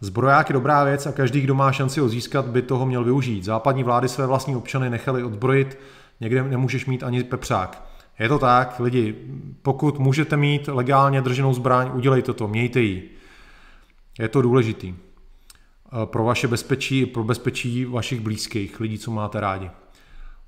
Zbroják 0.00 0.48
je 0.48 0.52
dobrá 0.52 0.84
věc 0.84 1.06
a 1.06 1.12
každý, 1.12 1.40
kdo 1.40 1.54
má 1.54 1.72
šanci 1.72 2.00
ho 2.00 2.08
získat, 2.08 2.46
by 2.46 2.62
toho 2.62 2.86
měl 2.86 3.04
využít. 3.04 3.44
Západní 3.44 3.84
vlády 3.84 4.08
své 4.08 4.26
vlastní 4.26 4.56
občany 4.56 4.90
nechali 4.90 5.24
odbrojit, 5.24 5.78
někde 6.20 6.42
nemůžeš 6.42 6.86
mít 6.86 7.02
ani 7.02 7.24
pepřák. 7.24 7.82
Je 8.18 8.28
to 8.28 8.38
tak, 8.38 8.80
lidi, 8.80 9.14
pokud 9.62 9.98
můžete 9.98 10.36
mít 10.36 10.68
legálně 10.68 11.20
drženou 11.20 11.54
zbraň, 11.54 11.90
udělejte 11.94 12.32
to, 12.32 12.48
mějte 12.48 12.80
ji. 12.80 13.15
Je 14.18 14.28
to 14.28 14.42
důležitý 14.42 14.94
eh, 14.94 16.06
pro 16.06 16.24
vaše 16.24 16.48
bezpečí, 16.48 17.06
pro 17.06 17.24
bezpečí 17.24 17.84
vašich 17.84 18.20
blízkých, 18.20 18.80
lidí, 18.80 18.98
co 18.98 19.10
máte 19.10 19.40
rádi. 19.40 19.70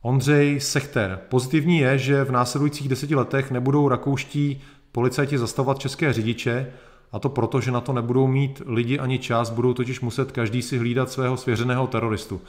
Ondřej 0.03 0.61
Sechter. 0.61 1.21
Pozitivní 1.29 1.79
je, 1.79 1.99
že 1.99 2.25
v 2.25 2.31
následujících 2.31 2.89
deseti 2.89 3.15
letech 3.15 3.51
nebudou 3.51 3.89
rakouští 3.89 4.63
policajti 4.93 5.39
zastavovat 5.39 5.79
české 5.79 6.13
řidiče, 6.13 6.73
a 7.13 7.19
to 7.19 7.29
proto, 7.29 7.61
že 7.61 7.71
na 7.71 7.81
to 7.81 7.93
nebudou 7.93 8.27
mít 8.27 8.63
lidi 8.67 8.99
ani 8.99 9.19
čas, 9.19 9.51
budou 9.51 9.75
totiž 9.75 10.01
muset 10.01 10.33
každý 10.33 10.63
si 10.63 10.79
hlídat 10.79 11.11
svého 11.11 11.37
svěřeného 11.37 11.87
teroristu. 11.87 12.41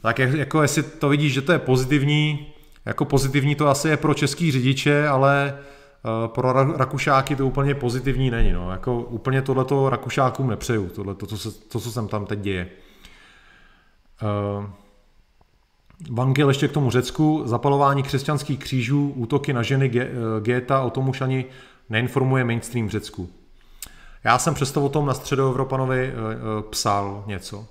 Tak 0.00 0.18
jako 0.18 0.62
jestli 0.62 0.82
to 0.82 1.08
vidíš, 1.08 1.32
že 1.32 1.42
to 1.42 1.52
je 1.52 1.58
pozitivní, 1.58 2.46
jako 2.84 3.04
pozitivní 3.04 3.54
to 3.54 3.68
asi 3.68 3.88
je 3.88 3.96
pro 3.96 4.14
český 4.14 4.52
řidiče, 4.52 5.08
ale 5.08 5.58
pro 6.26 6.52
Rakušáky 6.76 7.36
to 7.36 7.46
úplně 7.46 7.74
pozitivní 7.74 8.30
není. 8.30 8.52
No. 8.52 8.70
Jako 8.70 9.00
úplně 9.00 9.42
tohleto 9.42 9.90
Rakušákům 9.90 10.48
nepřeju, 10.50 10.88
tohle, 10.88 11.14
to, 11.14 11.26
co 11.26 11.52
to, 11.52 11.80
co 11.80 11.90
se 11.90 12.06
tam 12.06 12.26
teď 12.26 12.38
děje. 12.38 12.68
Uh, 14.58 14.64
Vangel 16.10 16.48
ještě 16.48 16.68
k 16.68 16.72
tomu 16.72 16.90
Řecku, 16.90 17.42
zapalování 17.44 18.02
křesťanských 18.02 18.58
křížů, 18.58 19.12
útoky 19.16 19.52
na 19.52 19.62
ženy 19.62 19.90
eh, 19.94 20.08
Geta, 20.40 20.80
o 20.80 20.90
tom 20.90 21.08
už 21.08 21.20
ani 21.20 21.44
neinformuje 21.88 22.44
mainstream 22.44 22.86
v 22.86 22.90
Řecku. 22.90 23.28
Já 24.24 24.38
jsem 24.38 24.54
přesto 24.54 24.84
o 24.84 24.88
tom 24.88 25.06
na 25.06 25.14
Středoevropanovi 25.14 26.12
psal 26.70 27.24
něco. 27.26 27.66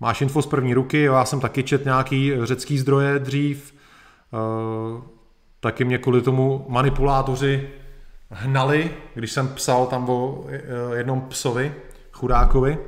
máš 0.00 0.20
info 0.20 0.42
z 0.42 0.46
první 0.46 0.74
ruky, 0.74 1.02
já 1.02 1.24
jsem 1.24 1.40
taky 1.40 1.62
čet 1.62 1.84
nějaký 1.84 2.32
řecký 2.42 2.78
zdroje 2.78 3.18
dřív, 3.18 3.74
taky 5.60 5.84
mě 5.84 5.98
kvůli 5.98 6.22
tomu 6.22 6.66
manipulátoři 6.68 7.70
hnali, 8.30 8.90
když 9.14 9.32
jsem 9.32 9.48
psal 9.48 9.86
tam 9.86 10.10
o 10.10 10.44
jednom 10.94 11.20
psovi, 11.20 11.74
chudákovi. 12.12 12.78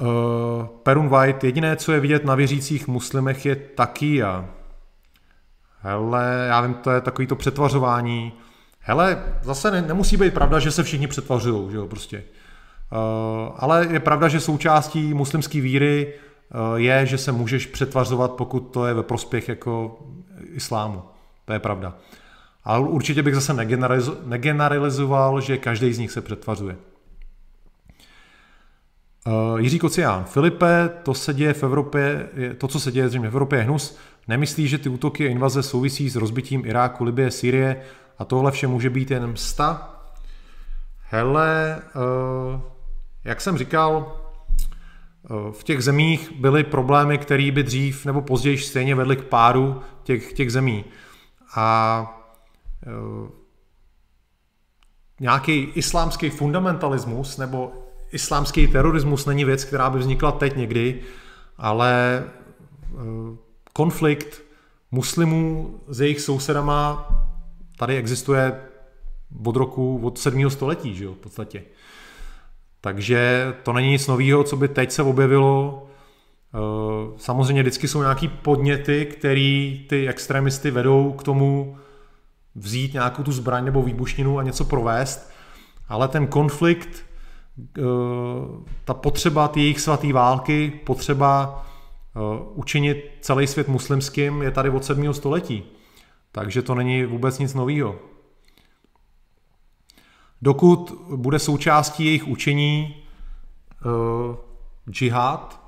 Uh, 0.00 0.66
Perun 0.66 1.08
White, 1.08 1.44
jediné, 1.44 1.76
co 1.76 1.92
je 1.92 2.00
vidět 2.00 2.24
na 2.24 2.34
věřících 2.34 2.88
muslimech, 2.88 3.46
je 3.46 3.56
takia. 3.56 4.44
Hele, 5.80 6.46
já 6.48 6.60
vím, 6.60 6.74
to 6.74 6.90
je 6.90 7.00
takový 7.00 7.26
to 7.26 7.36
přetvařování. 7.36 8.32
Hele, 8.80 9.24
zase 9.42 9.70
ne, 9.70 9.82
nemusí 9.82 10.16
být 10.16 10.34
pravda, 10.34 10.58
že 10.58 10.70
se 10.70 10.82
všichni 10.82 11.06
přetvařují, 11.06 11.70
že 11.70 11.76
jo, 11.76 11.86
prostě. 11.86 12.24
Uh, 12.92 13.54
ale 13.58 13.86
je 13.90 14.00
pravda, 14.00 14.28
že 14.28 14.40
součástí 14.40 15.14
muslimské 15.14 15.60
víry 15.60 16.14
uh, 16.14 16.76
je, 16.76 17.06
že 17.06 17.18
se 17.18 17.32
můžeš 17.32 17.66
přetvařovat, 17.66 18.32
pokud 18.32 18.60
to 18.60 18.86
je 18.86 18.94
ve 18.94 19.02
prospěch 19.02 19.48
jako 19.48 19.98
islámu. 20.52 21.02
To 21.48 21.52
je 21.52 21.58
pravda. 21.58 21.94
Ale 22.64 22.88
určitě 22.88 23.22
bych 23.22 23.34
zase 23.34 23.54
negeneralizoval, 24.24 25.40
že 25.40 25.58
každý 25.58 25.92
z 25.92 25.98
nich 25.98 26.12
se 26.12 26.20
přetvařuje. 26.20 26.76
Uh, 29.26 29.60
Jiří 29.60 29.78
Kocián. 29.78 30.24
Filipe, 30.24 30.90
to 31.02 31.14
se 31.14 31.34
děje 31.34 31.52
v 31.52 31.62
Evropě, 31.62 32.28
to, 32.58 32.68
co 32.68 32.80
se 32.80 32.92
děje 32.92 33.08
zřejmě 33.08 33.28
v 33.28 33.32
Evropě 33.32 33.58
je 33.58 33.62
hnus. 33.62 33.98
Nemyslí, 34.28 34.68
že 34.68 34.78
ty 34.78 34.88
útoky 34.88 35.26
a 35.26 35.30
invaze 35.30 35.62
souvisí 35.62 36.10
s 36.10 36.16
rozbitím 36.16 36.66
Iráku, 36.66 37.04
Libie, 37.04 37.30
Sýrie 37.30 37.82
a 38.18 38.24
tohle 38.24 38.52
vše 38.52 38.66
může 38.66 38.90
být 38.90 39.10
jen 39.10 39.26
msta? 39.26 39.94
Hele, 41.10 41.82
uh, 41.94 42.60
jak 43.24 43.40
jsem 43.40 43.58
říkal, 43.58 44.20
uh, 45.30 45.52
v 45.52 45.64
těch 45.64 45.84
zemích 45.84 46.32
byly 46.32 46.64
problémy, 46.64 47.18
které 47.18 47.50
by 47.50 47.62
dřív 47.62 48.06
nebo 48.06 48.22
později 48.22 48.58
stejně 48.58 48.94
vedly 48.94 49.16
k 49.16 49.24
páru 49.24 49.80
těch, 50.02 50.32
těch 50.32 50.52
zemí. 50.52 50.84
A 51.58 52.00
uh, 52.86 53.28
nějaký 55.20 55.62
islámský 55.74 56.30
fundamentalismus 56.30 57.36
nebo 57.36 57.72
islámský 58.12 58.66
terorismus 58.66 59.26
není 59.26 59.44
věc, 59.44 59.64
která 59.64 59.90
by 59.90 59.98
vznikla 59.98 60.32
teď 60.32 60.56
někdy, 60.56 61.00
ale 61.56 62.24
konflikt 63.72 64.42
muslimů 64.90 65.80
s 65.88 66.00
jejich 66.00 66.20
sousedama 66.20 67.08
tady 67.76 67.96
existuje 67.96 68.60
od 69.44 69.56
roku, 69.56 70.00
od 70.02 70.18
7. 70.18 70.50
století, 70.50 70.94
že 70.94 71.04
jo, 71.04 71.14
v 71.14 71.18
podstatě. 71.18 71.62
Takže 72.80 73.54
to 73.62 73.72
není 73.72 73.90
nic 73.90 74.06
nového, 74.06 74.44
co 74.44 74.56
by 74.56 74.68
teď 74.68 74.90
se 74.90 75.02
objevilo. 75.02 75.87
Eh, 76.54 76.58
samozřejmě 77.16 77.62
vždycky 77.62 77.88
jsou 77.88 78.00
nějaký 78.02 78.28
podněty, 78.28 79.06
který 79.06 79.84
ty 79.88 80.08
extremisty 80.08 80.70
vedou 80.70 81.12
k 81.12 81.22
tomu 81.22 81.76
vzít 82.54 82.92
nějakou 82.92 83.22
tu 83.22 83.32
zbraň 83.32 83.64
nebo 83.64 83.82
výbušninu 83.82 84.38
a 84.38 84.42
něco 84.42 84.64
provést, 84.64 85.30
ale 85.88 86.08
ten 86.08 86.26
konflikt, 86.26 87.04
eh, 87.78 87.82
ta 88.84 88.94
potřeba 88.94 89.48
té 89.48 89.60
jejich 89.60 89.80
svaté 89.80 90.12
války, 90.12 90.80
potřeba 90.86 91.64
Eh, 92.18 92.44
učinit 92.54 93.10
celý 93.20 93.46
svět 93.46 93.68
muslimským 93.68 94.42
je 94.42 94.50
tady 94.50 94.70
od 94.70 94.84
7. 94.84 95.14
století. 95.14 95.64
Takže 96.32 96.62
to 96.62 96.74
není 96.74 97.04
vůbec 97.04 97.38
nic 97.38 97.54
nového. 97.54 97.98
Dokud 100.42 100.92
bude 101.16 101.38
součástí 101.38 102.04
jejich 102.04 102.28
učení 102.28 103.04
džihad, 104.90 105.67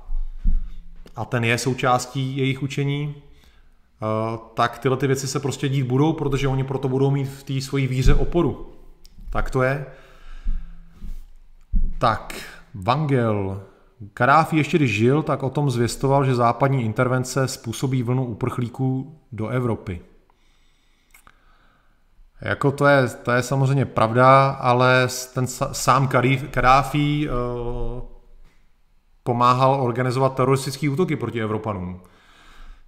a 1.15 1.25
ten 1.25 1.43
je 1.43 1.57
součástí 1.57 2.37
jejich 2.37 2.63
učení, 2.63 3.15
uh, 3.15 4.37
tak 4.53 4.79
tyhle 4.79 4.97
ty 4.97 5.07
věci 5.07 5.27
se 5.27 5.39
prostě 5.39 5.69
dít 5.69 5.83
budou, 5.83 6.13
protože 6.13 6.47
oni 6.47 6.63
proto 6.63 6.87
budou 6.87 7.11
mít 7.11 7.25
v 7.25 7.43
té 7.43 7.61
svojí 7.61 7.87
víře 7.87 8.13
oporu. 8.15 8.71
Tak 9.29 9.49
to 9.49 9.63
je. 9.63 9.85
Tak, 11.99 12.41
Vangel 12.73 13.61
Karáfi 14.13 14.57
ještě 14.57 14.77
když 14.77 14.91
žil, 14.91 15.23
tak 15.23 15.43
o 15.43 15.49
tom 15.49 15.69
zvěstoval, 15.69 16.25
že 16.25 16.35
západní 16.35 16.83
intervence 16.83 17.47
způsobí 17.47 18.03
vlnu 18.03 18.25
uprchlíků 18.25 19.19
do 19.31 19.47
Evropy. 19.47 20.01
Jako 22.41 22.71
to 22.71 22.85
je, 22.85 23.09
to 23.09 23.31
je 23.31 23.43
samozřejmě 23.43 23.85
pravda, 23.85 24.49
ale 24.49 25.07
ten 25.33 25.47
sám 25.71 26.09
Karáfi 26.51 27.29
uh, 27.29 28.01
pomáhal 29.23 29.81
organizovat 29.81 30.35
teroristické 30.35 30.89
útoky 30.89 31.15
proti 31.15 31.41
Evropanům. 31.41 32.01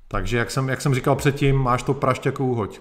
Takže 0.07 0.37
jak 0.37 0.51
jsem, 0.51 0.69
jak 0.69 0.81
jsem 0.81 0.95
říkal 0.95 1.15
předtím, 1.15 1.55
máš 1.55 1.83
to 1.83 1.93
prašť 1.93 2.25
jako 2.25 2.45
úhoď. 2.45 2.79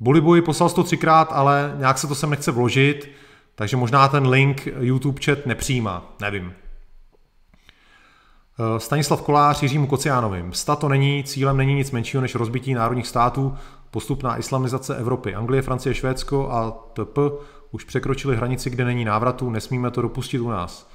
Bulibuji 0.00 0.42
poslal 0.42 0.70
to 0.70 0.82
třikrát, 0.82 1.32
ale 1.32 1.74
nějak 1.78 1.98
se 1.98 2.06
to 2.06 2.14
sem 2.14 2.30
nechce 2.30 2.52
vložit, 2.52 3.10
takže 3.54 3.76
možná 3.76 4.08
ten 4.08 4.26
link 4.26 4.68
YouTube 4.80 5.22
chat 5.24 5.46
nepřijímá, 5.46 6.14
nevím. 6.20 6.52
Eh, 8.58 8.80
Stanislav 8.80 9.22
Kolář 9.22 9.62
Jiřímu 9.62 9.86
Kociánovi. 9.86 10.42
Msta 10.42 10.76
to 10.76 10.88
není, 10.88 11.24
cílem 11.24 11.56
není 11.56 11.74
nic 11.74 11.90
menšího 11.90 12.20
než 12.20 12.34
rozbití 12.34 12.74
národních 12.74 13.06
států, 13.06 13.56
postupná 13.90 14.38
islamizace 14.38 14.96
Evropy. 14.96 15.34
Anglie, 15.34 15.62
Francie, 15.62 15.94
Švédsko 15.94 16.50
a 16.50 16.70
TP 16.70 17.18
už 17.70 17.84
překročili 17.84 18.36
hranici, 18.36 18.70
kde 18.70 18.84
není 18.84 19.04
návratu, 19.04 19.50
nesmíme 19.50 19.90
to 19.90 20.02
dopustit 20.02 20.40
u 20.40 20.50
nás. 20.50 20.93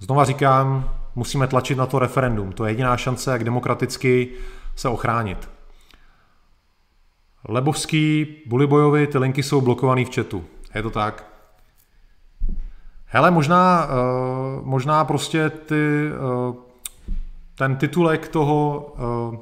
Znova 0.00 0.24
říkám, 0.24 0.94
musíme 1.14 1.46
tlačit 1.46 1.78
na 1.78 1.86
to 1.86 1.98
referendum. 1.98 2.52
To 2.52 2.64
je 2.64 2.70
jediná 2.70 2.96
šance, 2.96 3.32
jak 3.32 3.44
demokraticky 3.44 4.28
se 4.76 4.88
ochránit. 4.88 5.48
Lebovský, 7.48 8.26
Bulibojovi, 8.46 9.06
ty 9.06 9.18
linky 9.18 9.42
jsou 9.42 9.60
blokované 9.60 10.04
v 10.04 10.14
chatu. 10.14 10.44
Je 10.74 10.82
to 10.82 10.90
tak? 10.90 11.26
Hele, 13.06 13.30
možná, 13.30 13.86
uh, 13.86 14.66
možná 14.66 15.04
prostě 15.04 15.50
ty 15.50 16.10
uh, 16.48 16.56
ten 17.60 17.76
titulek 17.76 18.28
toho, 18.28 18.92
eh, 18.98 19.38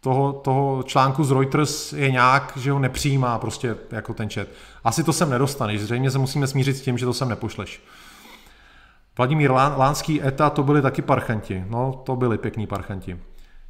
toho, 0.00 0.32
toho 0.32 0.82
článku 0.82 1.24
z 1.24 1.30
Reuters 1.30 1.92
je 1.92 2.10
nějak, 2.10 2.52
že 2.56 2.72
ho 2.72 2.78
nepřijímá 2.78 3.38
prostě 3.38 3.76
jako 3.90 4.14
ten 4.14 4.30
chat. 4.30 4.48
Asi 4.84 5.04
to 5.04 5.12
sem 5.12 5.30
nedostaneš, 5.30 5.80
zřejmě 5.80 6.10
se 6.10 6.18
musíme 6.18 6.46
smířit 6.46 6.76
s 6.76 6.80
tím, 6.80 6.98
že 6.98 7.06
to 7.06 7.12
sem 7.12 7.28
nepošleš. 7.28 7.82
Vladimír 9.18 9.50
Lánský 9.50 10.22
ETA, 10.26 10.50
to 10.50 10.62
byli 10.62 10.82
taky 10.82 11.02
parchanti. 11.02 11.64
No, 11.68 12.02
to 12.06 12.16
byli 12.16 12.38
pěkní 12.38 12.66
parchanti. 12.66 13.20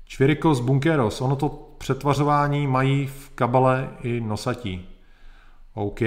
Čvirikos 0.05 0.61
Bunkeros, 0.61 1.21
ono 1.21 1.37
to 1.37 1.49
přetvařování 1.79 2.67
mají 2.67 3.07
v 3.07 3.31
kabale 3.31 3.89
i 4.03 4.21
nosatí. 4.21 4.89
OK, 5.75 6.01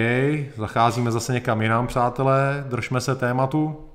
zacházíme 0.58 1.12
zase 1.12 1.34
někam 1.34 1.62
jinam, 1.62 1.88
přátelé, 1.88 2.66
držme 2.70 3.02
se 3.02 3.16
tématu. 3.16 3.90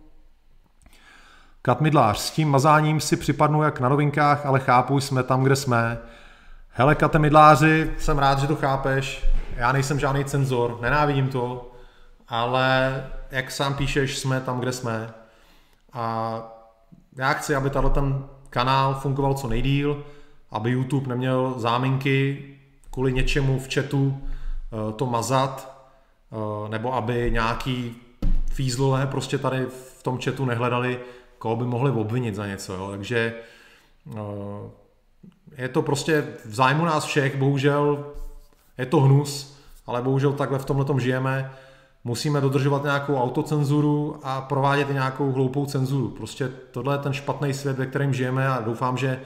Katmidlář, 1.62 2.18
s 2.18 2.30
tím 2.30 2.50
mazáním 2.50 3.00
si 3.00 3.16
připadnu 3.16 3.62
jak 3.62 3.80
na 3.80 3.88
novinkách, 3.88 4.46
ale 4.46 4.60
chápu, 4.60 5.00
jsme 5.00 5.22
tam, 5.22 5.42
kde 5.42 5.56
jsme. 5.56 5.98
Hele, 6.68 6.94
Katemidláři, 6.94 7.90
jsem 7.98 8.18
rád, 8.18 8.38
že 8.38 8.46
to 8.46 8.56
chápeš. 8.56 9.26
Já 9.56 9.72
nejsem 9.72 9.98
žádný 9.98 10.24
cenzor, 10.24 10.78
nenávidím 10.80 11.28
to, 11.28 11.72
ale 12.28 13.04
jak 13.30 13.50
sám 13.50 13.74
píšeš, 13.74 14.18
jsme 14.18 14.40
tam, 14.40 14.60
kde 14.60 14.72
jsme. 14.72 15.19
A 15.92 16.42
já 17.16 17.32
chci, 17.32 17.54
aby 17.54 17.70
tato 17.70 17.90
ten 17.90 18.24
kanál 18.50 18.94
fungoval 18.94 19.34
co 19.34 19.48
nejdíl, 19.48 20.04
aby 20.50 20.70
YouTube 20.70 21.08
neměl 21.08 21.54
záminky 21.56 22.44
kvůli 22.90 23.12
něčemu 23.12 23.58
v 23.58 23.74
chatu 23.74 24.20
eh, 24.20 24.92
to 24.92 25.06
mazat, 25.06 25.86
eh, 26.32 26.68
nebo 26.68 26.94
aby 26.94 27.30
nějaký 27.30 27.96
fízlové 28.50 29.06
prostě 29.06 29.38
tady 29.38 29.66
v 29.98 30.02
tom 30.02 30.18
chatu 30.18 30.44
nehledali 30.44 31.00
koho 31.40 31.56
by 31.56 31.64
mohli 31.64 31.90
obvinit 31.90 32.34
za 32.34 32.46
něco. 32.46 32.74
Jo? 32.74 32.90
Takže 32.90 33.34
eh, 34.16 34.20
je 35.56 35.68
to 35.68 35.82
prostě 35.82 36.26
v 36.44 36.54
zájmu 36.54 36.84
nás 36.84 37.04
všech, 37.04 37.36
bohužel 37.36 38.06
je 38.78 38.86
to 38.86 39.00
hnus, 39.00 39.60
ale 39.86 40.02
bohužel 40.02 40.32
takhle 40.32 40.58
v 40.58 40.64
tomhle 40.64 41.00
žijeme. 41.00 41.52
Musíme 42.04 42.40
dodržovat 42.40 42.82
nějakou 42.82 43.16
autocenzuru 43.16 44.20
a 44.22 44.40
provádět 44.40 44.90
i 44.90 44.92
nějakou 44.92 45.32
hloupou 45.32 45.66
cenzuru. 45.66 46.08
Prostě 46.08 46.50
tohle 46.70 46.94
je 46.94 46.98
ten 46.98 47.12
špatný 47.12 47.54
svět, 47.54 47.78
ve 47.78 47.86
kterém 47.86 48.14
žijeme 48.14 48.48
a 48.48 48.60
doufám, 48.60 48.96
že 48.96 49.20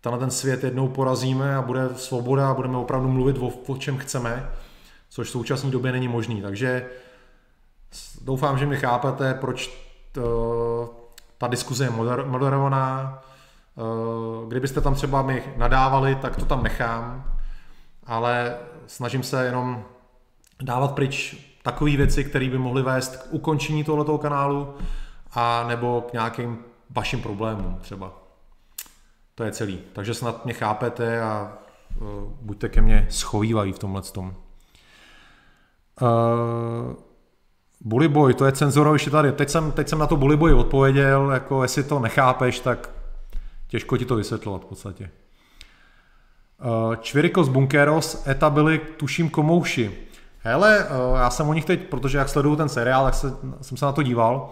tenhle 0.00 0.18
ten 0.18 0.30
svět 0.30 0.64
jednou 0.64 0.88
porazíme 0.88 1.56
a 1.56 1.62
bude 1.62 1.88
svoboda 1.96 2.50
a 2.50 2.54
budeme 2.54 2.76
opravdu 2.76 3.08
mluvit 3.08 3.38
o, 3.38 3.48
o 3.66 3.76
čem 3.76 3.98
chceme, 3.98 4.50
což 5.08 5.28
v 5.28 5.30
současné 5.30 5.70
době 5.70 5.92
není 5.92 6.08
možný. 6.08 6.42
Takže 6.42 6.86
doufám, 8.20 8.58
že 8.58 8.66
mi 8.66 8.76
chápete, 8.76 9.34
proč 9.34 9.88
to, 10.12 10.94
ta 11.38 11.46
diskuze 11.46 11.84
je 11.84 11.90
moder, 11.90 12.24
moderovaná. 12.26 13.22
Eh, 13.78 14.46
kdybyste 14.48 14.80
tam 14.80 14.94
třeba 14.94 15.22
mi 15.22 15.44
nadávali, 15.56 16.14
tak 16.14 16.36
to 16.36 16.44
tam 16.44 16.62
nechám, 16.62 17.34
ale 18.06 18.56
snažím 18.86 19.22
se 19.22 19.44
jenom 19.44 19.84
dávat 20.62 20.94
pryč 20.94 21.47
takové 21.62 21.96
věci, 21.96 22.24
které 22.24 22.48
by 22.48 22.58
mohly 22.58 22.82
vést 22.82 23.16
k 23.16 23.26
ukončení 23.30 23.84
tohoto 23.84 24.18
kanálu 24.18 24.74
a 25.32 25.64
nebo 25.68 26.06
k 26.10 26.12
nějakým 26.12 26.58
vašim 26.90 27.22
problémům 27.22 27.78
třeba. 27.80 28.12
To 29.34 29.44
je 29.44 29.52
celý. 29.52 29.80
Takže 29.92 30.14
snad 30.14 30.44
mě 30.44 30.54
chápete 30.54 31.20
a 31.22 31.52
uh, 32.00 32.06
buďte 32.40 32.68
ke 32.68 32.80
mně 32.80 33.06
schovývají 33.10 33.72
v 33.72 33.78
tomhle 33.78 34.02
tom. 34.02 34.34
Uh, 36.00 36.94
Bully 37.80 38.08
Boy, 38.08 38.34
to 38.34 38.46
je 38.46 38.52
cenzoroviště 38.52 39.10
tady. 39.10 39.32
Teď 39.32 39.48
jsem, 39.48 39.72
teď 39.72 39.88
jsem 39.88 39.98
na 39.98 40.06
to 40.06 40.16
Bully 40.16 40.36
Boy 40.36 40.54
odpověděl, 40.54 41.30
jako 41.30 41.62
jestli 41.62 41.82
to 41.82 41.98
nechápeš, 41.98 42.60
tak 42.60 42.90
těžko 43.68 43.96
ti 43.96 44.04
to 44.04 44.16
vysvětlovat 44.16 44.62
v 44.62 44.66
podstatě. 44.66 45.10
Uh, 46.64 46.96
Čvirikos 46.96 47.48
Bunkeros, 47.48 48.26
eta 48.26 48.50
byli 48.50 48.78
tuším 48.78 49.30
komouši. 49.30 50.07
Hele, 50.40 50.84
uh, 50.84 51.18
já 51.18 51.30
jsem 51.30 51.48
o 51.48 51.54
nich 51.54 51.64
teď, 51.64 51.88
protože 51.88 52.18
jak 52.18 52.28
sleduju 52.28 52.56
ten 52.56 52.68
seriál, 52.68 53.04
tak 53.04 53.14
se, 53.14 53.32
jsem 53.60 53.76
se 53.76 53.84
na 53.84 53.92
to 53.92 54.02
díval, 54.02 54.50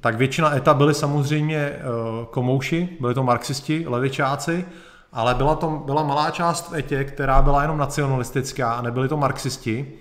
tak 0.00 0.16
většina 0.16 0.56
eta 0.56 0.74
byli 0.74 0.94
samozřejmě 0.94 1.72
uh, 1.72 2.24
komouši, 2.24 2.96
byli 3.00 3.14
to 3.14 3.22
marxisti, 3.22 3.84
levičáci, 3.88 4.64
ale 5.12 5.34
byla 5.34 5.54
to 5.54 5.82
byla 5.86 6.02
malá 6.02 6.30
část 6.30 6.70
v 6.70 6.74
etě, 6.74 7.04
která 7.04 7.42
byla 7.42 7.62
jenom 7.62 7.78
nacionalistická 7.78 8.72
a 8.72 8.82
nebyli 8.82 9.08
to 9.08 9.16
marxisti. 9.16 9.92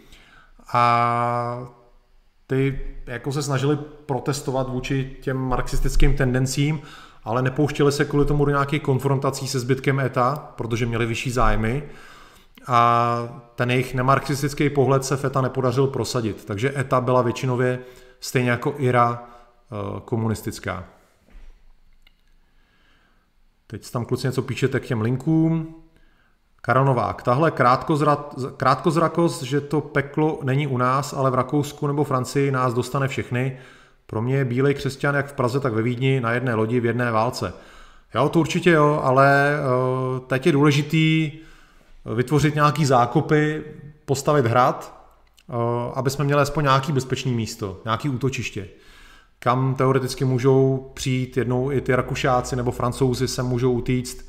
A 0.74 1.68
ty 2.48 2.80
jako 3.06 3.32
se 3.32 3.44
snažili 3.44 3.78
protestovat 4.06 4.70
vůči 4.70 5.18
těm 5.22 5.38
marxistickým 5.38 6.16
tendencím, 6.16 6.82
ale 7.24 7.42
nepouštěli 7.42 7.92
se 7.92 8.06
kvůli 8.06 8.26
tomu 8.26 8.46
do 8.46 8.52
nějakých 8.52 8.82
konfrontací 8.82 9.48
se 9.48 9.60
zbytkem 9.60 10.00
ETA, 10.00 10.54
protože 10.56 10.86
měli 10.86 11.06
vyšší 11.06 11.32
zájmy 11.32 11.84
a 12.68 13.44
ten 13.56 13.72
jejich 13.72 13.94
nemarxistický 13.94 14.70
pohled 14.70 15.06
se 15.06 15.18
FETA 15.18 15.42
nepodařil 15.42 15.88
prosadit. 15.88 16.46
Takže 16.46 16.74
ETA 16.78 17.02
byla 17.02 17.22
většinově 17.22 17.80
stejně 18.20 18.50
jako 18.50 18.76
IRA 18.78 19.24
eh, 19.24 19.76
komunistická. 20.06 20.86
Teď 23.68 23.92
tam 23.92 24.06
kluci 24.06 24.28
něco 24.28 24.42
píšete 24.42 24.80
k 24.80 24.86
těm 24.86 25.02
linkům. 25.02 25.76
Karel 26.62 26.86
Novák, 26.86 27.24
tahle 27.24 27.52
krátkozrakost, 28.58 29.44
že 29.44 29.62
to 29.62 29.82
peklo 29.82 30.40
není 30.44 30.68
u 30.68 30.78
nás, 30.78 31.14
ale 31.14 31.32
v 31.32 31.36
Rakousku 31.36 31.88
nebo 31.88 32.04
Francii 32.04 32.52
nás 32.52 32.74
dostane 32.74 33.08
všechny. 33.08 33.60
Pro 34.06 34.22
mě 34.22 34.36
je 34.36 34.46
bílej 34.46 34.74
křesťan 34.74 35.16
jak 35.16 35.28
v 35.28 35.34
Praze, 35.34 35.60
tak 35.60 35.74
ve 35.74 35.82
Vídni 35.82 36.22
na 36.22 36.32
jedné 36.32 36.56
lodi 36.56 36.80
v 36.80 36.86
jedné 36.86 37.12
válce. 37.12 37.54
Jo, 38.16 38.30
to 38.30 38.40
určitě 38.40 38.72
jo, 38.72 39.02
ale 39.04 39.58
uh, 39.60 40.20
teď 40.20 40.46
je 40.46 40.52
důležitý 40.52 41.32
vytvořit 42.06 42.56
nějaký 42.56 42.86
zákopy, 42.86 43.64
postavit 44.06 44.46
hrad, 44.46 45.08
uh, 45.48 45.56
aby 45.96 46.10
jsme 46.10 46.26
měli 46.26 46.42
aspoň 46.42 46.64
nějaký 46.64 46.92
bezpečný 46.92 47.34
místo, 47.34 47.82
nějaký 47.86 48.10
útočiště, 48.10 48.68
kam 49.40 49.76
teoreticky 49.76 50.26
můžou 50.26 50.92
přijít 50.94 51.38
jednou 51.38 51.72
i 51.72 51.82
ty 51.82 51.96
Rakušáci 51.96 52.56
nebo 52.56 52.72
Francouzi 52.72 53.28
se 53.28 53.44
můžou 53.44 53.72
utíct. 53.72 54.26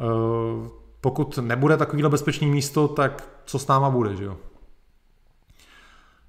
Uh, 0.00 0.66
pokud 1.00 1.38
nebude 1.38 1.76
takovýhle 1.76 2.10
bezpečný 2.10 2.46
místo, 2.46 2.88
tak 2.88 3.28
co 3.44 3.58
s 3.58 3.66
náma 3.66 3.90
bude, 3.90 4.16
že 4.16 4.24
jo? 4.24 4.36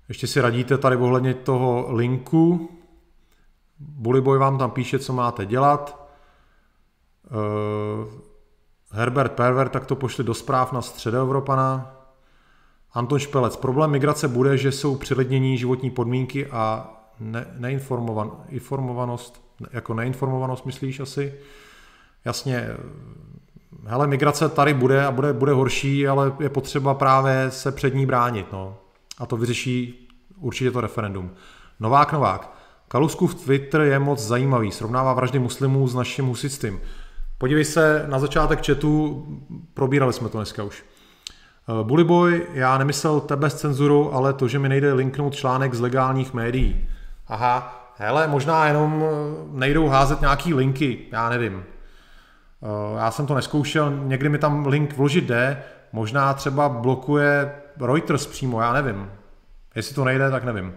Ještě 0.07 0.27
si 0.27 0.41
radíte 0.41 0.77
tady 0.77 0.95
ohledně 0.95 1.33
toho 1.33 1.85
linku. 1.89 2.69
Bullyboy 3.79 4.37
vám 4.37 4.57
tam 4.57 4.71
píše, 4.71 4.99
co 4.99 5.13
máte 5.13 5.45
dělat. 5.45 6.09
Herbert 8.93 9.31
Perver 9.31 9.69
tak 9.69 9.85
to 9.85 9.95
pošli 9.95 10.23
do 10.23 10.33
zpráv 10.33 10.71
na 10.71 10.81
středoevropana. 10.81 11.95
Anton 12.93 13.19
Špelec. 13.19 13.55
Problém 13.55 13.91
migrace 13.91 14.27
bude, 14.27 14.57
že 14.57 14.71
jsou 14.71 14.95
přilidnění 14.95 15.57
životní 15.57 15.89
podmínky 15.89 16.47
a 16.47 16.89
ne, 17.19 17.47
neinformovan, 17.57 18.31
informovanost, 18.49 19.43
jako 19.71 19.93
neinformovanost 19.93 20.65
myslíš 20.65 20.99
asi? 20.99 21.33
Jasně, 22.25 22.69
hele, 23.85 24.07
migrace 24.07 24.49
tady 24.49 24.73
bude 24.73 25.05
a 25.05 25.11
bude, 25.11 25.33
bude 25.33 25.51
horší, 25.51 26.07
ale 26.07 26.33
je 26.39 26.49
potřeba 26.49 26.93
právě 26.93 27.51
se 27.51 27.71
před 27.71 27.95
ní 27.95 28.05
bránit. 28.05 28.51
No. 28.51 28.77
A 29.17 29.25
to 29.25 29.37
vyřeší 29.37 30.07
určitě 30.39 30.71
to 30.71 30.81
referendum. 30.81 31.31
Novák, 31.79 32.13
Novák. 32.13 32.53
Kaluskův 32.87 33.35
Twitter 33.35 33.81
je 33.81 33.99
moc 33.99 34.19
zajímavý. 34.19 34.71
Srovnává 34.71 35.13
vraždy 35.13 35.39
muslimů 35.39 35.87
s 35.87 35.95
naším 35.95 36.25
husitstvím. 36.25 36.79
Podívej 37.37 37.65
se 37.65 38.05
na 38.07 38.19
začátek 38.19 38.65
chatu, 38.65 39.25
probírali 39.73 40.13
jsme 40.13 40.29
to 40.29 40.37
dneska 40.37 40.63
už. 40.63 40.83
Eh, 41.69 41.83
Bullyboy, 41.83 42.47
já 42.53 42.77
nemyslel 42.77 43.19
tebe 43.19 43.49
s 43.49 43.55
cenzurou, 43.55 44.11
ale 44.11 44.33
to, 44.33 44.47
že 44.47 44.59
mi 44.59 44.69
nejde 44.69 44.93
linknout 44.93 45.35
článek 45.35 45.73
z 45.73 45.79
legálních 45.79 46.33
médií. 46.33 46.89
Aha, 47.27 47.89
hele, 47.97 48.27
možná 48.27 48.67
jenom 48.67 49.03
nejdou 49.51 49.87
házet 49.87 50.21
nějaký 50.21 50.53
linky, 50.53 50.99
já 51.11 51.29
nevím. 51.29 51.63
Eh, 52.63 52.97
já 52.97 53.11
jsem 53.11 53.25
to 53.25 53.35
neskoušel, 53.35 53.93
někdy 54.03 54.29
mi 54.29 54.37
tam 54.37 54.67
link 54.67 54.97
vložit 54.97 55.23
jde, 55.23 55.63
možná 55.91 56.33
třeba 56.33 56.69
blokuje 56.69 57.51
Reuters 57.81 58.27
přímo, 58.27 58.61
já 58.61 58.73
nevím. 58.73 59.11
Jestli 59.75 59.95
to 59.95 60.05
nejde, 60.05 60.31
tak 60.31 60.43
nevím. 60.43 60.73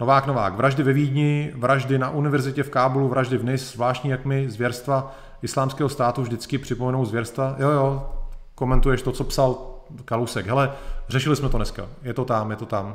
Novák, 0.00 0.26
Novák. 0.26 0.54
Vraždy 0.54 0.82
ve 0.82 0.92
Vídni, 0.92 1.52
vraždy 1.54 1.98
na 1.98 2.10
univerzitě 2.10 2.62
v 2.62 2.70
Kábulu, 2.70 3.08
vraždy 3.08 3.38
v 3.38 3.44
NIS, 3.44 3.72
zvláštní 3.72 4.10
jak 4.10 4.24
mi 4.24 4.48
zvěrstva 4.48 5.14
islámského 5.42 5.88
státu 5.88 6.22
vždycky 6.22 6.58
připomenou 6.58 7.04
zvěrstva. 7.04 7.54
Jo, 7.58 7.70
jo, 7.70 8.10
komentuješ 8.54 9.02
to, 9.02 9.12
co 9.12 9.24
psal 9.24 9.56
Kalusek. 10.04 10.46
Hele, 10.46 10.72
řešili 11.08 11.36
jsme 11.36 11.48
to 11.48 11.56
dneska. 11.56 11.86
Je 12.02 12.14
to 12.14 12.24
tam, 12.24 12.50
je 12.50 12.56
to 12.56 12.66
tam. 12.66 12.86
Uh, 12.86 12.92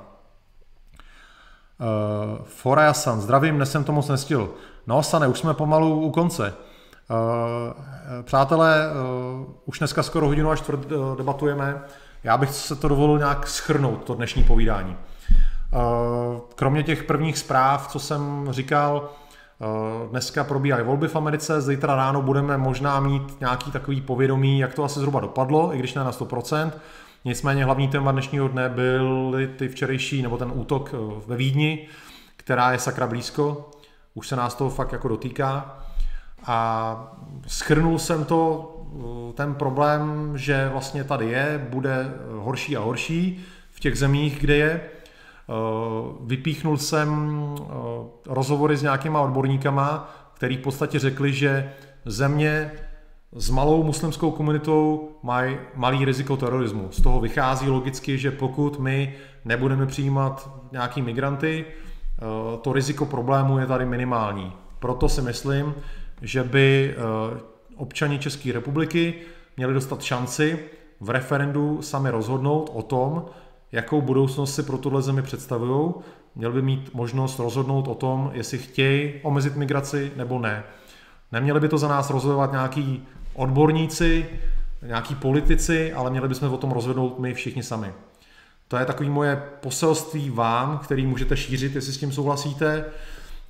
Forajasan, 2.45 3.21
zdravím, 3.21 3.55
dnes 3.55 3.71
jsem 3.71 3.83
to 3.83 3.91
moc 3.91 4.07
nestil. 4.07 4.49
No, 4.87 5.03
Sane, 5.03 5.27
už 5.27 5.39
jsme 5.39 5.53
pomalu 5.53 6.01
u 6.01 6.11
konce. 6.11 6.53
Uh, 7.09 8.23
přátelé, 8.23 8.89
uh, 9.39 9.45
už 9.65 9.79
dneska 9.79 10.03
skoro 10.03 10.27
hodinu 10.27 10.51
až 10.51 10.59
čtvrt 10.59 10.91
uh, 10.91 11.17
debatujeme. 11.17 11.81
Já 12.23 12.37
bych 12.37 12.49
se 12.49 12.75
to 12.75 12.87
dovolil 12.87 13.17
nějak 13.17 13.47
schrnout, 13.47 14.03
to 14.03 14.15
dnešní 14.15 14.43
povídání. 14.43 14.97
Kromě 16.55 16.83
těch 16.83 17.03
prvních 17.03 17.37
zpráv, 17.37 17.87
co 17.87 17.99
jsem 17.99 18.47
říkal, 18.51 19.09
dneska 20.09 20.43
probíhají 20.43 20.85
volby 20.85 21.07
v 21.07 21.15
Americe, 21.15 21.61
zítra 21.61 21.95
ráno 21.95 22.21
budeme 22.21 22.57
možná 22.57 22.99
mít 22.99 23.39
nějaký 23.39 23.71
takový 23.71 24.01
povědomí, 24.01 24.59
jak 24.59 24.73
to 24.73 24.83
asi 24.83 24.99
zhruba 24.99 25.19
dopadlo, 25.19 25.75
i 25.75 25.79
když 25.79 25.93
ne 25.93 26.03
na 26.03 26.11
100%. 26.11 26.71
Nicméně 27.25 27.65
hlavní 27.65 27.87
téma 27.87 28.11
dnešního 28.11 28.47
dne 28.47 28.69
byly 28.69 29.47
ty 29.47 29.67
včerejší, 29.69 30.21
nebo 30.21 30.37
ten 30.37 30.51
útok 30.55 30.95
ve 31.27 31.35
Vídni, 31.35 31.87
která 32.37 32.71
je 32.71 32.79
sakra 32.79 33.07
blízko. 33.07 33.69
Už 34.13 34.27
se 34.27 34.35
nás 34.35 34.55
to 34.55 34.69
fakt 34.69 34.91
jako 34.91 35.07
dotýká. 35.07 35.77
A 36.45 37.13
schrnul 37.47 37.99
jsem 37.99 38.25
to, 38.25 38.75
eh, 39.29 39.33
ten 39.33 39.55
problém, 39.55 40.31
že 40.37 40.69
vlastně 40.69 41.03
tady 41.03 41.29
je, 41.29 41.67
bude 41.69 42.13
horší 42.39 42.77
a 42.77 42.79
horší 42.79 43.45
v 43.71 43.79
těch 43.79 43.97
zemích, 43.97 44.39
kde 44.39 44.55
je. 44.55 44.81
Eh, 45.51 46.13
vypíchnul 46.21 46.77
jsem 46.77 47.37
eh, 47.61 47.65
rozhovory 48.27 48.77
s 48.77 48.81
nějakýma 48.81 49.21
odborníkama, 49.21 50.15
který 50.33 50.57
v 50.57 50.61
podstatě 50.61 50.99
řekli, 50.99 51.33
že 51.33 51.73
země 52.05 52.71
s 53.35 53.49
malou 53.49 53.83
muslimskou 53.83 54.31
komunitou 54.31 55.09
mají 55.23 55.57
malý 55.75 56.05
riziko 56.05 56.37
terorismu. 56.37 56.87
Z 56.91 57.01
toho 57.01 57.19
vychází 57.19 57.69
logicky, 57.69 58.17
že 58.17 58.31
pokud 58.31 58.79
my 58.79 59.13
nebudeme 59.45 59.85
přijímat 59.85 60.49
nějaký 60.71 61.01
migranty, 61.01 61.65
to 62.61 62.73
riziko 62.73 63.05
problému 63.05 63.59
je 63.59 63.65
tady 63.65 63.85
minimální. 63.85 64.53
Proto 64.79 65.09
si 65.09 65.21
myslím, 65.21 65.73
že 66.21 66.43
by 66.43 66.95
eh, 66.97 67.01
občani 67.75 68.19
České 68.19 68.51
republiky 68.51 69.13
měli 69.57 69.73
dostat 69.73 70.01
šanci 70.01 70.59
v 70.99 71.09
referendu 71.09 71.81
sami 71.81 72.09
rozhodnout 72.09 72.69
o 72.73 72.81
tom, 72.81 73.25
jakou 73.71 74.01
budoucnost 74.01 74.55
si 74.55 74.63
pro 74.63 74.77
tuhle 74.77 75.01
zemi 75.01 75.21
představují. 75.21 75.93
Měli 76.35 76.53
by 76.53 76.61
mít 76.61 76.93
možnost 76.93 77.39
rozhodnout 77.39 77.87
o 77.87 77.95
tom, 77.95 78.31
jestli 78.33 78.57
chtějí 78.57 79.13
omezit 79.23 79.55
migraci 79.55 80.11
nebo 80.15 80.39
ne. 80.39 80.63
Neměli 81.31 81.59
by 81.59 81.67
to 81.67 81.77
za 81.77 81.87
nás 81.87 82.09
rozhodovat 82.09 82.51
nějaký 82.51 83.07
odborníci, 83.33 84.25
nějaký 84.81 85.15
politici, 85.15 85.93
ale 85.93 86.09
měli 86.09 86.27
bychom 86.27 86.53
o 86.53 86.57
tom 86.57 86.71
rozhodnout 86.71 87.19
my 87.19 87.33
všichni 87.33 87.63
sami. 87.63 87.93
To 88.67 88.77
je 88.77 88.85
takový 88.85 89.09
moje 89.09 89.43
poselství 89.61 90.29
vám, 90.29 90.77
který 90.77 91.05
můžete 91.05 91.37
šířit, 91.37 91.75
jestli 91.75 91.93
s 91.93 91.97
tím 91.97 92.11
souhlasíte. 92.11 92.85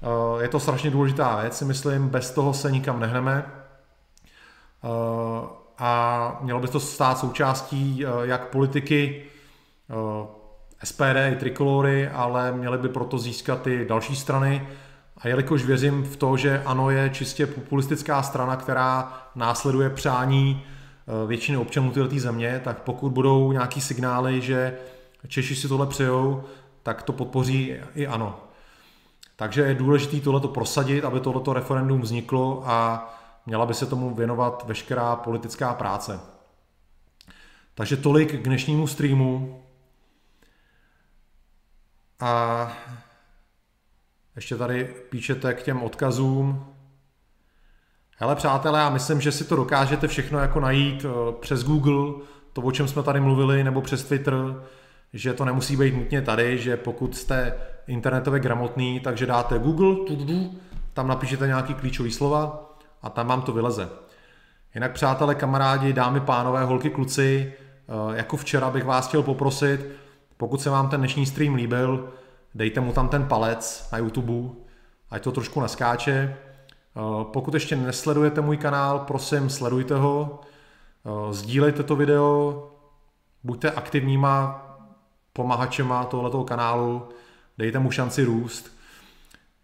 Eh, 0.01 0.43
je 0.43 0.47
to 0.47 0.59
strašně 0.59 0.91
důležitá 0.91 1.41
věc, 1.41 1.57
si 1.57 1.65
myslím, 1.65 2.09
bez 2.09 2.31
toho 2.31 2.53
se 2.53 2.71
nikam 2.71 2.99
nehneme. 2.99 3.45
Eh, 4.83 4.87
a 5.77 6.39
mělo 6.41 6.59
by 6.59 6.67
to 6.67 6.79
stát 6.79 7.17
součástí 7.17 8.05
eh, 8.05 8.09
jak 8.23 8.47
politiky 8.47 9.23
SPD 10.83 11.15
i 11.31 11.35
trikolory, 11.35 12.09
ale 12.09 12.51
měly 12.51 12.77
by 12.77 12.89
proto 12.89 13.17
získat 13.17 13.67
i 13.67 13.85
další 13.85 14.15
strany. 14.15 14.67
A 15.17 15.27
jelikož 15.27 15.65
věřím 15.65 16.03
v 16.03 16.15
to, 16.15 16.37
že 16.37 16.63
ANO 16.65 16.89
je 16.89 17.09
čistě 17.09 17.47
populistická 17.47 18.23
strana, 18.23 18.55
která 18.55 19.21
následuje 19.35 19.89
přání 19.89 20.63
většiny 21.27 21.57
občanů 21.57 21.91
této 21.91 22.19
země, 22.19 22.61
tak 22.63 22.81
pokud 22.81 23.11
budou 23.11 23.51
nějaký 23.51 23.81
signály, 23.81 24.41
že 24.41 24.77
Češi 25.27 25.55
si 25.55 25.67
tohle 25.67 25.87
přejou, 25.87 26.43
tak 26.83 27.03
to 27.03 27.13
podpoří 27.13 27.73
i 27.95 28.07
ANO. 28.07 28.39
Takže 29.35 29.61
je 29.61 29.75
důležité 29.75 30.19
tohleto 30.19 30.47
prosadit, 30.47 31.05
aby 31.05 31.19
tohleto 31.19 31.53
referendum 31.53 32.01
vzniklo 32.01 32.63
a 32.65 33.09
měla 33.45 33.65
by 33.65 33.73
se 33.73 33.85
tomu 33.85 34.15
věnovat 34.15 34.63
veškerá 34.67 35.15
politická 35.15 35.73
práce. 35.73 36.19
Takže 37.75 37.97
tolik 37.97 38.35
k 38.41 38.43
dnešnímu 38.43 38.87
streamu. 38.87 39.60
A 42.21 42.71
ještě 44.35 44.55
tady 44.55 44.85
píšete 45.09 45.53
k 45.53 45.63
těm 45.63 45.83
odkazům. 45.83 46.65
Hele 48.17 48.35
přátelé, 48.35 48.79
já 48.79 48.89
myslím, 48.89 49.21
že 49.21 49.31
si 49.31 49.43
to 49.43 49.55
dokážete 49.55 50.07
všechno 50.07 50.39
jako 50.39 50.59
najít 50.59 51.05
eh, 51.05 51.33
přes 51.39 51.63
Google, 51.63 52.25
to, 52.53 52.61
o 52.61 52.71
čem 52.71 52.87
jsme 52.87 53.03
tady 53.03 53.19
mluvili, 53.19 53.63
nebo 53.63 53.81
přes 53.81 54.03
Twitter, 54.03 54.35
že 55.13 55.33
to 55.33 55.45
nemusí 55.45 55.77
být 55.77 55.95
nutně 55.95 56.21
tady, 56.21 56.57
že 56.57 56.77
pokud 56.77 57.15
jste 57.17 57.53
internetově 57.87 58.39
gramotný, 58.39 58.99
takže 58.99 59.25
dáte 59.25 59.59
Google, 59.59 59.95
tam 60.93 61.07
napíšete 61.07 61.47
nějaký 61.47 61.73
klíčový 61.73 62.11
slova 62.11 62.71
a 63.01 63.09
tam 63.09 63.27
vám 63.27 63.41
to 63.41 63.51
vyleze. 63.51 63.89
Jinak 64.75 64.91
přátelé, 64.91 65.35
kamarádi, 65.35 65.93
dámy, 65.93 66.19
pánové, 66.19 66.63
holky, 66.63 66.89
kluci, 66.89 67.53
eh, 67.53 68.17
jako 68.17 68.37
včera 68.37 68.69
bych 68.69 68.85
vás 68.85 69.07
chtěl 69.07 69.23
poprosit, 69.23 70.00
pokud 70.41 70.61
se 70.61 70.69
vám 70.69 70.89
ten 70.89 71.01
dnešní 71.01 71.25
stream 71.25 71.55
líbil, 71.55 72.09
dejte 72.55 72.79
mu 72.79 72.93
tam 72.93 73.09
ten 73.09 73.25
palec 73.25 73.89
na 73.91 73.97
YouTube, 73.97 74.55
ať 75.09 75.23
to 75.23 75.31
trošku 75.31 75.61
naskáče. 75.61 76.13
Eh, 76.13 77.01
pokud 77.23 77.53
ještě 77.53 77.75
nesledujete 77.75 78.41
můj 78.41 78.57
kanál, 78.57 78.99
prosím, 78.99 79.49
sledujte 79.49 79.95
ho, 79.95 80.39
eh, 81.05 81.33
sdílejte 81.33 81.83
to 81.83 81.95
video, 81.95 82.67
buďte 83.43 83.71
aktivníma 83.71 84.65
pomahačema 85.33 86.05
tohoto 86.05 86.43
kanálu, 86.43 87.09
dejte 87.57 87.79
mu 87.79 87.91
šanci 87.91 88.23
růst. 88.23 88.71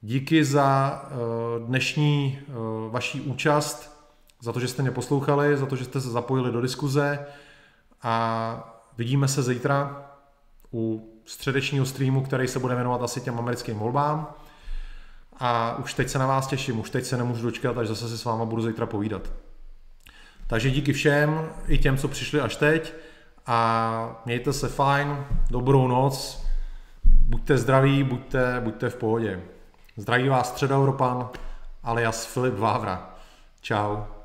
Díky 0.02 0.46
za 0.46 1.02
eh, 1.06 1.16
dnešní 1.68 2.40
vaší 2.90 3.22
účast, 3.22 4.08
za 4.42 4.54
to, 4.54 4.60
že 4.60 4.68
jste 4.68 4.82
mě 4.82 4.92
poslouchali, 4.92 5.58
za 5.58 5.66
to, 5.66 5.76
že 5.76 5.86
jste 5.86 6.02
se 6.02 6.10
zapojili 6.10 6.52
do 6.52 6.62
diskuze 6.62 7.26
a 8.04 8.84
vidíme 8.98 9.28
se 9.28 9.44
zítra 9.44 10.07
u 10.74 11.14
středečního 11.26 11.86
streamu, 11.86 12.22
který 12.22 12.48
se 12.48 12.60
bude 12.60 12.76
jmenovat 12.76 13.02
asi 13.02 13.22
těm 13.22 13.40
americkým 13.40 13.78
volbám. 13.78 14.28
A 15.40 15.76
už 15.78 15.94
teď 15.94 16.10
se 16.10 16.20
na 16.20 16.28
vás 16.28 16.48
těším, 16.48 16.80
už 16.80 16.90
teď 16.90 17.06
se 17.06 17.18
nemůžu 17.18 17.44
dočkat, 17.44 17.78
až 17.78 17.88
zase 17.88 18.10
se 18.10 18.18
s 18.18 18.26
váma 18.26 18.46
budu 18.46 18.62
zítra 18.62 18.86
povídat. 18.86 19.32
Takže 20.48 20.72
díky 20.72 20.94
všem, 20.94 21.50
i 21.68 21.78
těm, 21.78 21.98
co 21.98 22.08
přišli 22.08 22.42
až 22.42 22.56
teď 22.56 22.94
a 23.46 24.22
mějte 24.26 24.54
se 24.54 24.68
fajn, 24.68 25.26
dobrou 25.50 25.88
noc, 25.88 26.46
buďte 27.04 27.58
zdraví, 27.58 28.04
buďte, 28.04 28.62
buďte 28.64 28.90
v 28.90 28.96
pohodě. 28.96 29.42
Zdraví 29.98 30.30
vás 30.30 30.50
Středoevropan 30.50 31.30
alias 31.84 32.26
Filip 32.26 32.58
Vávra. 32.58 33.16
Ciao. 33.62 34.17